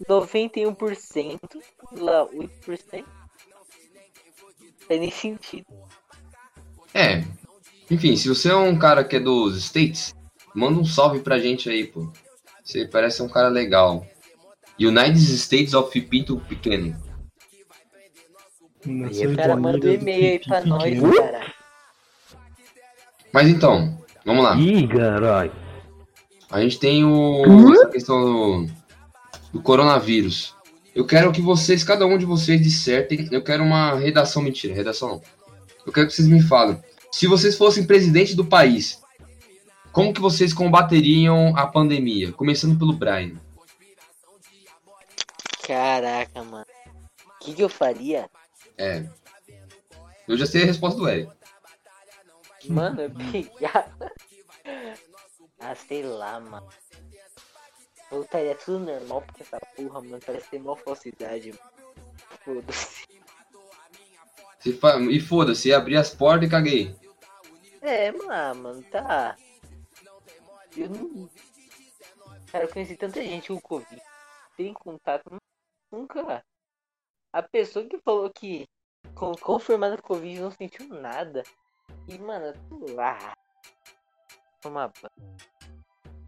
91%, 0.09 1.39
lá 1.99 2.27
8%. 2.29 3.05
Tem 4.89 5.01
nem 5.01 5.11
sentido. 5.11 5.67
É. 6.95 7.25
Enfim, 7.91 8.17
se 8.17 8.29
você 8.29 8.51
é 8.51 8.57
um 8.57 8.79
cara 8.79 9.05
que 9.05 9.17
é 9.17 9.21
dos 9.21 9.57
States, 9.57 10.15
manda 10.55 10.79
um 10.79 10.85
salve 10.85 11.21
pra 11.21 11.39
gente 11.39 11.69
aí, 11.69 11.85
pô. 11.85 12.11
Você 12.65 12.87
parece 12.87 13.23
um 13.23 13.29
cara 13.29 13.49
legal. 13.49 14.07
United 14.79 15.19
States 15.19 15.73
of 15.75 16.01
Pinto 16.03 16.39
Pequeno. 16.49 16.97
O 18.85 19.37
cara 19.37 19.57
manda 19.57 19.87
um 19.87 19.93
e-mail 19.93 20.33
aí 20.33 20.39
pra 20.39 20.65
nós, 20.65 21.01
cara. 21.17 21.53
Mas 23.33 23.49
então, 23.49 23.99
vamos 24.25 24.45
lá. 24.45 24.57
Ih, 24.57 24.89
caralho. 24.89 25.53
A 26.51 26.61
gente 26.61 26.79
tem 26.79 27.05
o, 27.05 27.73
essa 27.73 27.89
questão 27.89 28.25
do, 28.25 28.73
do 29.53 29.63
coronavírus. 29.63 30.56
Eu 30.97 31.05
quero 31.05 31.31
que 31.31 31.43
vocês, 31.43 31.85
cada 31.85 32.07
um 32.07 32.17
de 32.17 32.25
vocês, 32.25 32.59
dissertem. 32.59 33.29
Eu 33.31 33.45
quero 33.45 33.63
uma 33.63 33.95
redação, 33.97 34.41
mentira, 34.41 34.75
redação 34.75 35.09
não. 35.11 35.23
Eu 35.85 35.93
quero 35.93 36.07
que 36.07 36.15
vocês 36.15 36.27
me 36.27 36.41
falem. 36.41 36.83
Se 37.13 37.27
vocês 37.27 37.55
fossem 37.55 37.87
presidente 37.87 38.35
do 38.35 38.47
país, 38.47 39.03
como 39.93 40.15
que 40.15 40.23
vocês 40.23 40.55
combateriam 40.55 41.55
a 41.55 41.67
pandemia? 41.67 42.33
Começando 42.33 42.79
pelo 42.79 42.95
Brian. 42.95 43.35
Caraca, 45.67 46.43
mano. 46.43 46.65
O 47.27 47.45
que, 47.45 47.53
que 47.53 47.63
eu 47.63 47.69
faria? 47.69 48.31
É. 48.79 49.05
Eu 50.27 50.39
já 50.39 50.47
sei 50.47 50.63
a 50.63 50.67
resposta 50.67 50.99
do 50.99 51.07
Eric. 51.07 51.31
Mano, 52.71 52.97
pegar. 53.31 53.95
Ah, 55.59 55.75
sei 55.75 56.03
lá, 56.03 56.39
mano. 56.39 56.69
Voltaria 58.11 58.55
tudo 58.55 58.79
normal 58.81 59.23
porque 59.23 59.43
essa 59.43 59.59
porra, 59.75 60.01
mano, 60.01 60.21
parece 60.25 60.49
ter 60.49 60.61
mó 60.61 60.77
falsidade. 60.77 61.53
Foda-se. 62.45 63.05
Se 64.61 64.73
fa- 64.73 64.99
E 65.01 65.21
foda-se, 65.21 65.73
abri 65.73 65.97
as 65.97 66.15
portas 66.15 66.49
e 66.49 66.51
caguei. 66.51 66.95
É, 67.81 68.11
mano, 68.13 68.63
mano, 68.63 68.83
tá. 68.85 69.37
Eu 70.77 70.89
não. 70.91 71.29
Cara, 72.53 72.65
eu 72.65 72.69
conheci 72.73 72.97
tanta 72.97 73.23
gente 73.23 73.49
com 73.49 73.61
Covid. 73.61 74.03
Tem 74.57 74.73
contato, 74.73 75.25
nunca. 75.93 76.45
A 77.33 77.43
pessoa 77.43 77.85
que 77.87 77.99
falou 77.99 78.31
que 78.31 78.67
com, 79.15 79.33
confirmada 79.35 80.01
Covid 80.01 80.41
não 80.41 80.51
sentiu 80.51 80.89
nada. 80.89 81.43
E, 82.09 82.19
mano, 82.19 82.53
sei 82.87 82.95
lá. 82.95 83.37
Toma 84.61 84.93
banho. 85.01 85.37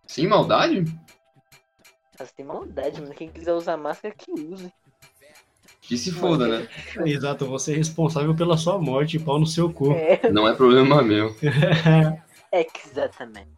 Sem 0.07 0.27
maldade? 0.27 0.85
Mas 2.19 2.33
tem 2.33 2.45
maldade, 2.45 3.01
mano. 3.01 3.15
Quem 3.15 3.29
quiser 3.29 3.53
usar 3.53 3.77
máscara, 3.77 4.15
que 4.17 4.31
use. 4.33 4.73
Que 5.81 5.97
se 5.97 6.13
foda, 6.13 6.47
né? 6.47 6.69
Exato, 7.07 7.47
você 7.47 7.73
é 7.73 7.77
responsável 7.77 8.35
pela 8.35 8.57
sua 8.57 8.79
morte, 8.79 9.19
pau 9.19 9.39
no 9.39 9.47
seu 9.47 9.73
cu. 9.73 9.93
É, 9.93 10.31
Não 10.31 10.49
é 10.49 10.55
problema 10.55 11.03
meu. 11.03 11.35
exatamente. 12.53 13.49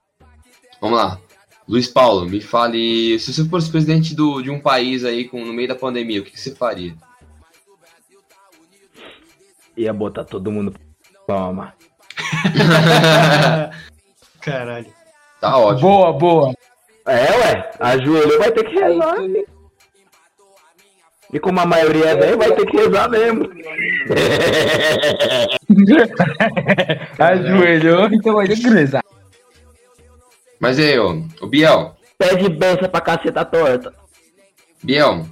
Vamos 0.80 0.98
lá. 0.98 1.20
Luiz 1.66 1.88
Paulo, 1.88 2.28
me 2.28 2.40
fale. 2.40 3.18
Se 3.18 3.32
você 3.32 3.48
fosse 3.48 3.70
presidente 3.70 4.14
do, 4.14 4.42
de 4.42 4.50
um 4.50 4.60
país 4.60 5.04
aí 5.04 5.28
com, 5.28 5.44
no 5.44 5.52
meio 5.52 5.68
da 5.68 5.74
pandemia, 5.74 6.20
o 6.20 6.24
que, 6.24 6.32
que 6.32 6.40
você 6.40 6.54
faria? 6.54 6.94
Ia 9.76 9.92
botar 9.92 10.24
todo 10.24 10.50
mundo 10.50 10.74
pra 11.26 11.38
mamar. 11.38 11.76
Caralho. 14.40 14.92
Tá 15.40 15.56
ótimo. 15.56 15.88
Boa, 15.88 16.12
boa. 16.12 16.54
É, 17.06 17.38
ué. 17.38 17.70
Ajoelhou, 17.80 18.38
vai 18.38 18.52
ter 18.52 18.64
que 18.64 18.74
rezar. 18.74 19.16
E 21.32 21.38
como 21.38 21.60
a 21.60 21.66
maioria 21.66 22.06
é 22.06 22.16
velho, 22.16 22.38
vai 22.38 22.52
ter 22.54 22.66
que 22.66 22.76
rezar 22.76 23.08
mesmo. 23.08 23.48
Ajoelhou, 27.18 28.08
então 28.12 28.34
vai 28.34 28.48
ter 28.48 28.56
que 28.56 28.68
rezar. 28.68 29.04
Mas 30.58 30.78
aí, 30.78 30.98
ô, 30.98 31.24
ô 31.40 31.46
Biel, 31.46 31.96
Pede 32.20 32.50
benção 32.50 32.86
pra 32.86 33.00
caceta 33.00 33.42
torta. 33.46 33.94
Biel. 34.82 35.26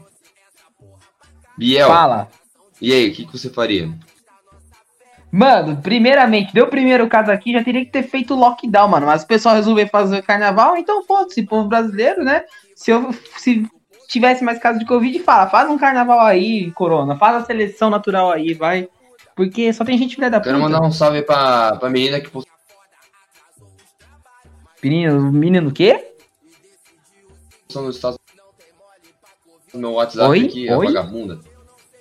Biel, 1.58 1.88
Fala. 1.88 2.28
e 2.80 2.94
aí, 2.94 3.10
o 3.10 3.14
que, 3.14 3.26
que 3.26 3.38
você 3.38 3.50
faria? 3.50 3.90
Mano, 5.30 5.76
primeiramente, 5.82 6.54
deu 6.54 6.64
o 6.64 6.70
primeiro 6.70 7.06
caso 7.08 7.30
aqui, 7.30 7.52
já 7.52 7.62
teria 7.62 7.84
que 7.84 7.92
ter 7.92 8.02
feito 8.02 8.34
lockdown, 8.34 8.88
mano. 8.88 9.06
Mas 9.06 9.22
o 9.22 9.26
pessoal 9.26 9.54
resolveu 9.54 9.86
fazer 9.88 10.22
carnaval, 10.22 10.76
então 10.76 11.04
foda-se, 11.04 11.42
povo 11.42 11.68
brasileiro, 11.68 12.24
né? 12.24 12.44
Se 12.74 12.90
eu 12.90 13.12
se 13.36 13.66
tivesse 14.08 14.42
mais 14.42 14.58
casos 14.58 14.80
de 14.80 14.86
Covid, 14.86 15.18
fala, 15.20 15.50
faz 15.50 15.68
um 15.68 15.76
carnaval 15.76 16.20
aí, 16.20 16.70
Corona, 16.70 17.16
faz 17.16 17.36
a 17.36 17.44
seleção 17.44 17.90
natural 17.90 18.30
aí, 18.30 18.54
vai. 18.54 18.88
Porque 19.36 19.72
só 19.72 19.84
tem 19.84 19.98
gente 19.98 20.16
filha 20.16 20.30
da 20.30 20.40
puta. 20.40 20.50
Quero 20.50 20.62
mandar 20.62 20.80
um 20.80 20.90
salve 20.90 21.22
pra, 21.22 21.76
pra 21.76 21.90
menina 21.90 22.20
que 22.20 22.30
postou 22.30 22.48
Menino, 24.82 25.32
menino 25.32 25.68
o 25.68 25.72
quê? 25.72 26.12
nos 27.74 27.96
Estados 27.96 28.18
no 29.74 29.80
meu 29.80 29.92
WhatsApp 29.92 30.30
Oi? 30.30 30.46
aqui, 30.46 30.68
a 30.68 30.78
Oi? 30.78 30.86
vagabunda. 30.86 31.40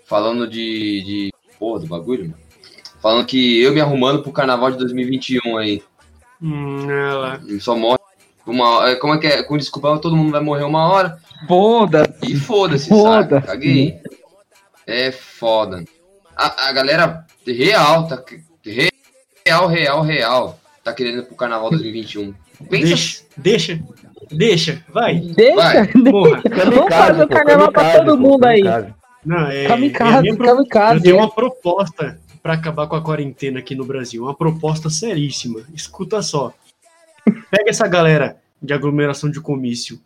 Falando 0.05 0.47
de, 0.47 1.01
de. 1.03 1.34
Porra, 1.59 1.82
do 1.82 1.88
bagulho, 1.88 2.30
mano. 2.30 2.47
Falando 3.08 3.26
que 3.26 3.62
eu 3.64 3.72
me 3.74 3.80
arrumando 3.80 4.22
pro 4.22 4.34
carnaval 4.34 4.70
de 4.70 4.80
2021 4.80 5.55
aí. 5.55 5.82
Hum, 6.41 6.88
olha 6.88 7.14
lá. 7.14 7.39
Só 7.62 7.74
morre. 7.74 7.97
Uma, 8.45 8.89
é, 8.89 8.95
como 8.95 9.14
é 9.14 9.18
que 9.18 9.28
é? 9.28 9.43
Com 9.43 9.58
desculpa, 9.58 9.97
todo 9.97 10.14
mundo 10.14 10.32
vai 10.34 10.41
morrer 10.41 10.66
uma 10.66 10.86
hora. 10.91 11.18
Foda. 11.47 12.14
E 12.22 12.36
foda-se, 12.36 12.89
Foda-se. 12.89 13.30
sabe? 13.30 13.47
Caguei. 13.47 13.97
É 14.86 15.10
foda. 15.14 15.86
A, 16.36 16.68
a 16.68 16.72
galera 16.74 17.26
real, 17.47 18.10
tá. 18.10 18.22
Real, 19.45 19.68
real, 19.68 20.01
real. 20.01 20.60
Tá 20.84 20.91
querendo 20.91 21.20
ir 21.20 21.26
pro 21.28 21.36
carnaval 21.38 21.70
2021. 21.70 22.34
Pensa. 22.70 22.88
Deixa, 22.88 23.24
deixa, 23.38 23.80
deixa, 24.30 24.84
vai. 24.93 25.16
Deixa, 25.18 25.55
Vai. 25.55 25.88
Porra. 25.88 26.41
Vamos 26.66 26.93
fazer 26.93 27.24
o 27.24 27.28
carnaval 27.30 27.72
pra 27.72 27.99
todo 27.99 28.18
mundo 28.18 28.43
aí. 28.43 28.64
Não, 29.26 29.47
é, 29.47 29.64
é 29.64 29.68
Kamikaze, 29.70 30.22
minha 30.24 30.36
pro- 30.36 30.45
kamikaze. 30.45 30.97
Eu 30.97 31.03
tenho 31.03 31.16
uma 31.18 31.32
proposta 31.32 32.20
pra 32.48 32.54
acabar 32.54 32.88
com 32.88 32.95
a 32.95 33.02
quarentena 33.04 33.60
aqui 33.60 33.76
no 33.76 33.84
Brasil. 33.84 34.24
Uma 34.24 34.34
proposta 34.34 34.89
seríssima. 34.89 35.66
Escuta 35.74 36.22
só. 36.22 36.54
Pega 37.52 37.70
essa 37.70 37.86
galera 37.89 38.41
de 38.62 38.74
aglomeração 38.74 39.30
de 39.30 39.41
comício. 39.41 40.00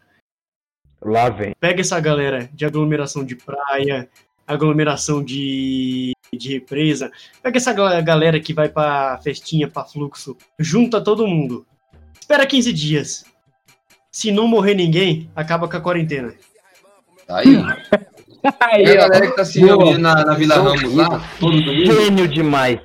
Lá 0.99 1.29
vem. 1.29 1.53
Pega 1.59 1.81
essa 1.81 1.99
galera 1.99 2.49
de 2.51 2.65
aglomeração 2.65 3.23
de 3.23 3.35
praia, 3.35 4.09
aglomeração 4.47 5.23
de, 5.23 6.13
de 6.33 6.53
represa. 6.53 7.11
Pega 7.43 7.57
essa 7.59 7.73
gal- 7.73 8.01
galera 8.03 8.39
que 8.39 8.55
vai 8.55 8.67
pra 8.69 9.19
festinha, 9.23 9.67
pra 9.67 9.85
fluxo. 9.85 10.35
Junta 10.57 10.99
todo 10.99 11.27
mundo. 11.27 11.63
Espera 12.19 12.47
15 12.47 12.73
dias. 12.73 13.23
Se 14.11 14.31
não 14.31 14.47
morrer 14.47 14.73
ninguém, 14.73 15.29
acaba 15.35 15.67
com 15.69 15.77
a 15.77 15.81
quarentena. 15.81 16.33
Tá 17.27 17.37
aí. 17.37 17.45
Aí, 18.59 18.83
E 18.85 18.97
a 18.97 19.05
ó. 19.05 19.09
galera 19.09 19.27
que 19.27 19.35
tá 19.35 19.45
se 19.45 19.59
reunindo 19.59 19.99
na, 19.99 20.23
na 20.25 20.33
Vila 20.33 20.55
Ramos 20.55 20.93
lá, 20.95 21.21
todo 21.39 21.61
domingo. 21.61 21.93
Gênio 21.93 22.27
demais. 22.27 22.79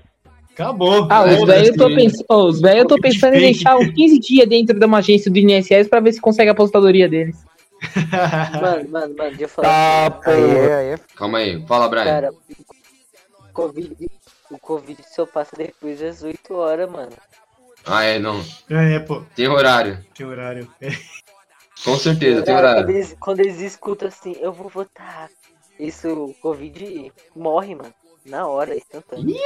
Acabou. 0.53 1.07
Ah, 1.11 1.25
os 1.25 1.45
velhos 1.45 1.69
eu 1.69 1.77
tô 1.77 1.87
pensando, 1.95 2.25
os 2.31 2.61
velhos 2.61 2.79
eu 2.83 2.87
tô 2.89 2.97
pensando 2.99 3.35
em 3.37 3.41
deixar 3.41 3.77
uns 3.77 3.91
15 3.93 4.19
dias 4.21 4.49
dentro 4.49 4.79
de 4.79 4.87
uma 4.87 4.99
agência 4.99 5.31
do 5.31 5.39
INSS 5.39 5.89
pra 5.89 6.01
ver 6.01 6.13
se 6.13 6.21
consegue 6.21 6.49
a 6.49 6.53
apostadoria 6.53 7.09
deles. 7.09 7.37
Mano, 8.63 8.89
mano, 8.89 9.15
mano, 9.17 9.31
deixa 9.31 9.43
eu 9.45 9.49
falar. 9.51 10.11
Tá, 10.11 10.31
Aí 10.31 10.51
é, 10.51 10.75
aí 10.75 10.87
é 10.93 10.99
Calma 11.15 11.39
aí, 11.39 11.63
fala, 11.67 11.89
Brian. 11.91 12.05
Cara, 12.05 12.31
o 12.33 13.53
Covid, 13.53 13.95
o 14.51 14.59
Covid 14.59 14.99
só 15.15 15.27
passa 15.27 15.55
depois 15.57 16.01
das 16.01 16.23
8 16.23 16.55
horas, 16.55 16.91
mano. 16.91 17.13
Ah, 17.85 18.03
é, 18.03 18.19
não. 18.19 18.43
é, 18.71 18.99
pô, 19.01 19.23
Tem 19.37 19.47
horário. 19.49 19.99
tem 20.17 20.27
horário. 20.27 20.67
É. 20.81 20.89
Com 21.85 21.97
certeza, 21.99 22.41
tem 22.43 22.55
horário. 22.57 22.85
quando, 22.85 22.91
eles, 22.97 23.17
quando 23.21 23.41
eles 23.41 23.61
escutam 23.61 24.09
assim, 24.09 24.35
eu 24.41 24.53
vou 24.53 24.71
votar. 24.71 25.29
Isso, 25.79 26.09
o 26.09 26.35
Covid 26.35 27.13
morre, 27.35 27.75
mano. 27.75 27.95
Na 28.25 28.47
hora, 28.47 28.77
instantâneo. 28.77 29.37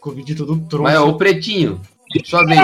Covid 0.00 0.34
todo 0.36 0.60
tronco. 0.68 0.84
Mas, 0.84 0.98
ô, 0.98 1.16
Pretinho, 1.16 1.80
sua 2.24 2.44
vez, 2.44 2.60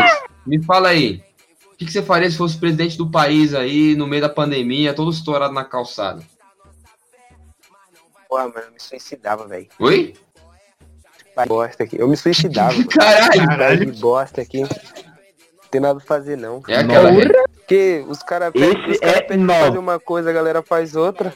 me 0.47 0.63
fala 0.63 0.91
aí. 0.91 1.25
O 1.73 1.77
que, 1.77 1.87
que 1.87 1.93
você 1.93 2.03
faria 2.03 2.31
se 2.31 2.37
fosse 2.37 2.57
presidente 2.57 2.97
do 2.97 3.11
país 3.11 3.53
aí, 3.55 3.97
no 3.97 4.07
meio 4.07 4.23
da 4.23 4.29
pandemia, 4.29 4.95
todo 4.95 5.11
estourado 5.11 5.53
na 5.53 5.65
calçada? 5.65 6.23
Porra, 8.29 8.45
mano, 8.45 8.67
eu 8.67 8.73
me 8.73 8.81
suicidava, 8.81 9.47
velho. 9.49 9.67
Oi? 9.81 10.15
Bosta 11.49 11.83
aqui. 11.83 11.99
Eu 11.99 12.07
me 12.07 12.17
suicidava. 12.17 12.73
Caralho! 12.87 13.59
Pai 13.59 13.77
de 13.79 14.01
bosta 14.01 14.41
aqui. 14.43 14.61
Não 14.61 14.69
tem 15.71 15.81
nada 15.81 15.99
pra 15.99 16.07
fazer, 16.07 16.37
não. 16.37 16.63
É 16.69 16.77
aquela. 16.77 17.11
Porque 17.55 18.05
os 18.07 18.23
caras 18.23 18.53
Esse 18.55 19.01
cara 19.01 19.27
é 19.29 19.37
novo. 19.37 19.61
fazer 19.61 19.79
uma 19.79 19.99
coisa, 19.99 20.31
a 20.31 20.33
galera 20.33 20.63
faz 20.63 20.95
outra. 20.95 21.35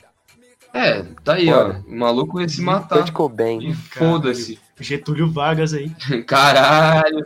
É, 0.77 1.03
tá 1.25 1.35
aí, 1.35 1.51
ó. 1.53 1.73
O 1.87 1.97
maluco 1.97 2.41
ia 2.41 2.49
se 2.49 2.61
matar. 2.61 2.99
Kurt 2.99 3.13
Cobain. 3.13 3.71
E 3.71 3.75
Foda-se. 3.97 4.59
Getúlio 4.81 5.31
Vargas 5.31 5.73
aí. 5.73 5.91
Caralho. 6.27 7.25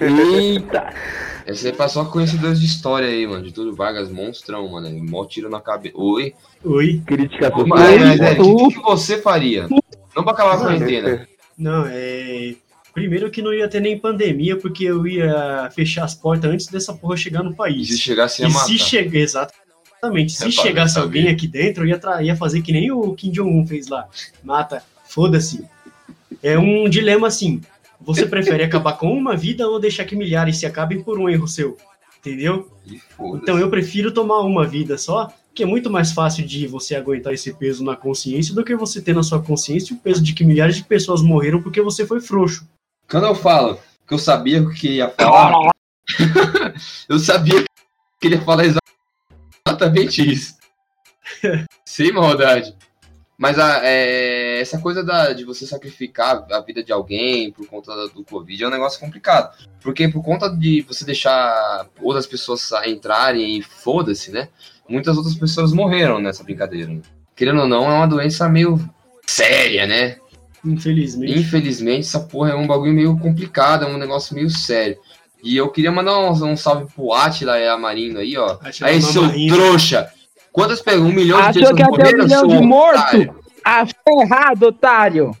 Eita. 0.00 0.92
Esse 1.46 1.66
aí 1.68 1.72
passou 1.72 2.04
conhecedores 2.06 2.60
de 2.60 2.66
história 2.66 3.08
aí, 3.08 3.26
mano. 3.26 3.42
De 3.44 3.52
tudo 3.52 3.74
Vargas, 3.74 4.10
monstrão, 4.10 4.68
mano. 4.68 4.86
Ele 4.86 5.00
Mó 5.02 5.24
tiro 5.24 5.48
na 5.50 5.60
cabeça. 5.60 5.96
Oi. 5.98 6.34
Oi. 6.64 7.02
Crítica 7.04 7.50
Mas, 7.50 7.58
social. 7.58 7.98
mas, 7.98 8.20
é, 8.20 8.40
o 8.40 8.68
que, 8.68 8.74
que 8.74 8.82
você 8.82 9.18
faria? 9.20 9.66
Não 10.14 10.22
pra 10.22 10.32
acabar 10.32 10.56
com 10.58 10.64
a 10.64 10.66
quarentena. 10.66 11.26
Não, 11.58 11.84
é. 11.86 12.54
Primeiro 12.92 13.30
que 13.30 13.40
não 13.42 13.52
ia 13.52 13.68
ter 13.68 13.80
nem 13.80 13.98
pandemia, 13.98 14.56
porque 14.56 14.84
eu 14.84 15.06
ia 15.06 15.70
fechar 15.74 16.04
as 16.04 16.14
portas 16.14 16.50
antes 16.50 16.66
dessa 16.66 16.92
porra 16.92 17.16
chegar 17.16 17.42
no 17.42 17.52
E 17.52 17.54
país. 17.54 17.88
se 17.88 17.98
chegasse 17.98 18.44
a 18.44 18.48
E 18.48 18.52
matar. 18.52 18.66
se 18.66 18.78
chegar, 18.78 19.48
exatamente, 20.00 20.32
se 20.32 20.46
É 20.46 20.50
chegasse 20.50 20.98
alguém 20.98 21.28
aqui 21.28 21.46
dentro, 21.46 21.84
eu 21.84 21.88
ia, 21.88 22.22
ia 22.22 22.36
fazer 22.36 22.62
que 22.62 22.72
nem 22.72 22.90
o 22.90 23.14
Kim 23.14 23.30
Jong-un 23.30 23.66
fez 23.66 23.88
lá. 23.88 24.08
Mata, 24.42 24.82
foda-se. 25.04 25.64
É 26.42 26.58
um 26.58 26.88
dilema 26.88 27.28
assim. 27.28 27.60
Você 28.00 28.24
prefere 28.24 28.64
acabar 28.64 28.94
com 28.94 29.12
uma 29.12 29.36
vida 29.36 29.68
ou 29.68 29.78
deixar 29.78 30.06
que 30.06 30.16
milhares 30.16 30.56
se 30.56 30.64
acabem 30.64 31.02
por 31.02 31.18
um 31.18 31.28
erro 31.28 31.46
seu? 31.46 31.76
Entendeu? 32.18 32.70
Então 33.34 33.58
eu 33.58 33.68
prefiro 33.68 34.10
tomar 34.10 34.40
uma 34.40 34.66
vida 34.66 34.96
só, 34.96 35.30
que 35.54 35.62
é 35.62 35.66
muito 35.66 35.90
mais 35.90 36.12
fácil 36.12 36.46
de 36.46 36.66
você 36.66 36.94
aguentar 36.94 37.34
esse 37.34 37.52
peso 37.52 37.84
na 37.84 37.94
consciência 37.94 38.54
do 38.54 38.64
que 38.64 38.74
você 38.74 39.02
ter 39.02 39.14
na 39.14 39.22
sua 39.22 39.42
consciência 39.42 39.94
o 39.94 39.98
peso 39.98 40.22
de 40.22 40.32
que 40.32 40.44
milhares 40.44 40.76
de 40.76 40.84
pessoas 40.84 41.20
morreram 41.20 41.62
porque 41.62 41.82
você 41.82 42.06
foi 42.06 42.20
frouxo. 42.20 42.66
Quando 43.08 43.26
eu 43.26 43.34
falo 43.34 43.78
que 44.06 44.14
eu 44.14 44.18
sabia 44.18 44.62
o 44.62 44.70
que 44.70 44.96
ia 44.96 45.10
falar, 45.10 45.70
eu 47.08 47.18
sabia 47.18 47.64
que 48.20 48.26
ele 48.26 48.36
ia 48.36 48.42
falar 48.42 48.64
exatamente 48.64 48.80
isso. 50.32 50.56
Sem 51.84 52.12
maldade. 52.12 52.74
Mas 53.40 53.58
a, 53.58 53.80
é, 53.82 54.60
essa 54.60 54.78
coisa 54.78 55.02
da, 55.02 55.32
de 55.32 55.44
você 55.44 55.66
sacrificar 55.66 56.44
a 56.52 56.60
vida 56.60 56.84
de 56.84 56.92
alguém 56.92 57.50
por 57.50 57.66
conta 57.66 58.08
do 58.08 58.22
Covid 58.22 58.62
é 58.62 58.66
um 58.66 58.70
negócio 58.70 59.00
complicado. 59.00 59.56
Porque 59.80 60.06
por 60.08 60.22
conta 60.22 60.50
de 60.50 60.82
você 60.82 61.06
deixar 61.06 61.88
outras 62.02 62.26
pessoas 62.26 62.70
entrarem 62.86 63.56
e 63.56 63.62
foda-se, 63.62 64.30
né? 64.30 64.50
Muitas 64.86 65.16
outras 65.16 65.34
pessoas 65.34 65.72
morreram 65.72 66.20
nessa 66.20 66.44
brincadeira. 66.44 66.92
né? 66.92 67.00
Querendo 67.34 67.62
ou 67.62 67.66
não, 67.66 67.90
é 67.90 67.94
uma 67.94 68.06
doença 68.06 68.46
meio 68.46 68.78
séria, 69.26 69.86
né? 69.86 70.18
Infelizmente. 70.62 71.38
Infelizmente, 71.38 72.00
essa 72.00 72.20
porra 72.20 72.50
é 72.50 72.54
um 72.54 72.66
bagulho 72.66 72.92
meio 72.92 73.18
complicado, 73.18 73.86
é 73.86 73.88
um 73.88 73.96
negócio 73.96 74.34
meio 74.34 74.50
sério. 74.50 74.98
E 75.42 75.56
eu 75.56 75.68
queria 75.70 75.90
mandar 75.92 76.18
um, 76.18 76.30
um 76.30 76.56
salve 76.56 76.86
pro 76.94 77.12
Atila 77.12 77.58
e 77.58 77.66
a 77.68 77.76
Marino 77.78 78.18
aí, 78.20 78.36
ó. 78.36 78.58
Atila 78.62 78.88
aí, 78.90 79.00
seu 79.02 79.22
Marino. 79.22 79.56
trouxa! 79.56 80.10
Quantas 80.52 80.80
perguntas? 80.82 81.12
Um 81.12 81.14
milhão 81.14 81.38
de 81.38 81.46
Achou 81.48 81.74
pessoas 81.74 81.76
que 81.76 81.82
ia 81.82 81.90
ter 82.04 82.14
um 82.14 82.24
milhão 82.24 82.46
de 82.46 82.58
morto? 82.60 82.98
otário? 82.98 83.34
Achou 83.64 84.22
errado, 84.22 84.62
otário. 84.64 85.36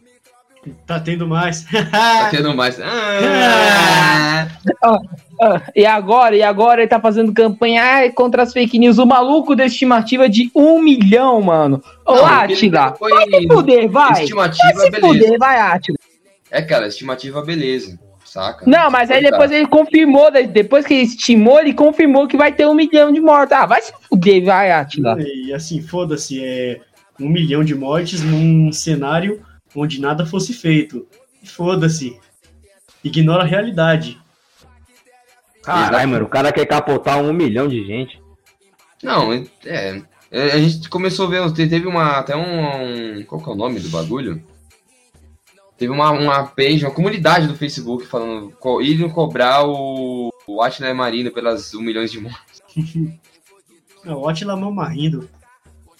Tá 0.86 1.00
tendo 1.00 1.26
mais. 1.26 1.64
Tá 1.90 2.28
tendo 2.30 2.54
mais. 2.54 2.78
Ah, 2.80 4.46
Ah, 5.42 5.62
e 5.74 5.86
agora, 5.86 6.36
e 6.36 6.42
agora 6.42 6.82
ele 6.82 6.88
tá 6.88 7.00
fazendo 7.00 7.32
campanha 7.32 8.12
contra 8.12 8.42
as 8.42 8.52
fake 8.52 8.78
news. 8.78 8.98
O 8.98 9.06
maluco 9.06 9.56
da 9.56 9.64
estimativa 9.64 10.28
de 10.28 10.50
um 10.54 10.82
milhão, 10.82 11.40
mano. 11.40 11.82
Ô, 12.04 12.16
Não, 12.16 12.26
Atila, 12.26 12.94
foi 12.98 13.10
vai 13.10 13.26
se 13.26 13.46
fuder, 13.48 13.88
vai. 13.88 14.12
Vai 14.12 14.22
estimativa, 14.24 14.80
se 14.80 14.90
beleza. 14.90 15.06
fuder, 15.24 15.38
vai, 15.38 15.58
Atila. 15.58 15.96
É, 16.50 16.60
cara, 16.60 16.88
estimativa, 16.88 17.40
beleza. 17.42 17.98
Saca? 18.30 18.64
Não, 18.64 18.88
mas 18.92 19.10
aí 19.10 19.20
depois 19.20 19.50
ele 19.50 19.66
confirmou, 19.66 20.30
de- 20.30 20.46
depois 20.46 20.86
que 20.86 20.94
ele 20.94 21.02
estimou, 21.02 21.58
ele 21.58 21.74
confirmou 21.74 22.28
que 22.28 22.36
vai 22.36 22.52
ter 22.52 22.64
um 22.64 22.74
milhão 22.74 23.10
de 23.12 23.20
mortos. 23.20 23.50
Ah, 23.56 23.66
vai 23.66 23.82
se 23.82 23.92
fuder, 24.08 24.44
vai, 24.44 24.70
Atila. 24.70 25.16
E 25.20 25.52
assim, 25.52 25.82
foda-se, 25.82 26.40
é 26.40 26.80
um 27.18 27.28
milhão 27.28 27.64
de 27.64 27.74
mortes 27.74 28.22
num 28.22 28.70
cenário 28.70 29.42
onde 29.74 30.00
nada 30.00 30.24
fosse 30.24 30.52
feito. 30.52 31.08
Foda-se. 31.44 32.16
Ignora 33.02 33.42
a 33.42 33.46
realidade. 33.46 34.16
Caralho, 35.62 36.08
mano, 36.08 36.24
o 36.26 36.28
cara 36.28 36.52
quer 36.52 36.66
capotar 36.66 37.18
um 37.20 37.32
milhão 37.32 37.66
de 37.66 37.84
gente. 37.84 38.20
Não, 39.02 39.32
é. 39.32 39.44
é, 40.30 40.52
A 40.52 40.58
gente 40.58 40.88
começou 40.88 41.26
a 41.26 41.30
ver, 41.30 41.52
te- 41.52 41.68
teve 41.68 41.86
uma, 41.88 42.18
até 42.18 42.36
um, 42.36 43.18
um- 43.18 43.24
Qual 43.24 43.42
que 43.42 43.48
é 43.50 43.52
o 43.52 43.56
nome 43.56 43.80
do 43.80 43.88
bagulho? 43.88 44.40
Teve 45.80 45.90
uma, 45.90 46.10
uma 46.10 46.46
page, 46.46 46.84
uma 46.84 46.92
comunidade 46.94 47.46
do 47.46 47.56
Facebook 47.56 48.04
falando. 48.06 48.52
Indo 48.82 49.08
cobrar 49.08 49.66
o, 49.66 50.30
o 50.46 50.60
Atila 50.60 50.92
Marino 50.92 51.30
pelas 51.32 51.72
um 51.72 51.80
milhão 51.80 52.04
de 52.04 52.20
mortes. 52.20 52.62
É, 54.02 54.12
O 54.14 54.26
Atila 54.26 54.56
Mamarrindo. 54.56 55.28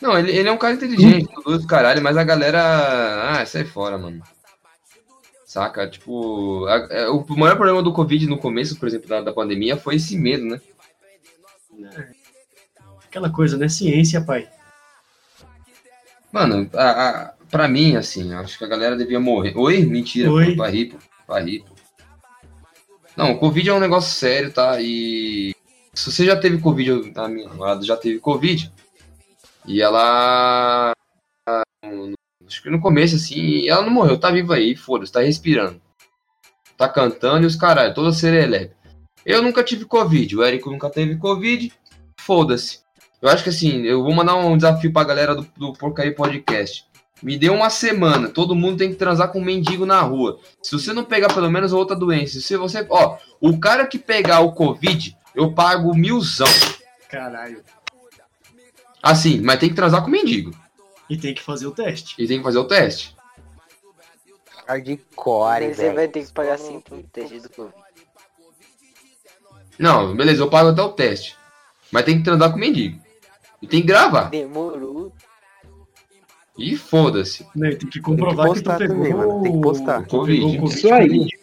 Não, 0.01 0.19
ele, 0.19 0.33
ele 0.33 0.49
é 0.49 0.53
um 0.53 0.57
cara 0.57 0.73
inteligente, 0.73 1.29
tudo 1.45 1.59
do 1.59 1.67
caralho, 1.67 2.03
mas 2.03 2.17
a 2.17 2.25
galera. 2.25 3.31
Ah, 3.31 3.45
sai 3.45 3.65
fora, 3.65 3.99
mano. 3.99 4.23
Saca? 5.45 5.87
Tipo, 5.87 6.65
a- 6.67 6.89
é, 6.91 7.09
o 7.11 7.23
maior 7.37 7.57
problema 7.57 7.83
do 7.83 7.93
Covid 7.93 8.27
no 8.27 8.39
começo, 8.39 8.79
por 8.79 8.89
exemplo, 8.89 9.07
da, 9.07 9.21
da 9.21 9.33
pandemia, 9.35 9.77
foi 9.77 9.97
esse 9.97 10.17
medo, 10.17 10.45
né? 10.47 10.61
Aquela 13.05 13.29
coisa, 13.31 13.59
né? 13.59 13.69
Ciência, 13.69 14.23
pai. 14.25 14.49
Mano, 16.33 16.71
a, 16.75 17.35
a, 17.51 17.57
pra 17.57 17.69
mim, 17.69 17.97
assim, 17.97 18.33
acho 18.35 18.59
que 18.59 18.65
a 18.65 18.69
galera 18.69 18.97
devia 18.97 19.21
morrer. 19.21 19.57
Oi? 19.57 19.85
Mentira, 19.85 20.31
Oi. 20.31 20.51
pô, 20.53 20.57
vai 20.57 20.71
rir, 20.71 20.87
pô. 20.87 20.99
Vai 21.27 21.45
rir, 21.45 21.65
pô. 21.65 21.75
Não, 23.17 23.33
o 23.33 23.39
Covid 23.39 23.69
é 23.69 23.75
um 23.75 23.81
negócio 23.81 24.15
sério, 24.15 24.53
tá? 24.53 24.81
E 24.81 25.55
se 25.93 26.11
você 26.11 26.25
já 26.25 26.37
teve 26.37 26.59
Covid, 26.59 27.13
a 27.17 27.29
minha 27.29 27.49
namorada 27.49 27.85
já 27.85 27.97
teve 27.97 28.19
Covid, 28.19 28.73
e 29.67 29.83
ela. 29.83 30.93
ah, 31.49 31.63
Acho 32.47 32.63
que 32.63 32.71
no 32.71 32.81
começo, 32.81 33.17
assim, 33.17 33.69
ela 33.69 33.83
não 33.83 33.91
morreu, 33.91 34.19
tá 34.19 34.31
viva 34.31 34.55
aí, 34.55 34.75
foda-se, 34.75 35.13
tá 35.13 35.21
respirando. 35.21 35.81
Tá 36.77 36.89
cantando 36.89 37.45
e 37.45 37.47
os 37.47 37.57
caralho, 37.57 37.95
toda 37.95 38.13
serelepe. 38.13 38.75
Eu 39.25 39.43
nunca 39.43 39.63
tive 39.63 39.85
Covid, 39.85 40.37
o 40.37 40.43
Érico 40.43 40.71
nunca 40.71 40.89
teve 40.89 41.17
Covid, 41.17 41.73
foda-se. 42.19 42.81
Eu 43.21 43.29
acho 43.29 43.45
que 43.45 43.51
assim, 43.51 43.83
eu 43.83 44.03
vou 44.03 44.15
mandar 44.15 44.35
um 44.37 44.57
desafio 44.57 44.93
pra 44.93 45.05
galera 45.05 45.35
do, 45.35 45.47
do 45.57 45.73
Porcaria 45.75 46.15
Podcast. 46.15 46.87
Me 47.23 47.37
dê 47.37 47.51
uma 47.51 47.69
semana, 47.69 48.29
todo 48.29 48.55
mundo 48.55 48.79
tem 48.79 48.91
que 48.91 48.97
transar 48.97 49.31
com 49.31 49.41
um 49.41 49.45
mendigo 49.45 49.85
na 49.85 50.01
rua. 50.01 50.41
Se 50.63 50.73
você 50.73 50.93
não 50.93 51.05
pegar 51.05 51.33
pelo 51.33 51.51
menos 51.51 51.73
outra 51.73 51.95
doença, 51.95 52.41
se 52.41 52.57
você. 52.57 52.87
Ó, 52.89 53.19
o 53.41 53.59
cara 53.61 53.87
que 53.87 53.99
pegar 53.99 54.41
o 54.41 54.53
Covid, 54.53 55.17
eu 55.35 55.53
pago 55.53 55.95
milzão. 55.95 56.49
Caralho. 57.09 57.63
Assim, 59.03 59.41
mas 59.41 59.59
tem 59.59 59.69
que 59.69 59.75
transar 59.75 60.03
com 60.03 60.09
o 60.09 60.11
mendigo. 60.11 60.55
E 61.09 61.17
tem 61.17 61.35
que 61.35 61.43
fazer 61.43 61.67
o 61.67 61.73
teste. 61.73 62.15
E 62.19 62.27
tem 62.27 62.39
que 62.39 62.45
fazer 62.45 62.59
o 62.59 62.65
teste. 62.65 63.17
Hardcore, 64.67 65.67
Mas 65.67 65.77
você 65.77 65.93
vai 65.93 66.07
ter 66.07 66.25
que 66.25 66.33
pagar 66.33 66.59
5 66.59 66.83
pro 66.83 67.03
teste 67.03 67.41
do 67.41 67.51
Covid. 67.51 67.75
Não, 69.79 70.15
beleza, 70.15 70.43
eu 70.43 70.49
pago 70.49 70.69
até 70.69 70.83
o 70.83 70.93
teste. 70.93 71.37
Mas 71.91 72.05
tem 72.05 72.19
que 72.19 72.25
transar 72.25 72.51
com 72.51 72.57
o 72.57 72.61
mendigo. 72.61 73.01
E 73.61 73.67
tem 73.67 73.81
que 73.81 73.89
gravar. 73.89 74.31
Demorou. 74.31 75.13
E 76.59 76.77
foda-se. 76.77 77.47
Né? 77.55 77.71
Tem 77.75 77.89
que 77.89 78.01
comprovar 78.01 78.47
Tem 78.47 78.55
que, 78.55 78.61
que 78.61 78.65
tu 78.65 78.71
postar 78.71 78.79
pegou. 78.79 78.97
também. 78.97 79.43
Tem 79.43 79.53
que 79.53 79.61
postar. 79.61 80.03
pegou 80.03 80.21
o 80.21 80.21
Covid. 80.21 80.59
Covid 80.59 80.75
Isso 80.75 80.93
aí. 80.93 81.09
com 81.09 81.15
mendigo. 81.15 81.41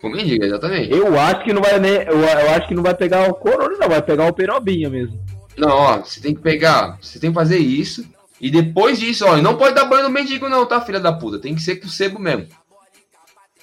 Com 0.00 0.08
o 0.08 0.12
mendigo, 0.12 0.44
exatamente. 0.44 0.92
Eu 0.92 1.18
acho 1.18 1.44
que 1.44 1.52
não 1.52 1.62
vai 1.62 1.78
nem. 1.78 1.92
Eu, 1.92 2.20
eu 2.20 2.50
acho 2.50 2.68
que 2.68 2.74
não 2.74 2.82
vai 2.82 2.94
pegar 2.94 3.28
o 3.28 3.34
corona, 3.34 3.76
não, 3.78 3.88
vai 3.88 4.02
pegar 4.02 4.26
o 4.26 4.32
perobinha 4.32 4.88
mesmo. 4.90 5.18
Não, 5.56 5.68
ó, 5.70 5.98
você 5.98 6.20
tem 6.20 6.34
que 6.34 6.40
pegar, 6.40 6.98
você 7.00 7.18
tem 7.18 7.30
que 7.30 7.34
fazer 7.34 7.58
isso. 7.58 8.04
E 8.40 8.50
depois 8.50 8.98
disso, 8.98 9.24
ó, 9.26 9.36
não 9.36 9.56
pode 9.56 9.74
dar 9.74 9.84
banho 9.86 10.02
no 10.04 10.10
mendigo, 10.10 10.48
não, 10.48 10.66
tá, 10.66 10.80
filha 10.80 11.00
da 11.00 11.12
puta? 11.12 11.38
Tem 11.38 11.54
que 11.54 11.62
ser 11.62 11.76
com 11.76 11.88
sebo 11.88 12.18
mesmo. 12.18 12.46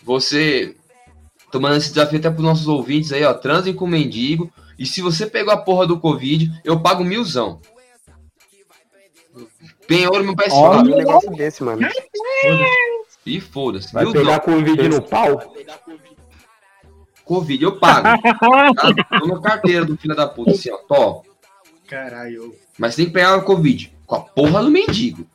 Você, 0.04 0.76
tomando 1.52 1.76
esse 1.76 1.90
desafio 1.90 2.18
até 2.18 2.30
pros 2.30 2.44
nossos 2.44 2.68
ouvintes 2.68 3.12
aí, 3.12 3.24
ó, 3.24 3.34
transem 3.34 3.74
com 3.74 3.86
o 3.86 3.88
mendigo. 3.88 4.52
E 4.80 4.86
se 4.86 5.02
você 5.02 5.28
pegou 5.28 5.54
a 5.54 5.58
porra 5.58 5.86
do 5.86 6.00
Covid, 6.00 6.52
eu 6.64 6.80
pago 6.80 7.04
milzão. 7.04 7.60
Penhor 9.88 10.24
meu 10.24 10.36
PS4. 10.36 10.52
Olha. 10.52 10.94
Um 10.94 10.98
negócio 10.98 11.32
desse, 11.32 11.64
mano. 11.64 11.88
E 13.26 13.40
foda-se. 13.40 13.94
Vai 13.94 14.12
pegar 14.12 14.40
Covid 14.40 14.90
no 14.90 15.02
pau. 15.02 15.54
Covid, 17.24 17.64
eu 17.64 17.80
pago. 17.80 18.08
tá? 18.76 19.20
Tô 19.20 19.28
na 19.28 19.42
carteira 19.42 19.86
do 19.86 19.96
filho 19.96 20.16
da 20.16 20.28
puta, 20.28 20.52
assim, 20.52 20.70
ó, 20.72 20.78
top. 20.78 21.30
Caralho. 21.88 22.56
Mas 22.78 22.96
tem 22.96 23.06
que 23.06 23.12
pegar 23.12 23.38
o 23.38 23.44
Covid 23.44 23.94
com 24.06 24.16
a 24.16 24.20
porra 24.22 24.64
do 24.64 24.72
mendigo. 24.72 25.26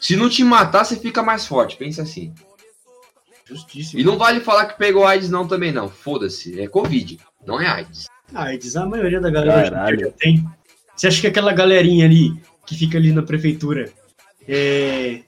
Se 0.00 0.16
não 0.16 0.28
te 0.28 0.44
matar, 0.44 0.84
você 0.84 0.96
fica 0.96 1.22
mais 1.22 1.46
forte. 1.46 1.76
Pensa 1.76 2.02
assim. 2.02 2.34
Justíssimo. 3.46 4.00
E 4.00 4.04
não 4.04 4.18
vale 4.18 4.40
falar 4.40 4.66
que 4.66 4.78
pegou 4.78 5.06
AIDS 5.06 5.30
não 5.30 5.46
também, 5.46 5.72
não. 5.72 5.88
Foda-se. 5.88 6.60
É 6.60 6.66
Covid, 6.66 7.18
não 7.46 7.60
é 7.60 7.66
AIDS. 7.66 8.06
Ah, 8.34 8.44
AIDS, 8.44 8.76
a 8.76 8.84
maioria 8.84 9.20
da 9.20 9.30
galera 9.30 9.96
já 9.96 10.10
tem. 10.10 10.44
Você 10.96 11.06
acha 11.06 11.20
que 11.20 11.26
aquela 11.26 11.52
galerinha 11.52 12.04
ali 12.04 12.38
que 12.66 12.74
fica 12.74 12.98
ali 12.98 13.12
na 13.12 13.22
prefeitura 13.22 13.92
é. 14.48 15.22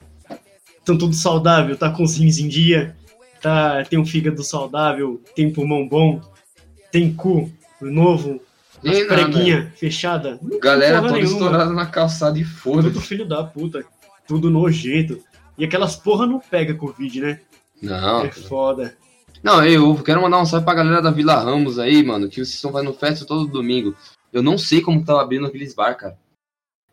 Estão 0.79 0.97
tudo 0.97 1.15
saudável, 1.15 1.77
tá 1.77 1.91
com 1.91 2.05
os 2.05 2.17
rins 2.17 2.39
em 2.39 2.47
dia, 2.47 2.97
tá, 3.43 3.85
tem 3.85 3.99
um 3.99 4.07
fígado 4.07 4.45
saudável, 4.45 5.21
tem 5.35 5.53
pulmão 5.53 5.89
bom, 5.89 6.21
tem 6.93 7.13
cu 7.13 7.51
novo, 7.81 8.41
nada. 8.85 9.05
preguinha 9.07 9.73
fechada. 9.77 10.39
Não 10.41 10.51
tem 10.51 10.61
Galera 10.61 11.01
toda 11.03 11.15
nenhuma. 11.15 11.33
estourada 11.33 11.73
na 11.73 11.87
calçada 11.87 12.39
e 12.39 12.45
Tudo 12.45 12.55
foda-se. 12.55 13.01
filho 13.01 13.27
da 13.27 13.43
puta, 13.43 13.85
tudo 14.29 14.49
nojento. 14.49 15.21
E 15.59 15.65
aquelas 15.65 15.97
porra 15.97 16.25
não 16.25 16.39
pega 16.39 16.75
Covid, 16.75 17.21
né? 17.21 17.41
Não. 17.83 18.25
É 18.25 18.31
foda. 18.31 18.97
Não, 19.43 19.65
eu 19.65 19.95
quero 19.97 20.23
mandar 20.23 20.41
um 20.41 20.47
salve 20.47 20.65
pra 20.65 20.75
galera 20.75 21.03
da 21.03 21.11
Vila 21.11 21.35
Ramos 21.35 21.79
aí, 21.79 22.03
mano. 22.03 22.29
Que 22.29 22.37
vocês 22.37 22.55
estão 22.55 22.73
fazendo 22.73 22.93
festa 22.93 23.25
todo 23.25 23.47
domingo. 23.47 23.95
Eu 24.33 24.43
não 24.43 24.57
sei 24.57 24.81
como 24.81 25.05
tava 25.05 25.23
abrindo 25.23 25.47
aqueles 25.47 25.75
bar, 25.75 25.95
cara. 25.95 26.17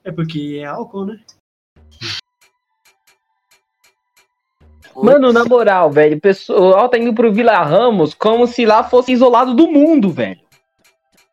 É 0.04 0.12
porque 0.12 0.60
é 0.62 0.66
álcool, 0.66 1.06
né? 1.06 1.20
Mano, 4.96 5.34
na 5.34 5.44
moral, 5.44 5.92
velho, 5.92 6.18
o 6.18 6.22
pessoal 6.22 6.88
tá 6.88 6.98
indo 6.98 7.14
pro 7.14 7.34
Vila 7.34 7.64
Ramos 7.64 8.14
como 8.14 8.46
se 8.46 8.66
lá 8.66 8.84
fosse 8.84 9.12
isolado 9.12 9.54
do 9.56 9.68
mundo, 9.68 10.12
velho. 10.12 10.40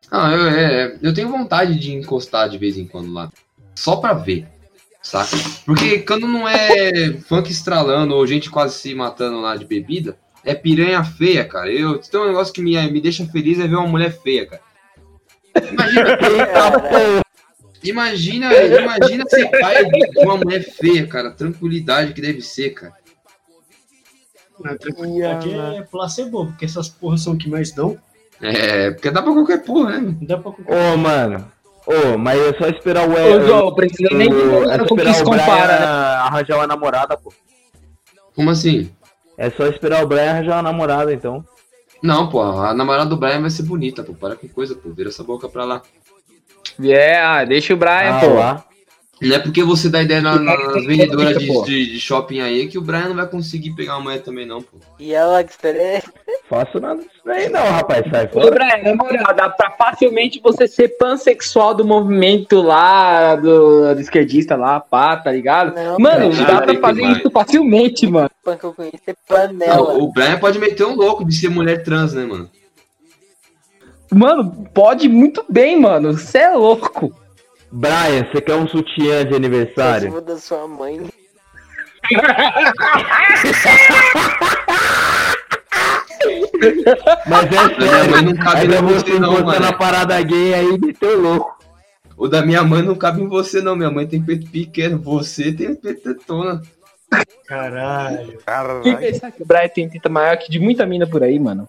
Ah, 0.09 0.31
eu, 0.31 0.47
é, 0.47 0.97
eu 1.01 1.13
tenho 1.13 1.29
vontade 1.29 1.77
de 1.79 1.93
encostar 1.93 2.49
de 2.49 2.57
vez 2.57 2.77
em 2.77 2.87
quando 2.87 3.13
lá. 3.13 3.31
Só 3.75 3.97
pra 3.97 4.13
ver. 4.13 4.47
Saca? 5.01 5.37
Porque 5.65 5.99
quando 5.99 6.27
não 6.27 6.47
é 6.47 7.13
funk 7.27 7.51
estralando 7.51 8.15
ou 8.15 8.27
gente 8.27 8.49
quase 8.49 8.75
se 8.75 8.93
matando 8.93 9.39
lá 9.39 9.55
de 9.55 9.65
bebida, 9.65 10.17
é 10.43 10.53
piranha 10.53 11.03
feia, 11.03 11.45
cara. 11.45 11.71
Eu, 11.71 11.99
tem 11.99 12.19
um 12.19 12.27
negócio 12.27 12.53
que 12.53 12.61
me, 12.61 12.75
me 12.91 13.01
deixa 13.01 13.25
feliz 13.25 13.59
é 13.59 13.67
ver 13.67 13.75
uma 13.75 13.87
mulher 13.87 14.11
feia, 14.11 14.45
cara. 14.45 14.61
Imagina, 15.71 16.17
imagina, 17.83 18.53
imagina 18.53 19.25
ser 19.27 19.49
pai 19.49 19.85
de 19.85 20.19
uma 20.19 20.37
mulher 20.37 20.63
feia, 20.63 21.07
cara. 21.07 21.31
Tranquilidade 21.31 22.13
que 22.13 22.21
deve 22.21 22.41
ser, 22.41 22.71
cara. 22.71 22.93
Não, 24.59 24.77
tranquilidade 24.77 25.53
é 25.53 25.81
placebo, 25.81 26.47
porque 26.47 26.65
essas 26.65 26.87
porras 26.87 27.21
são 27.21 27.33
o 27.33 27.37
que 27.37 27.49
mais 27.49 27.71
dão. 27.71 27.97
É, 28.41 28.91
porque 28.91 29.11
dá 29.11 29.21
pra 29.21 29.33
qualquer 29.33 29.63
porra, 29.63 29.99
né? 29.99 30.15
Dá 30.21 30.37
pra 30.37 30.51
qualquer 30.51 30.93
Ô, 30.93 30.97
mano. 30.97 31.51
Ô, 31.85 32.17
mas 32.17 32.39
é 32.39 32.53
só 32.57 32.67
esperar 32.67 33.07
o 33.07 33.11
Ô, 33.11 33.41
João, 33.45 33.73
precisa 33.73 34.09
nem 34.13 34.29
é 34.29 34.77
com 34.77 34.85
que 34.85 34.93
esperar 34.93 35.13
se 35.13 35.23
compara, 35.23 35.79
né? 35.79 35.85
arranjar 35.85 36.55
uma 36.57 36.67
namorada, 36.67 37.17
pô. 37.17 37.33
Como 38.35 38.49
assim? 38.49 38.91
É 39.37 39.49
só 39.49 39.65
esperar 39.67 40.03
o 40.03 40.07
Brian 40.07 40.31
arranjar 40.31 40.55
uma 40.57 40.61
namorada, 40.71 41.13
então. 41.13 41.43
Não, 42.01 42.29
pô, 42.29 42.41
a 42.41 42.73
namorada 42.73 43.09
do 43.09 43.17
Brian 43.17 43.41
vai 43.41 43.49
ser 43.49 43.63
bonita, 43.63 44.03
pô. 44.03 44.13
Para 44.13 44.35
com 44.35 44.47
coisa, 44.47 44.75
pô. 44.75 44.91
Vira 44.91 45.09
essa 45.09 45.23
boca 45.23 45.49
pra 45.49 45.65
lá. 45.65 45.81
É, 46.83 47.17
ah, 47.19 47.43
deixa 47.45 47.73
o 47.73 47.77
Brian, 47.77 48.15
Ah, 48.15 48.19
pô. 48.19 48.33
lá. 48.33 48.65
Não 49.23 49.35
é 49.35 49.37
porque 49.37 49.63
você 49.63 49.87
dá 49.87 50.01
ideia 50.01 50.19
na- 50.19 50.39
na- 50.39 50.57
nas 50.57 50.83
vendedoras 50.83 51.37
de, 51.37 51.45
de- 51.65 51.91
de 51.91 51.99
shopping 51.99 52.41
aí 52.41 52.67
que 52.67 52.79
o 52.79 52.81
Brian 52.81 53.09
não 53.09 53.15
vai 53.15 53.27
conseguir 53.27 53.69
pegar 53.75 53.93
uma 53.97 54.05
mulher 54.05 54.23
também, 54.23 54.47
não, 54.47 54.63
pô. 54.63 54.77
E 54.99 55.13
ela 55.13 55.43
que 55.43 55.51
espera. 55.51 56.01
Faço 56.49 56.79
nada 56.79 56.99
disso 57.03 57.11
aí 57.29 57.47
não, 57.47 57.61
rapaz. 57.61 58.03
Sai 58.09 58.25
Ô, 58.25 58.29
fora. 58.29 58.49
Brian, 58.49 58.77
na 58.83 58.95
moral, 58.95 59.35
dá 59.35 59.47
pra 59.47 59.69
facilmente 59.77 60.41
você 60.41 60.67
ser 60.67 60.87
pansexual 60.97 61.75
do 61.75 61.85
movimento 61.85 62.63
lá, 62.63 63.35
do, 63.35 63.93
do 63.93 64.01
esquerdista 64.01 64.55
lá, 64.55 64.79
pá, 64.79 65.15
tá 65.17 65.31
ligado? 65.31 65.75
Não, 65.75 65.99
Mano, 65.99 66.35
cara, 66.35 66.53
dá 66.53 66.61
pra 66.63 66.79
fazer 66.79 67.01
vai. 67.03 67.11
isso 67.11 67.29
facilmente, 67.29 68.07
mano. 68.07 68.29
Pan 68.43 68.57
que 68.57 68.63
eu 68.63 68.73
conheço 68.73 68.97
é 69.05 69.13
Não, 69.29 69.37
panela. 69.37 69.93
o 69.99 70.11
Brian 70.11 70.39
pode 70.39 70.57
meter 70.57 70.83
um 70.85 70.95
louco 70.95 71.23
de 71.23 71.35
ser 71.35 71.49
mulher 71.49 71.83
trans, 71.83 72.13
né, 72.15 72.25
mano? 72.25 72.49
Mano, 74.13 74.67
pode 74.73 75.07
muito 75.07 75.43
bem, 75.49 75.79
mano. 75.79 76.13
Você 76.13 76.39
é 76.39 76.49
louco. 76.51 77.13
Brian, 77.71 78.27
você 78.31 78.41
quer 78.41 78.55
um 78.55 78.67
sutiã 78.67 79.25
de 79.25 79.33
aniversário? 79.35 80.07
Acima 80.09 80.21
da 80.21 80.37
sua 80.37 80.67
mãe. 80.67 80.99
Mas 87.27 87.45
é 87.45 87.81
sério. 87.81 88.11
mãe 88.11 88.21
não 88.25 88.35
cabe 88.35 88.59
Aí 88.59 88.67
em 88.67 88.81
você 88.81 89.19
não, 89.19 89.43
mano. 89.43 89.65
a 89.65 89.73
parada 89.73 90.21
gay 90.21 90.53
aí 90.53 90.77
meteu 90.79 91.19
louco. 91.19 91.57
O 92.17 92.27
da 92.27 92.45
minha 92.45 92.63
mãe 92.63 92.81
não 92.83 92.95
cabe 92.95 93.21
em 93.21 93.27
você, 93.27 93.61
não. 93.61 93.75
Minha 93.75 93.89
mãe 93.89 94.05
tem 94.05 94.21
peito 94.21 94.49
pequeno. 94.51 94.99
Você 94.99 95.51
tem 95.51 95.73
peito 95.73 96.01
tetona. 96.01 96.61
Caralho. 97.47 98.27
Quem 98.27 98.37
Caralho. 98.45 98.97
pensar 98.97 99.31
que 99.31 99.41
o 99.41 99.45
Brian 99.45 99.67
tem 99.69 99.89
teta 99.89 100.07
maior 100.09 100.37
que 100.37 100.51
de 100.51 100.59
muita 100.59 100.85
mina 100.85 101.07
por 101.07 101.23
aí, 101.23 101.39
mano? 101.39 101.67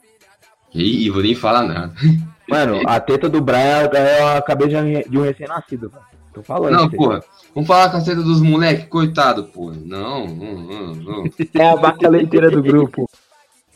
Ih, 0.75 1.11
vou 1.11 1.23
nem 1.23 1.35
falar 1.35 1.62
nada. 1.64 1.93
Mano, 2.49 2.83
a 2.87 3.01
teta 3.01 3.29
do 3.29 3.41
Brian 3.41 3.89
é 3.95 4.37
a 4.37 4.43
cabeça 4.43 4.83
de 5.09 5.18
um 5.18 5.23
recém-nascido, 5.23 5.89
velho. 5.89 6.03
Tô 6.35 6.43
falando. 6.43 6.73
Não, 6.73 6.91
porra. 6.91 7.23
Vamos 7.55 7.66
falar 7.68 7.91
com 7.91 7.99
a 7.99 8.01
teta 8.01 8.23
dos 8.23 8.41
moleques, 8.41 8.87
coitado, 8.89 9.45
porra. 9.45 9.77
Não, 9.85 10.27
não, 10.27 10.55
não, 10.59 10.95
não. 10.95 11.25
É 11.55 11.68
a 11.68 11.75
vaca 11.77 12.09
leiteira 12.09 12.51
do 12.51 12.62
grupo. 12.62 13.09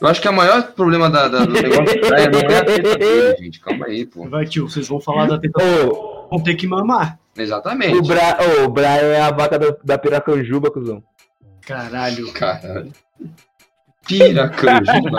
Eu 0.01 0.09
acho 0.09 0.20
que 0.20 0.28
o 0.28 0.32
maior 0.32 0.72
problema 0.72 1.09
da, 1.09 1.26
da- 1.28 1.44
do 1.47 1.53
negócio 1.53 1.84
do 1.84 2.09
Brian 2.09 2.30
não 2.30 2.40
é 2.40 2.59
a 2.59 2.64
teta 2.64 2.99
dele, 2.99 3.36
gente. 3.38 3.61
Calma 3.61 3.86
aí, 3.86 4.05
pô. 4.05 4.28
Vai, 4.28 4.44
tio, 4.47 4.68
vocês 4.68 4.86
vão 4.88 5.01
falar 5.01 5.26
da 5.26 5.38
teta. 5.38 5.59
Ô, 5.86 6.16
Vão 6.30 6.42
ter 6.42 6.55
que 6.57 6.66
mamar. 6.66 7.18
Exatamente. 7.36 7.97
o, 7.97 8.03
Bra... 8.03 8.36
o 8.64 8.68
Brian 8.68 8.86
é 8.86 9.20
a 9.22 9.30
vaca 9.30 9.59
da, 9.59 9.74
da 9.84 9.97
piracanjuba, 9.99 10.70
cuzão. 10.70 11.03
Caralho. 11.62 12.30
Caralho. 12.32 12.92
Piracanjuba. 14.07 15.18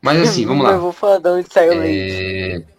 Mas 0.00 0.22
assim, 0.22 0.46
vamos 0.46 0.64
Eu 0.64 0.70
lá. 0.72 0.78
vou 0.78 0.92
falar 0.92 1.18
de 1.18 1.28
onde 1.28 1.52
saiu 1.52 1.72
o 1.72 1.78
leite. 1.78 2.64
É... 2.64 2.78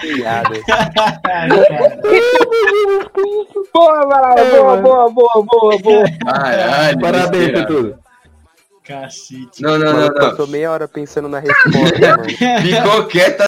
Piada. 0.00 0.50
Boa, 3.72 4.06
Brian, 4.06 4.50
boa, 4.50 4.76
boa, 4.76 5.10
boa, 5.10 5.44
boa, 5.44 5.78
boa. 5.78 6.04
Caralho. 6.24 7.00
Parabéns 7.00 7.52
por 7.52 7.66
tudo. 7.66 7.98
Cacete. 8.84 9.62
Não, 9.62 9.78
não, 9.78 9.92
não, 9.92 10.06
não. 10.06 10.14
passou 10.14 10.46
meia 10.46 10.70
hora 10.72 10.88
pensando 10.88 11.28
na 11.28 11.40
resposta, 11.40 11.98
mano. 12.00 12.24
Ficou 12.24 13.06
quieta 13.06 13.46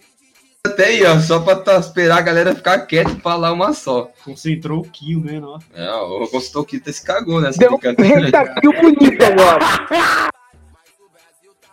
até 0.66 0.86
aí, 0.86 1.04
ó. 1.04 1.18
Só 1.20 1.40
pra 1.40 1.56
tá- 1.56 1.78
esperar 1.78 2.18
a 2.18 2.22
galera 2.22 2.54
ficar 2.54 2.78
quieta 2.86 3.10
e 3.10 3.20
falar 3.20 3.52
uma 3.52 3.72
só. 3.72 4.10
Concentrou 4.24 4.80
o 4.80 4.88
kill, 4.88 5.20
né? 5.20 5.40
Nossa. 5.40 5.66
É, 5.74 5.92
o 5.92 6.26
consultor 6.28 6.64
que 6.66 6.92
se 6.92 7.04
cagou 7.04 7.40
nessa 7.40 7.58
Deu 7.58 7.74
um 7.74 7.78
brincadeira. 7.78 8.20
retaquinho 8.26 8.80
bonito 8.80 9.22
agora. 9.24 9.64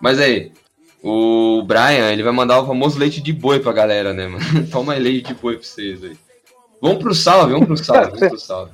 Mas 0.02 0.20
aí, 0.20 0.52
o 1.04 1.62
Brian, 1.64 2.12
ele 2.12 2.24
vai 2.24 2.32
mandar 2.34 2.62
o 2.62 2.66
famoso 2.68 2.98
leite 2.98 3.22
de 3.22 3.32
boi 3.34 3.60
pra 3.60 3.72
galera, 3.74 4.14
né, 4.14 4.28
mano? 4.28 4.44
Toma 4.72 4.94
aí 4.94 5.00
leite 5.00 5.28
de 5.28 5.34
boi 5.36 5.56
pra 5.56 5.64
vocês 5.64 6.04
aí. 6.04 6.18
Vamos 6.82 7.00
pro 7.04 7.14
salve, 7.14 7.52
vamos 7.52 7.68
pro 7.68 7.78
salve, 7.78 8.12
vamos 8.12 8.28
pro 8.30 8.40
salve. 8.40 8.72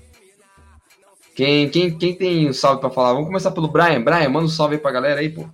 Quem, 1.35 1.67
quem, 1.69 1.97
quem 1.97 2.15
tem 2.15 2.49
um 2.49 2.53
salve 2.53 2.79
pra 2.79 2.89
falar? 2.89 3.11
Vamos 3.13 3.27
começar 3.27 3.51
pelo 3.51 3.67
Brian. 3.67 4.01
Brian, 4.01 4.29
manda 4.29 4.45
um 4.45 4.49
salve 4.49 4.75
aí 4.75 4.81
pra 4.81 4.91
galera 4.91 5.19
aí, 5.19 5.27
pô. 5.29 5.45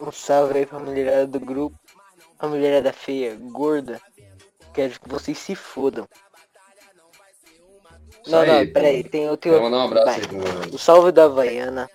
Um 0.00 0.12
salve 0.12 0.58
aí 0.58 0.66
pra 0.66 0.78
mulherada 0.80 1.26
do 1.28 1.40
grupo. 1.40 1.78
A 2.42 2.46
mulherada 2.48 2.92
feia, 2.92 3.36
gorda. 3.40 4.00
Quero 4.74 4.98
que 5.00 5.08
vocês 5.08 5.38
se 5.38 5.54
fodam. 5.54 6.06
Isso 8.22 8.30
Não, 8.30 8.40
aí, 8.40 8.66
não, 8.66 8.72
peraí, 8.72 9.04
tem 9.04 9.28
outro. 9.30 9.50
Vou 9.52 9.62
mandar 9.62 9.78
um 9.78 9.84
abraço 9.86 10.06
Vai. 10.06 10.20
aí 10.20 10.26
pro 10.26 10.74
O 10.74 10.78
salve 10.78 11.12
da 11.12 11.24
Havaiana, 11.24 11.88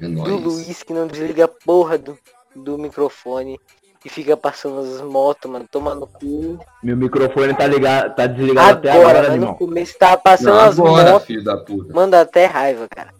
é 0.00 0.04
do 0.04 0.10
nóis. 0.10 0.42
Luiz 0.42 0.82
que 0.82 0.92
não 0.92 1.06
desliga 1.06 1.44
a 1.44 1.48
porra 1.48 1.98
do, 1.98 2.18
do 2.54 2.78
microfone 2.78 3.58
e 4.04 4.08
fica 4.08 4.36
passando 4.36 4.80
as 4.80 5.00
motos, 5.00 5.50
mano, 5.50 5.66
tomando 5.70 6.06
cu. 6.06 6.58
Meu 6.82 6.96
microfone 6.96 7.54
tá, 7.54 7.66
ligado, 7.66 8.14
tá 8.14 8.26
desligado 8.26 8.78
até 8.78 8.90
Agora, 8.92 9.08
agora, 9.08 9.18
mas 9.18 9.28
no 9.28 9.34
animal. 9.34 9.56
começo 9.56 9.98
tava 9.98 10.18
passando 10.18 10.54
Não, 10.54 10.60
as 10.60 10.78
agora, 10.78 11.10
motos, 11.12 11.26
filho 11.26 11.42
da 11.44 11.56
puta. 11.56 11.92
manda 11.92 12.20
até 12.20 12.46
raiva, 12.46 12.86
cara. 12.88 13.12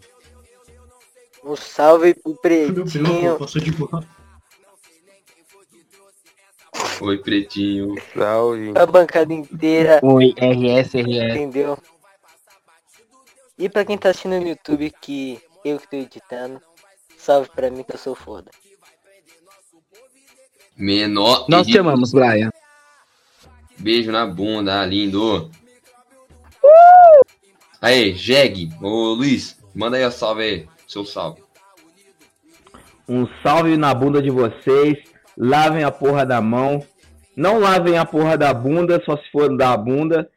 Um 1.43 1.55
salve 1.55 2.13
pro 2.13 2.31
Meu 2.43 2.71
Deus, 2.73 2.91
pretinho. 2.93 3.37
passou 3.39 3.61
de 3.61 3.71
boa. 3.71 4.03
Oi, 7.01 7.17
pretinho. 7.19 7.95
Salve. 8.13 8.73
A 8.75 8.85
bancada 8.85 9.33
inteira, 9.33 9.99
Oi, 10.03 10.33
RS, 10.37 10.93
RS. 10.95 11.31
entendeu? 11.31 11.77
E 13.57 13.69
pra 13.69 13.85
quem 13.85 13.97
tá 13.97 14.09
assistindo 14.09 14.39
no 14.39 14.47
YouTube, 14.47 14.93
que 15.01 15.39
eu 15.63 15.79
que 15.79 15.87
tô 15.89 15.95
editando, 15.95 16.61
salve 17.17 17.49
pra 17.49 17.69
mim 17.69 17.83
que 17.83 17.93
eu 17.93 17.97
sou 17.97 18.15
foda. 18.15 18.49
Menor. 20.75 21.45
Nós 21.49 21.65
te 21.65 21.77
amamos, 21.77 22.11
Brian. 22.11 22.51
Beijo 23.77 24.11
na 24.11 24.25
bunda, 24.25 24.85
lindo. 24.85 25.51
Aí, 27.81 28.15
Jeg. 28.15 28.69
Ô, 28.81 29.13
Luiz, 29.13 29.57
manda 29.73 29.97
aí 29.97 30.03
a 30.03 30.11
salve 30.11 30.43
aí. 30.43 30.69
Seu 30.87 31.05
salve. 31.05 31.43
Um 33.07 33.27
salve 33.41 33.77
na 33.77 33.93
bunda 33.93 34.21
de 34.21 34.29
vocês. 34.29 34.97
Lavem 35.37 35.83
a 35.83 35.91
porra 35.91 36.25
da 36.25 36.41
mão. 36.41 36.83
Não 37.35 37.59
lavem 37.59 37.97
a 37.97 38.05
porra 38.05 38.37
da 38.37 38.53
bunda, 38.53 39.01
só 39.05 39.15
se 39.17 39.29
for 39.31 39.55
da 39.55 39.75
bunda. 39.77 40.27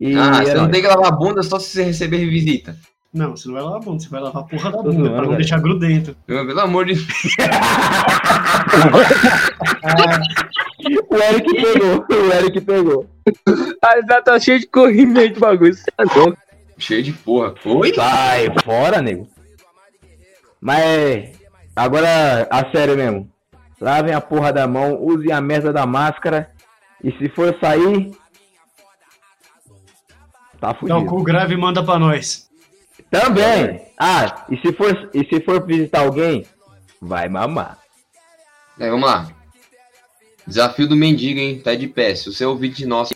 E 0.00 0.16
ah, 0.16 0.42
você 0.42 0.54
não 0.54 0.62
nóis. 0.62 0.72
tem 0.72 0.82
que 0.82 0.88
lavar 0.88 1.08
a 1.08 1.12
bunda 1.16 1.42
só 1.42 1.58
se 1.58 1.70
você 1.70 1.82
receber 1.84 2.28
visita. 2.28 2.76
Não, 3.12 3.36
você 3.36 3.48
não 3.48 3.54
vai 3.54 3.62
lavar 3.62 3.80
a 3.80 3.84
bunda, 3.84 4.02
você 4.02 4.08
vai 4.08 4.20
lavar 4.20 4.42
a 4.42 4.46
porra 4.46 4.70
da 4.70 4.76
Tô 4.78 4.82
bunda 4.84 4.94
zoando, 4.96 5.10
pra 5.10 5.20
não 5.20 5.26
velho. 5.28 5.36
deixar 5.38 5.60
grudento. 5.60 6.16
Pelo 6.26 6.60
amor 6.60 6.86
de 6.86 6.94
Deus. 6.94 7.06
O 11.10 11.16
Eric 11.16 11.54
pegou, 11.54 12.06
o 12.10 12.32
Eric 12.32 12.60
pegou. 12.62 13.06
Ah, 13.82 14.00
já 14.08 14.22
tá 14.22 14.38
cheio 14.40 14.60
de 14.60 14.66
corrimento 14.66 15.34
de 15.34 15.40
bagulho. 15.40 15.74
Você 15.74 15.84
é 15.98 16.04
louco. 16.18 16.38
Cheio 16.78 17.02
de 17.02 17.12
porra. 17.12 17.54
Oi? 17.64 17.92
Sai 17.94 18.46
fora, 18.64 19.02
nego. 19.02 19.28
Mas 20.60 21.30
agora, 21.76 22.48
a 22.50 22.70
sério 22.70 22.96
mesmo. 22.96 23.28
Lavem 23.80 24.14
a 24.14 24.20
porra 24.20 24.52
da 24.52 24.66
mão, 24.66 25.00
usem 25.00 25.32
a 25.32 25.40
merda 25.40 25.72
da 25.72 25.86
máscara. 25.86 26.50
E 27.02 27.10
se 27.12 27.28
for 27.30 27.56
sair. 27.60 28.10
Tá 30.60 30.74
fudido. 30.74 30.98
Então, 30.98 31.06
com 31.06 31.20
o 31.20 31.24
grave 31.24 31.56
manda 31.56 31.82
pra 31.82 31.98
nós. 31.98 32.50
Também. 33.10 33.82
Ah, 33.98 34.46
e 34.50 34.56
se 34.58 34.72
for, 34.72 35.10
e 35.14 35.24
se 35.24 35.40
for 35.40 35.66
visitar 35.66 36.00
alguém, 36.00 36.46
vai 37.00 37.28
mamar. 37.28 37.78
É, 38.78 38.90
vamos 38.90 39.08
lá. 39.08 39.30
Desafio 40.46 40.86
do 40.86 40.96
mendigo, 40.96 41.40
hein? 41.40 41.60
Tá 41.60 41.74
de 41.74 41.86
pé. 41.86 42.14
Se 42.14 42.32
você 42.32 42.44
é 42.44 42.46
ouvinte 42.46 42.84
nosso 42.84 43.14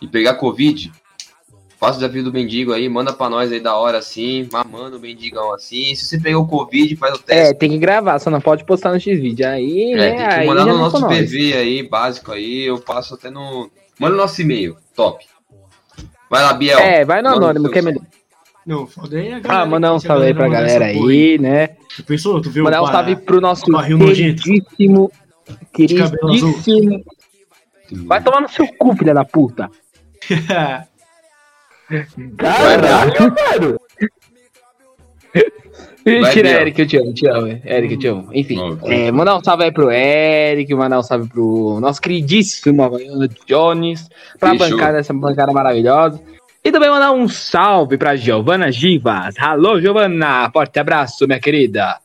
e 0.00 0.08
pegar 0.08 0.34
Covid, 0.34 0.92
Faça 1.78 1.98
o 1.98 2.00
desafio 2.00 2.24
do 2.24 2.32
mendigo 2.32 2.72
aí, 2.72 2.88
manda 2.88 3.12
pra 3.12 3.28
nós 3.28 3.52
aí 3.52 3.60
da 3.60 3.76
hora 3.76 3.98
assim, 3.98 4.48
mamando 4.50 4.96
o 4.96 5.00
mendigão 5.00 5.52
assim. 5.52 5.94
Se 5.94 6.06
você 6.06 6.18
pegou 6.18 6.46
Covid, 6.46 6.96
faz 6.96 7.14
o 7.14 7.22
É, 7.28 7.36
teste. 7.48 7.54
tem 7.56 7.70
que 7.70 7.78
gravar, 7.78 8.18
só 8.18 8.30
não 8.30 8.40
pode 8.40 8.64
postar 8.64 8.92
no 8.92 8.98
X-Vídeo. 9.00 9.46
Aí, 9.46 9.92
É, 9.92 9.96
né? 9.96 10.28
tem 10.30 10.40
que 10.40 10.46
mandar 10.46 10.64
no 10.64 10.72
é 10.72 10.76
nosso. 10.78 11.06
PV 11.06 11.52
aí, 11.52 11.82
básico 11.86 12.32
aí, 12.32 12.62
eu 12.62 12.78
passo 12.80 13.14
até 13.14 13.28
no. 13.28 13.70
Manda 14.00 14.14
no 14.16 14.22
nosso 14.22 14.40
e-mail, 14.40 14.76
top. 14.94 15.22
Vai 16.30 16.42
lá, 16.42 16.54
Biel. 16.54 16.78
É, 16.78 17.04
vai 17.04 17.20
no 17.20 17.28
anônimo, 17.28 17.68
que 17.68 17.78
é 17.78 17.82
melhor. 17.82 18.02
Não, 18.66 18.86
foda 18.86 19.16
aí 19.18 19.32
a 19.32 19.38
galera. 19.38 19.62
Ah, 19.62 19.66
mandar 19.66 19.94
um 19.94 20.00
salve 20.00 20.26
aí 20.26 20.34
pra 20.34 20.48
manda 20.48 20.60
galera 20.60 20.86
aí. 20.86 20.98
aí, 20.98 21.38
né? 21.38 21.68
Tu 21.94 22.02
pensou? 22.04 22.40
Tu 22.40 22.50
viu 22.50 22.64
Mandar 22.64 22.80
um 22.80 22.84
o 22.84 22.88
salve 22.90 23.16
pro 23.16 23.40
nosso 23.40 23.64
queridíssimo. 23.64 25.12
Queridíssimo. 25.72 27.04
Vai 28.06 28.22
tomar 28.22 28.40
no 28.40 28.48
seu 28.48 28.66
cu, 28.66 28.96
filha 28.96 29.14
da 29.14 29.24
puta. 29.24 29.70
Caralho, 32.36 33.12
mano. 33.20 33.80
Mentira. 36.06 36.48
Eric, 36.60 36.78
eu 36.80 36.86
te 36.86 36.96
amo, 36.98 37.12
te 37.12 37.26
amo. 37.28 37.60
Eric, 37.64 37.94
eu 37.94 37.98
te 37.98 38.06
amo. 38.06 38.28
Enfim, 38.32 38.58
Ok. 38.60 38.92
é, 39.08 39.10
mandar 39.10 39.36
um 39.36 39.42
salve 39.42 39.64
aí 39.64 39.72
pro 39.72 39.90
Eric, 39.90 40.72
mandar 40.72 41.00
um 41.00 41.02
salve 41.02 41.28
pro 41.28 41.80
nosso 41.80 42.00
queridíssimo 42.00 42.80
Havaiana 42.84 43.28
Jones, 43.46 44.08
pra 44.38 44.50
Fechou. 44.52 44.70
bancada, 44.70 44.98
essa 44.98 45.12
bancada 45.12 45.52
maravilhosa. 45.52 46.20
E 46.64 46.70
também 46.70 46.90
mandar 46.90 47.10
um 47.12 47.26
salve 47.28 47.96
pra 47.98 48.14
Giovana 48.14 48.70
Givas. 48.70 49.34
Alô, 49.38 49.80
Giovana, 49.80 50.48
forte 50.52 50.78
abraço, 50.78 51.26
minha 51.26 51.40
querida. 51.40 51.98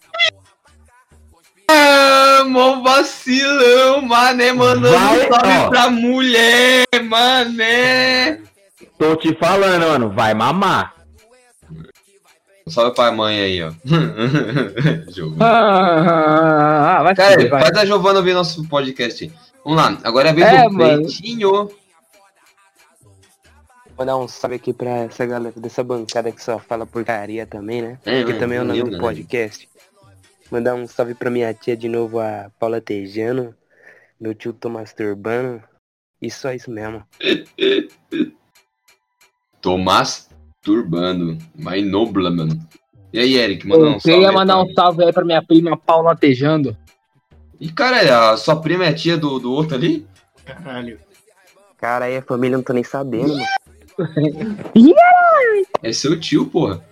Ah, 1.70 2.44
mó 2.48 2.82
vacilão, 2.82 4.02
mané, 4.02 4.52
mandando 4.52 4.98
Vai, 4.98 5.28
um 5.28 5.30
salve 5.32 5.58
ó. 5.66 5.70
pra 5.70 5.90
mulher, 5.92 6.86
mané. 7.04 8.40
Tô 9.02 9.16
te 9.16 9.34
falando, 9.34 9.82
mano. 9.82 10.10
Vai 10.12 10.36
mamar. 10.36 10.94
Salve 12.68 12.94
pra 12.94 13.12
mãe 13.12 13.42
aí, 13.42 13.64
ó. 13.64 13.72
Jogo. 15.12 15.38
Ah, 15.40 17.02
vai 17.02 17.16
Cara, 17.16 17.50
vai. 17.50 17.62
faz 17.64 17.78
a 17.80 17.86
Giovana 17.86 18.20
ouvir 18.20 18.36
nosso 18.36 18.64
podcast. 18.68 19.24
aí. 19.24 19.32
Vamos 19.66 19.82
lá, 19.82 19.98
agora 20.04 20.28
é 20.28 20.32
a 20.32 20.36
vez 20.36 20.48
É, 20.48 20.70
do. 20.70 21.72
Vou 23.98 24.06
dar 24.06 24.18
um 24.18 24.28
salve 24.28 24.58
aqui 24.58 24.72
pra 24.72 24.92
essa 25.06 25.26
galera 25.26 25.60
dessa 25.60 25.84
bancada 25.84 26.32
que 26.32 26.44
só 26.44 26.60
fala 26.60 26.86
porcaria 26.86 27.48
também, 27.48 27.82
né? 27.82 27.98
É, 28.06 28.20
que 28.20 28.28
mano, 28.28 28.40
também 28.40 28.60
é 28.60 28.62
o 28.62 28.66
nome 28.66 28.84
do 28.84 28.92
né? 28.92 29.00
podcast. 29.00 29.68
Mandar 30.52 30.76
um 30.76 30.86
salve 30.86 31.16
pra 31.16 31.32
minha 31.32 31.52
tia 31.56 31.76
de 31.76 31.90
novo, 31.90 32.20
a 32.20 32.52
Paula 32.60 32.80
Tejano. 32.80 33.56
Meu 34.20 34.36
tio 34.36 34.54
tô 34.54 34.70
masturbando. 34.70 35.64
E 36.22 36.30
só 36.30 36.54
isso 36.54 36.70
mesmo. 36.70 37.04
Tomás 39.62 40.30
Turbando. 40.62 41.38
My 41.56 41.82
Nobla, 41.82 42.30
mano. 42.32 42.60
E 43.14 43.20
aí, 43.20 43.36
Eric, 43.38 43.68
manda 43.68 43.84
um 43.86 43.94
Eu 43.94 44.00
salve. 44.00 44.22
ia 44.22 44.30
aí 44.30 44.36
mandar 44.36 44.62
um 44.62 44.74
salve 44.74 45.04
aí 45.04 45.12
pra 45.14 45.26
minha 45.26 45.42
prima 45.42 45.78
Paula 45.78 46.16
Tejando. 46.16 46.76
E, 47.60 47.70
cara, 47.72 48.32
a 48.32 48.38
sua 48.38 48.56
prima 48.56 48.86
é 48.86 48.94
tia 48.94 49.18
do, 49.18 49.38
do 49.40 49.52
outro 49.52 49.76
ali? 49.76 50.08
Caralho. 50.46 50.98
Cara, 51.78 52.06
aí 52.06 52.18
a 52.18 52.22
família 52.22 52.58
não 52.58 52.64
tô 52.64 52.74
nem 52.74 52.84
sabendo, 52.84 53.34
mano. 53.34 53.46
É 55.84 55.92
seu 55.92 56.20
tio, 56.20 56.46
porra. 56.46 56.84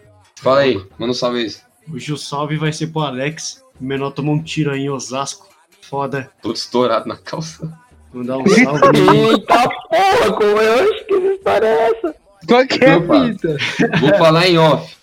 Fala 0.41 0.59
aí, 0.61 0.75
manda 0.97 1.11
um 1.11 1.13
salve 1.13 1.39
aí. 1.39 1.55
Hoje 1.93 2.11
o 2.11 2.17
salve 2.17 2.57
vai 2.57 2.73
ser 2.73 2.87
pro 2.87 3.01
Alex. 3.01 3.63
O 3.79 3.83
menor 3.83 4.11
tomou 4.11 4.33
um 4.35 4.41
tiro 4.43 4.71
aí 4.71 4.81
em 4.81 4.89
Osasco. 4.89 5.47
Foda. 5.81 6.31
Todo 6.41 6.55
estourado 6.55 7.07
na 7.07 7.15
calça. 7.15 7.71
Mandar 8.13 8.37
um 8.37 8.47
salve. 8.47 8.81
Eita 9.31 9.69
porra, 9.89 10.33
como 10.33 10.61
eu 10.61 10.91
acho 10.91 11.05
que 11.05 11.13
história 11.13 11.67
é 11.67 11.91
essa? 11.91 12.15
Qual 12.47 12.65
que 12.65 12.83
é 12.83 12.93
a 12.93 12.99
fita? 13.01 13.57
Vou 13.99 14.17
falar 14.17 14.47
em 14.47 14.57
off. 14.57 14.95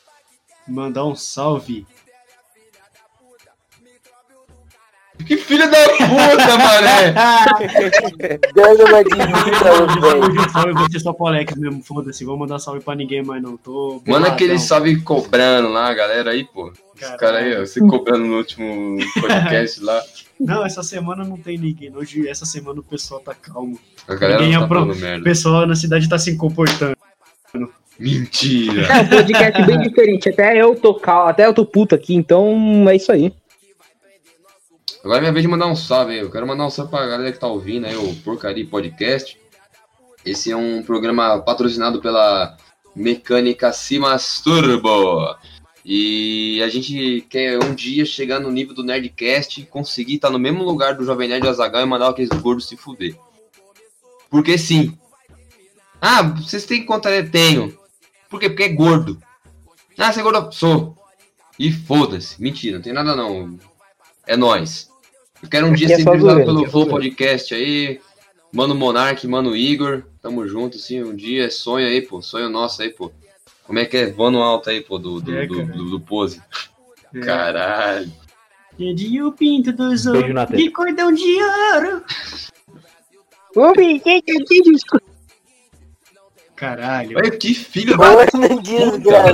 mandar 0.66 1.04
um 1.04 1.14
salve. 1.14 1.86
Que 5.26 5.36
filho 5.38 5.68
da 5.70 5.78
puta, 5.88 6.58
mané! 6.58 7.14
Dando 8.54 8.84
uma 8.84 9.02
de 9.02 9.08
pra 9.58 9.72
Hoje, 9.72 10.00
velho. 10.00 10.24
hoje 10.24 10.38
o 10.38 10.50
salve 10.50 10.72
vai 10.74 10.90
ser 10.90 11.00
só 11.00 11.12
pro 11.14 11.26
Alex 11.28 11.54
mesmo. 11.56 11.82
Foda-se. 11.82 12.22
Vou 12.24 12.36
mandar 12.36 12.58
salve 12.58 12.80
pra 12.80 12.94
ninguém 12.94 13.22
mais 13.24 13.42
não. 13.42 13.56
Tô. 13.56 14.02
Manda 14.06 14.28
aquele 14.28 14.58
salve 14.58 15.00
cobrando 15.00 15.68
lá, 15.70 15.92
galera 15.94 16.32
aí, 16.32 16.44
pô. 16.44 16.70
Os 16.94 17.00
caras 17.16 17.42
aí, 17.42 17.56
ó, 17.56 17.60
você 17.60 17.80
cobrando 17.80 18.26
no 18.26 18.36
último 18.36 18.98
podcast 19.18 19.82
lá. 19.82 20.02
Não, 20.38 20.64
essa 20.66 20.82
semana 20.82 21.24
não 21.24 21.38
tem 21.38 21.56
ninguém. 21.56 21.96
Hoje, 21.96 22.28
essa 22.28 22.44
semana 22.44 22.80
o 22.80 22.84
pessoal 22.84 23.18
tá 23.20 23.34
calmo. 23.34 23.78
A 24.06 24.14
galera 24.14 24.42
Ninguém 24.42 24.58
tá 24.58 24.64
apro- 24.66 24.80
falando 24.94 25.20
O 25.20 25.24
pessoal 25.24 25.66
na 25.66 25.74
cidade 25.74 26.08
tá 26.10 26.18
se 26.18 26.36
comportando. 26.36 26.94
Mentira! 27.98 28.86
É 28.86 29.00
um 29.00 29.08
podcast 29.08 29.62
bem 29.64 29.80
diferente. 29.80 30.28
Até 30.28 30.60
eu 30.60 30.74
tô 30.74 30.94
cal, 30.94 31.28
até 31.28 31.46
eu 31.46 31.54
tô 31.54 31.64
puto 31.64 31.94
aqui, 31.94 32.14
então 32.14 32.86
é 32.88 32.96
isso 32.96 33.10
aí. 33.10 33.32
Agora 35.02 35.18
é 35.18 35.20
minha 35.20 35.32
vez 35.32 35.42
de 35.42 35.48
mandar 35.48 35.66
um 35.66 35.76
salve 35.76 36.14
aí. 36.14 36.18
Eu 36.18 36.30
quero 36.30 36.46
mandar 36.46 36.66
um 36.66 36.70
salve 36.70 36.90
pra 36.90 37.06
galera 37.06 37.32
que 37.32 37.38
tá 37.38 37.46
ouvindo 37.46 37.86
aí 37.86 37.96
o 37.96 38.14
Porcaria 38.16 38.66
Podcast. 38.66 39.38
Esse 40.24 40.50
é 40.50 40.56
um 40.56 40.82
programa 40.82 41.38
patrocinado 41.38 42.00
pela 42.00 42.56
Mecânica 42.94 43.72
Simas 43.72 44.40
Turbo. 44.40 45.36
E 45.84 46.60
a 46.64 46.68
gente 46.68 47.24
quer 47.30 47.62
um 47.62 47.72
dia 47.72 48.04
chegar 48.04 48.40
no 48.40 48.50
nível 48.50 48.74
do 48.74 48.82
Nerdcast, 48.82 49.64
conseguir 49.66 50.16
estar 50.16 50.30
no 50.30 50.38
mesmo 50.40 50.64
lugar 50.64 50.96
do 50.96 51.04
Jovem 51.04 51.28
Nerd 51.28 51.46
Azagal 51.46 51.82
e 51.82 51.86
mandar 51.86 52.08
aqueles 52.08 52.40
gordos 52.40 52.66
se 52.66 52.76
fuder. 52.76 53.14
Porque 54.28 54.58
sim. 54.58 54.98
Ah, 56.08 56.22
vocês 56.22 56.64
têm 56.64 56.86
conta? 56.86 57.10
Eu 57.10 57.28
tenho. 57.28 57.76
Por 58.30 58.38
quê? 58.38 58.48
Porque 58.48 58.62
é 58.62 58.68
gordo. 58.68 59.20
Ah, 59.98 60.12
você 60.12 60.20
é 60.20 60.22
gordo? 60.22 60.52
Sou. 60.52 60.96
E 61.58 61.72
foda-se. 61.72 62.40
Mentira, 62.40 62.76
não 62.76 62.82
tem 62.82 62.92
nada 62.92 63.16
não. 63.16 63.58
É 64.24 64.36
nóis. 64.36 64.88
Eu 65.42 65.48
quero 65.48 65.66
um 65.66 65.72
dia 65.72 65.86
Aqui 65.86 65.94
é 65.94 65.96
ser 65.96 66.02
entrevistado 66.02 66.44
pelo 66.44 66.64
é 66.64 66.68
Flow 66.68 66.84
zoeira. 66.84 66.90
Podcast 66.90 67.54
aí. 67.54 68.00
Mano 68.52 68.74
Monark, 68.74 69.26
Mano 69.26 69.56
Igor. 69.56 70.04
Tamo 70.22 70.46
junto, 70.46 70.78
sim. 70.78 71.02
Um 71.02 71.16
dia 71.16 71.46
é 71.46 71.50
sonho 71.50 71.86
aí, 71.88 72.00
pô. 72.00 72.22
Sonho 72.22 72.48
nosso 72.48 72.82
aí, 72.82 72.90
pô. 72.90 73.10
Como 73.64 73.80
é 73.80 73.84
que 73.84 73.96
é? 73.96 74.12
Voando 74.12 74.38
alto 74.38 74.70
aí, 74.70 74.80
pô, 74.82 74.98
do, 74.98 75.20
do, 75.20 75.36
É, 75.36 75.44
do, 75.44 75.66
do- 75.66 75.90
do 75.90 76.00
pose. 76.00 76.40
É. 77.12 77.18
Caralho. 77.20 78.12
Dedinho 78.78 79.32
pinto 79.32 79.72
dos 79.72 80.04
Beijo 80.04 80.10
outros. 80.18 80.34
na 80.34 80.46
testa. 80.46 80.62
De 80.62 80.70
cordão 80.70 81.10
de 81.12 81.42
ouro. 81.74 82.04
Caralho. 86.56 87.18
Olha 87.18 87.30
que 87.30 87.52
filho 87.54 87.96
da 87.98 88.24
desgraçado. 88.24 89.28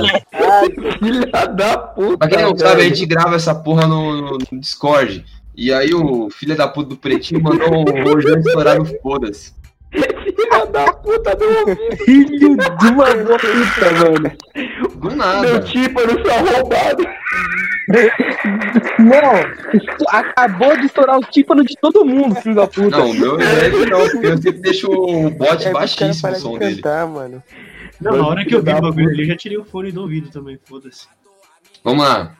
Filha 0.99 1.25
da 1.47 1.77
puta. 1.77 2.17
Pra 2.17 2.27
quem 2.27 2.41
não 2.41 2.57
sabe, 2.57 2.81
a 2.81 2.83
gente 2.83 3.05
grava 3.05 3.35
essa 3.37 3.55
porra 3.55 3.87
no, 3.87 4.37
no 4.37 4.59
Discord. 4.59 5.25
E 5.55 5.71
aí 5.71 5.93
o 5.93 6.29
filho 6.29 6.55
da 6.55 6.67
puta 6.67 6.89
do 6.89 6.97
pretinho 6.97 7.41
mandou 7.41 7.69
o 7.69 8.03
Rojão 8.03 8.39
estourar 8.39 8.77
no 8.77 8.85
foda-se. 9.01 9.53
Filha 9.89 10.65
da 10.65 10.91
puta 10.91 11.35
do 11.35 11.45
ouvido. 11.69 11.95
Filho 12.03 12.57
de 12.57 12.87
uma 12.87 13.05
puta, 13.05 13.91
mano. 13.91 14.31
Do 15.03 15.09
Meu 15.09 15.17
nada. 15.17 15.59
tímpano 15.61 16.11
só 16.25 16.37
roubado. 16.39 17.03
Não, 18.99 20.09
acabou 20.09 20.77
de 20.77 20.85
estourar 20.85 21.17
o 21.17 21.21
tímpano 21.25 21.63
de 21.63 21.75
todo 21.79 22.05
mundo, 22.05 22.35
filho 22.35 22.55
da 22.55 22.67
puta. 22.67 22.97
Não, 22.97 23.13
meu 23.13 23.39
é 23.39 23.69
que 23.69 23.85
não, 23.85 24.09
porque 24.09 24.27
eu 24.27 24.37
sempre 24.37 24.61
deixo 24.61 24.87
o 24.91 25.29
bot 25.29 25.67
É 25.67 25.71
baixíssimo 25.71 26.31
o 26.31 26.35
som 26.35 26.53
de 26.53 26.59
dele. 26.59 26.75
cantar, 26.77 27.07
mano. 27.07 27.43
Não, 27.99 28.17
na 28.17 28.27
hora 28.27 28.45
que 28.45 28.55
eu 28.55 28.63
vi 28.63 28.69
o 28.71 28.73
da 28.75 28.81
bagulho 28.81 29.09
ali, 29.09 29.21
eu 29.23 29.27
já 29.27 29.35
tirei 29.37 29.57
o 29.57 29.65
fone 29.65 29.91
do 29.91 30.01
ouvido 30.01 30.29
também. 30.29 30.57
Foda-se. 30.63 31.07
Vamos 31.83 32.03
lá. 32.05 32.35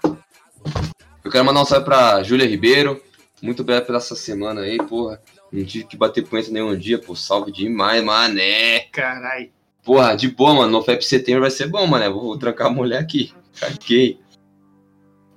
Eu 1.23 1.31
quero 1.31 1.45
mandar 1.45 1.61
um 1.61 1.65
salve 1.65 1.85
pra 1.85 2.23
Júlia 2.23 2.47
Ribeiro. 2.47 3.01
Muito 3.41 3.61
obrigado 3.61 3.85
pela 3.85 3.97
essa 3.97 4.15
semana 4.15 4.61
aí, 4.61 4.77
porra. 4.77 5.21
Não 5.51 5.63
tive 5.65 5.85
que 5.85 5.97
bater 5.97 6.23
punheta 6.23 6.49
nenhum 6.51 6.75
dia, 6.77 6.97
pô. 6.97 7.15
Salve 7.15 7.51
demais, 7.51 8.01
mané. 8.03 8.87
Caralho. 8.91 9.49
Porra, 9.83 10.15
de 10.15 10.29
boa, 10.29 10.53
mano. 10.53 10.71
No 10.71 10.81
FEP 10.83 11.03
setembro 11.05 11.41
vai 11.41 11.51
ser 11.51 11.67
bom, 11.67 11.85
mané. 11.85 12.09
Vou 12.09 12.37
trancar 12.37 12.67
a 12.67 12.69
mulher 12.69 12.99
aqui. 12.99 13.33
Caguei. 13.59 14.19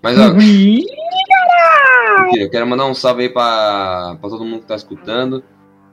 Mas, 0.03 0.16
ó, 0.18 0.30
eu 2.36 2.51
quero 2.51 2.66
mandar 2.66 2.86
um 2.86 2.94
salve 2.94 3.22
aí 3.24 3.28
pra, 3.28 4.16
pra 4.20 4.30
todo 4.30 4.44
mundo 4.44 4.61
que 4.61 4.66
tá 4.66 4.76
escutando. 4.76 5.42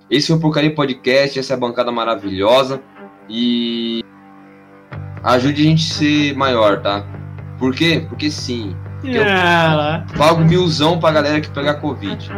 Esse 0.09 0.27
foi 0.27 0.35
o 0.37 0.39
Porcaria 0.39 0.73
Podcast, 0.73 1.39
essa 1.39 1.53
é 1.53 1.55
a 1.55 1.59
bancada 1.59 1.91
maravilhosa. 1.91 2.81
E 3.29 4.03
ajude 5.23 5.61
a 5.61 5.65
gente 5.65 5.91
a 5.91 5.93
ser 5.95 6.35
maior, 6.35 6.81
tá? 6.81 7.03
Por 7.57 7.73
quê? 7.73 8.05
Porque 8.07 8.29
sim. 8.29 8.75
Eu- 9.03 9.23
Ah, 9.25 9.73
lá. 9.75 10.05
Pago 10.17 10.41
milzão 10.43 10.99
pra 10.99 11.11
galera 11.11 11.41
que 11.41 11.49
pegar 11.49 11.75
Covid. 11.75 12.29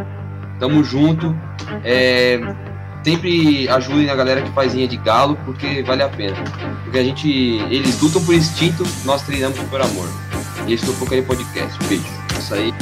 Tamo 0.58 0.82
junto. 0.82 1.36
É, 1.84 2.38
sempre 3.06 3.68
ajudem 3.68 4.10
a 4.10 4.16
galera 4.16 4.42
que 4.42 4.50
faz 4.50 4.74
linha 4.74 4.88
de 4.88 4.96
galo, 4.96 5.38
porque 5.44 5.80
vale 5.84 6.02
a 6.02 6.08
pena. 6.08 6.36
Porque 6.82 6.98
a 6.98 7.04
gente. 7.04 7.28
Eles 7.70 8.00
lutam 8.00 8.24
por 8.24 8.34
instinto, 8.34 8.84
nós 9.04 9.22
treinamos 9.22 9.56
por 9.60 9.80
amor. 9.80 10.08
E 10.66 10.72
esse 10.72 10.84
foi 10.84 10.94
o 10.94 10.98
Porcaria 10.98 11.24
Podcast. 11.24 11.78
Beijo. 11.86 12.04
Isso 12.36 12.52
aí. 12.52 12.74